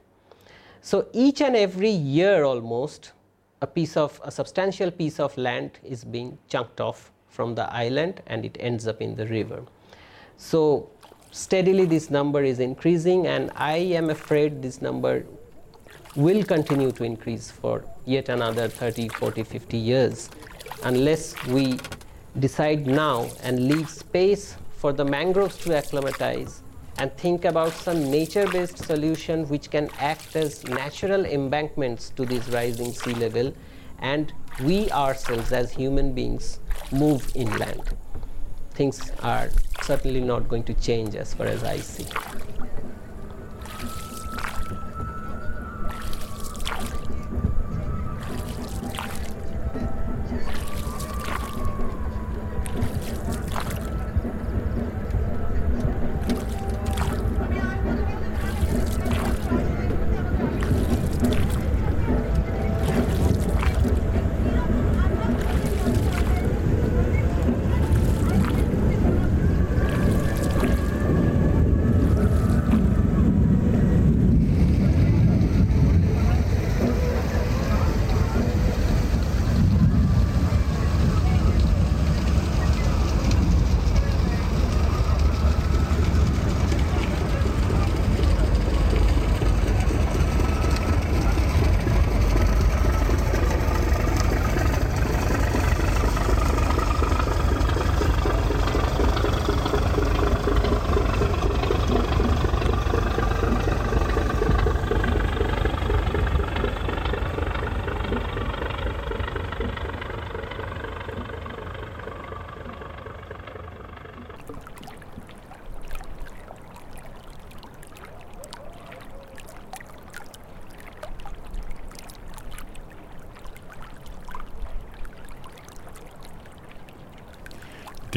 So 0.80 1.06
each 1.12 1.40
and 1.40 1.54
every 1.54 1.90
year 1.90 2.42
almost, 2.42 3.12
a 3.60 3.66
piece 3.66 3.96
of 3.96 4.20
a 4.24 4.30
substantial 4.32 4.90
piece 4.90 5.20
of 5.20 5.36
land 5.38 5.78
is 5.84 6.02
being 6.02 6.36
chunked 6.48 6.80
off 6.80 7.12
from 7.28 7.54
the 7.54 7.72
island 7.72 8.20
and 8.26 8.44
it 8.44 8.56
ends 8.58 8.88
up 8.88 9.00
in 9.00 9.14
the 9.14 9.26
river. 9.28 9.62
So 10.36 10.90
steadily 11.30 11.84
this 11.84 12.10
number 12.10 12.42
is 12.42 12.58
increasing 12.58 13.28
and 13.28 13.52
I 13.54 13.76
am 14.00 14.10
afraid 14.10 14.62
this 14.62 14.82
number 14.82 15.24
will 16.14 16.42
continue 16.44 16.92
to 16.92 17.04
increase 17.04 17.50
for 17.50 17.84
yet 18.04 18.28
another 18.28 18.68
30, 18.68 19.08
40, 19.08 19.44
50 19.44 19.76
years 19.78 20.28
unless 20.84 21.34
we 21.46 21.78
decide 22.38 22.86
now 22.86 23.26
and 23.42 23.66
leave 23.66 23.88
space 23.88 24.56
for 24.76 24.92
the 24.92 25.04
mangroves 25.04 25.56
to 25.58 25.76
acclimatize 25.76 26.62
and 26.98 27.16
think 27.16 27.46
about 27.46 27.72
some 27.72 28.10
nature 28.10 28.46
based 28.48 28.76
solution 28.78 29.48
which 29.48 29.70
can 29.70 29.88
act 29.98 30.36
as 30.36 30.62
natural 30.64 31.24
embankments 31.24 32.10
to 32.10 32.26
this 32.26 32.46
rising 32.48 32.92
sea 32.92 33.14
level 33.14 33.52
and 34.00 34.34
we 34.62 34.90
ourselves 34.90 35.52
as 35.52 35.72
human 35.72 36.12
beings 36.12 36.60
move 36.90 37.30
inland. 37.34 37.82
Things 38.72 39.12
are 39.22 39.48
certainly 39.82 40.20
not 40.20 40.48
going 40.48 40.64
to 40.64 40.74
change 40.74 41.14
as 41.14 41.32
far 41.32 41.46
as 41.46 41.64
I 41.64 41.78
see. 41.78 42.06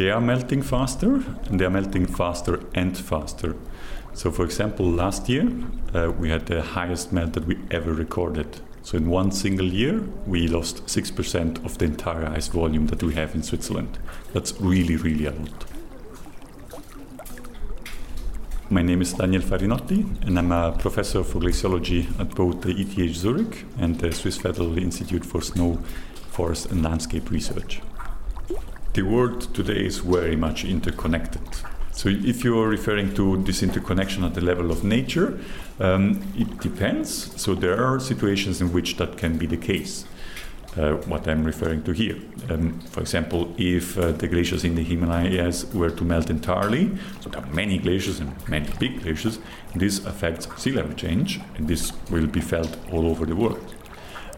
They 0.05 0.11
are 0.11 0.21
melting 0.21 0.61
faster 0.61 1.15
and 1.45 1.59
they 1.59 1.65
are 1.65 1.71
melting 1.71 2.05
faster 2.05 2.59
and 2.75 2.95
faster. 2.95 3.55
So, 4.13 4.29
for 4.29 4.45
example, 4.45 4.85
last 4.85 5.27
year 5.27 5.51
uh, 5.95 6.11
we 6.11 6.29
had 6.29 6.45
the 6.45 6.61
highest 6.61 7.11
melt 7.11 7.33
that 7.33 7.47
we 7.47 7.57
ever 7.71 7.91
recorded. 7.91 8.61
So, 8.83 8.97
in 8.97 9.09
one 9.09 9.31
single 9.31 9.65
year, 9.65 10.03
we 10.27 10.47
lost 10.47 10.85
6% 10.85 11.65
of 11.65 11.79
the 11.79 11.85
entire 11.85 12.27
ice 12.27 12.49
volume 12.49 12.85
that 12.87 13.01
we 13.01 13.15
have 13.15 13.33
in 13.33 13.41
Switzerland. 13.41 13.97
That's 14.31 14.53
really, 14.61 14.95
really 14.95 15.25
a 15.25 15.31
lot. 15.31 15.65
My 18.69 18.83
name 18.83 19.01
is 19.01 19.13
Daniel 19.13 19.41
Farinotti, 19.41 20.01
and 20.27 20.37
I'm 20.37 20.51
a 20.51 20.71
professor 20.77 21.23
for 21.23 21.39
glaciology 21.39 22.07
at 22.19 22.29
both 22.35 22.61
the 22.61 22.79
ETH 22.79 23.15
Zurich 23.15 23.65
and 23.79 23.99
the 23.99 24.11
Swiss 24.11 24.37
Federal 24.37 24.77
Institute 24.77 25.25
for 25.25 25.41
Snow, 25.41 25.79
Forest 26.29 26.67
and 26.67 26.83
Landscape 26.83 27.31
Research 27.31 27.81
the 28.95 29.01
world 29.01 29.53
today 29.53 29.85
is 29.85 29.99
very 29.99 30.37
much 30.37 30.63
interconnected. 30.63 31.41
So, 31.91 32.07
if 32.09 32.43
you're 32.43 32.67
referring 32.67 33.13
to 33.15 33.43
this 33.43 33.61
interconnection 33.61 34.23
at 34.23 34.33
the 34.33 34.41
level 34.41 34.71
of 34.71 34.83
nature, 34.83 35.37
um, 35.79 36.21
it 36.37 36.59
depends. 36.59 37.41
So, 37.41 37.55
there 37.55 37.85
are 37.85 37.99
situations 37.99 38.61
in 38.61 38.71
which 38.71 38.95
that 38.97 39.17
can 39.17 39.37
be 39.37 39.47
the 39.47 39.57
case. 39.57 40.05
Uh, 40.77 40.95
what 41.07 41.25
I'm 41.25 41.45
referring 41.45 41.83
to 41.83 41.93
here. 41.93 42.17
Um, 42.49 42.81
for 42.91 42.99
example, 42.99 43.53
if 43.57 43.97
uh, 43.97 44.11
the 44.11 44.27
glaciers 44.27 44.65
in 44.65 44.75
the 44.75 44.83
Himalayas 44.83 45.73
were 45.73 45.89
to 45.89 46.03
melt 46.03 46.29
entirely, 46.29 46.91
so 47.21 47.29
there 47.29 47.41
are 47.41 47.53
many 47.53 47.77
glaciers 47.77 48.19
and 48.19 48.33
many 48.49 48.67
big 48.77 49.01
glaciers, 49.01 49.39
this 49.73 50.05
affects 50.05 50.49
sea 50.61 50.73
level 50.73 50.93
change, 50.93 51.39
and 51.55 51.69
this 51.69 51.93
will 52.09 52.27
be 52.27 52.41
felt 52.41 52.75
all 52.91 53.07
over 53.07 53.25
the 53.25 53.37
world. 53.37 53.73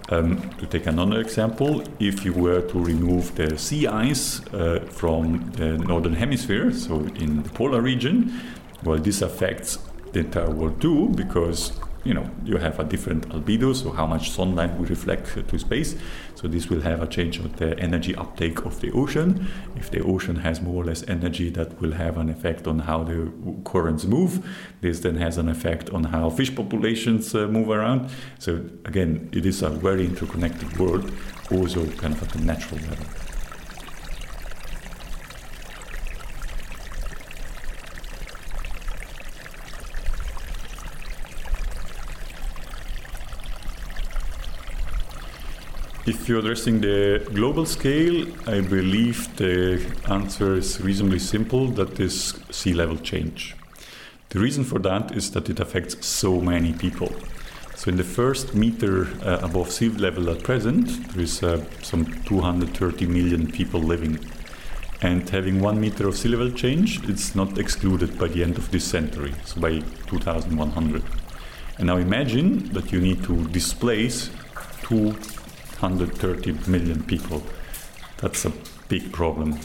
Um, 0.09 0.49
to 0.59 0.65
take 0.65 0.88
another 0.88 1.19
example, 1.19 1.84
if 1.99 2.23
you 2.23 2.34
were 2.34 2.61
to 2.61 2.79
remove 2.79 3.35
the 3.35 3.57
sea 3.57 3.88
ice 3.88 4.41
uh, 4.53 4.79
from 4.89 5.51
the 5.51 5.77
northern 5.77 6.13
hemisphere, 6.13 6.71
so 6.71 7.01
in 7.15 7.43
the 7.43 7.49
polar 7.49 7.81
region, 7.81 8.31
well, 8.85 8.97
this 8.97 9.21
affects 9.21 9.79
the 10.13 10.19
entire 10.19 10.49
world 10.49 10.79
too, 10.79 11.09
because 11.09 11.73
you 12.05 12.13
know 12.13 12.29
you 12.45 12.55
have 12.55 12.79
a 12.79 12.85
different 12.85 13.27
albedo, 13.29 13.75
so 13.75 13.91
how 13.91 14.05
much 14.05 14.31
sunlight 14.31 14.77
will 14.77 14.85
reflect 14.85 15.45
to 15.49 15.59
space. 15.59 15.95
So 16.38 16.47
this 16.47 16.69
will 16.69 16.81
have 16.81 17.01
a 17.01 17.07
change 17.07 17.39
of 17.39 17.55
the 17.55 17.76
energy 17.80 18.15
uptake 18.15 18.64
of 18.64 18.80
the 18.80 18.91
ocean. 18.91 19.47
If 19.76 19.89
the 19.89 20.03
ocean 20.03 20.35
has 20.35 20.61
more 20.61 20.84
or 20.84 20.85
less 20.85 21.03
energy, 21.07 21.49
that 21.49 21.81
will 21.81 21.93
have 21.93 22.15
an 22.18 22.30
effect 22.30 22.68
on 22.68 22.77
how 22.77 23.03
the 23.03 23.31
currents 23.65 24.05
move. 24.05 24.45
This 24.81 24.99
then 24.99 25.15
has 25.15 25.39
an 25.39 25.49
effect 25.49 25.89
on 25.89 26.03
how 26.03 26.30
fish 26.30 26.55
populations 26.55 27.34
uh, 27.34 27.47
move 27.47 27.69
around. 27.72 28.11
So 28.38 28.69
again, 28.85 29.30
it 29.34 29.47
is 29.47 29.64
a 29.64 29.69
very 29.69 30.05
interconnected 30.05 30.77
world, 30.77 31.11
also 31.49 31.88
kind 31.93 32.14
of 32.14 32.22
at 32.22 32.30
the 32.30 32.41
natural 32.41 32.81
level. 32.81 33.26
If 46.07 46.29
you're 46.29 46.39
addressing 46.39 46.79
the 46.79 47.29
global 47.34 47.65
scale, 47.65 48.27
I 48.47 48.61
believe 48.61 49.35
the 49.35 49.85
answer 50.09 50.55
is 50.55 50.79
reasonably 50.79 51.19
simple 51.19 51.67
that 51.71 51.99
is 51.99 52.34
sea 52.49 52.71
level 52.71 52.95
change. 52.95 53.57
The 54.29 54.39
reason 54.39 54.63
for 54.63 54.79
that 54.79 55.13
is 55.17 55.31
that 55.31 55.49
it 55.49 55.59
affects 55.59 56.07
so 56.07 56.39
many 56.39 56.71
people. 56.71 57.11
So, 57.75 57.89
in 57.89 57.97
the 57.97 58.05
first 58.05 58.55
meter 58.55 59.09
uh, 59.21 59.39
above 59.41 59.69
sea 59.69 59.89
level 59.89 60.29
at 60.29 60.43
present, 60.43 61.11
there 61.11 61.23
is 61.23 61.43
uh, 61.43 61.61
some 61.81 62.05
230 62.23 63.05
million 63.05 63.51
people 63.51 63.81
living. 63.81 64.17
And 65.01 65.29
having 65.29 65.59
one 65.59 65.81
meter 65.81 66.07
of 66.07 66.15
sea 66.15 66.29
level 66.29 66.51
change, 66.51 67.03
it's 67.09 67.35
not 67.35 67.57
excluded 67.57 68.17
by 68.17 68.29
the 68.29 68.43
end 68.43 68.57
of 68.57 68.71
this 68.71 68.85
century, 68.85 69.34
so 69.43 69.59
by 69.59 69.79
2100. 70.05 71.03
And 71.79 71.88
now 71.88 71.97
imagine 71.97 72.71
that 72.71 72.93
you 72.93 73.01
need 73.01 73.25
to 73.25 73.45
displace 73.49 74.29
two 74.84 75.13
130 75.79 76.69
million 76.69 77.03
people. 77.03 77.43
That's 78.17 78.45
a 78.45 78.53
big 78.87 79.11
problem, 79.11 79.59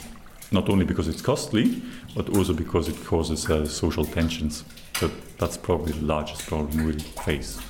not 0.51 0.69
only 0.69 0.85
because 0.85 1.09
it's 1.09 1.23
costly, 1.23 1.83
but 2.15 2.29
also 2.29 2.53
because 2.53 2.89
it 2.89 3.05
causes 3.05 3.49
uh, 3.49 3.67
social 3.67 4.05
tensions. 4.05 4.65
So 4.97 5.11
that's 5.39 5.57
probably 5.57 5.93
the 5.93 6.05
largest 6.05 6.47
problem 6.47 6.85
we 6.85 6.99
face. 6.99 7.61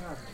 Your 0.00 0.33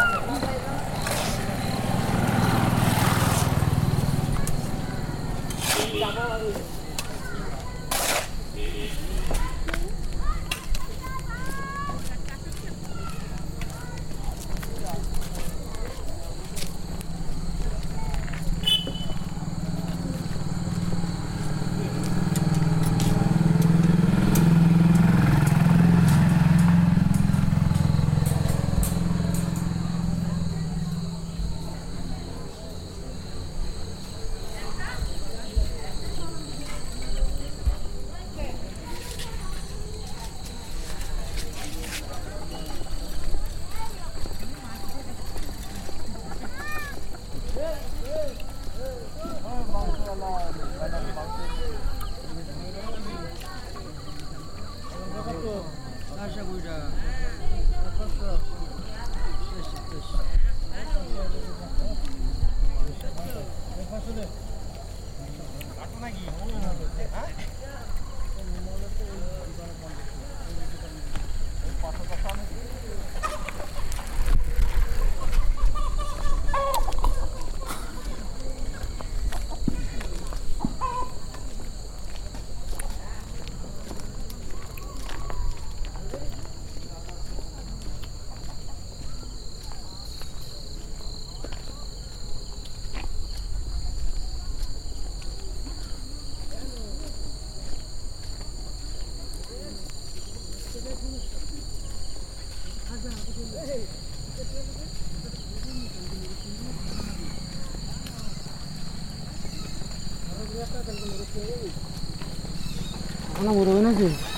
Ana, 113.41 113.51
bueno, 113.53 113.71
buenas 113.71 113.93
noches. 113.95 114.30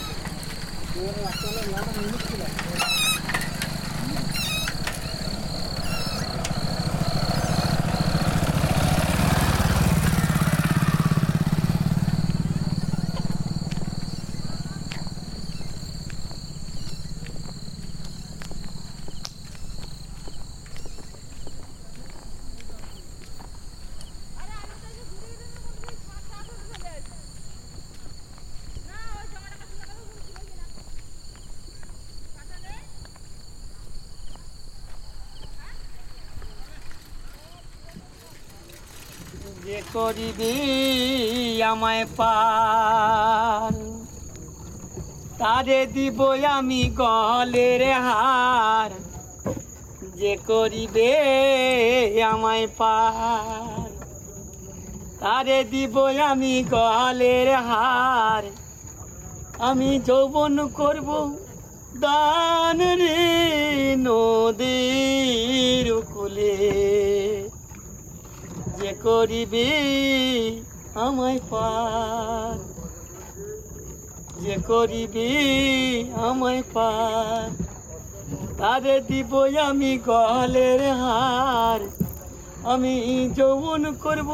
করিবি 39.93 40.55
আমায় 41.61 42.05
পান 42.17 43.73
তারে 45.37 45.81
দিব 45.85 46.19
আমি 46.55 46.81
গলের 46.97 47.81
হার। 47.97 48.91
যে 50.15 50.33
করিবে 50.47 51.11
আমায় 52.23 52.67
পার 52.77 53.89
তারে 55.19 55.59
দিব 55.63 55.95
আমি 56.31 56.55
গলের 56.71 57.49
হার। 57.67 58.43
আমি 59.59 59.91
যৌবন 59.99 60.55
করব 60.73 61.09
দান 61.99 62.79
রে 63.01 63.21
নদীর 63.97 65.87
করিবে 69.02 69.68
আমায় 70.94 71.40
পার 71.50 72.56
যে 74.42 74.54
করিবে 74.66 75.28
আমায় 76.28 76.62
পার 76.74 77.46
তারে 78.58 78.96
দিব 79.00 79.32
আমি 79.68 79.92
গলের 80.08 80.80
হার 81.02 81.80
আমি 82.72 82.94
যৌবন 83.36 83.82
করব 84.04 84.30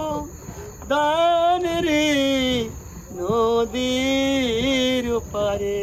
দান 0.89 1.63
রে 1.87 2.07
নদীর 3.19 5.05
পারে 5.33 5.81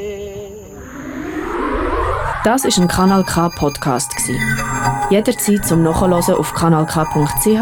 Das 2.44 2.66
ist 2.66 2.80
ein 2.80 2.88
Kanal 2.88 3.24
K 3.24 3.36
Podcast 3.50 4.10
gsi. 4.18 4.36
Jederzeit 5.12 5.64
zum 5.64 5.84
Nachhören 5.84 6.14
auf 6.14 6.54
kanalk.ch 6.56 7.62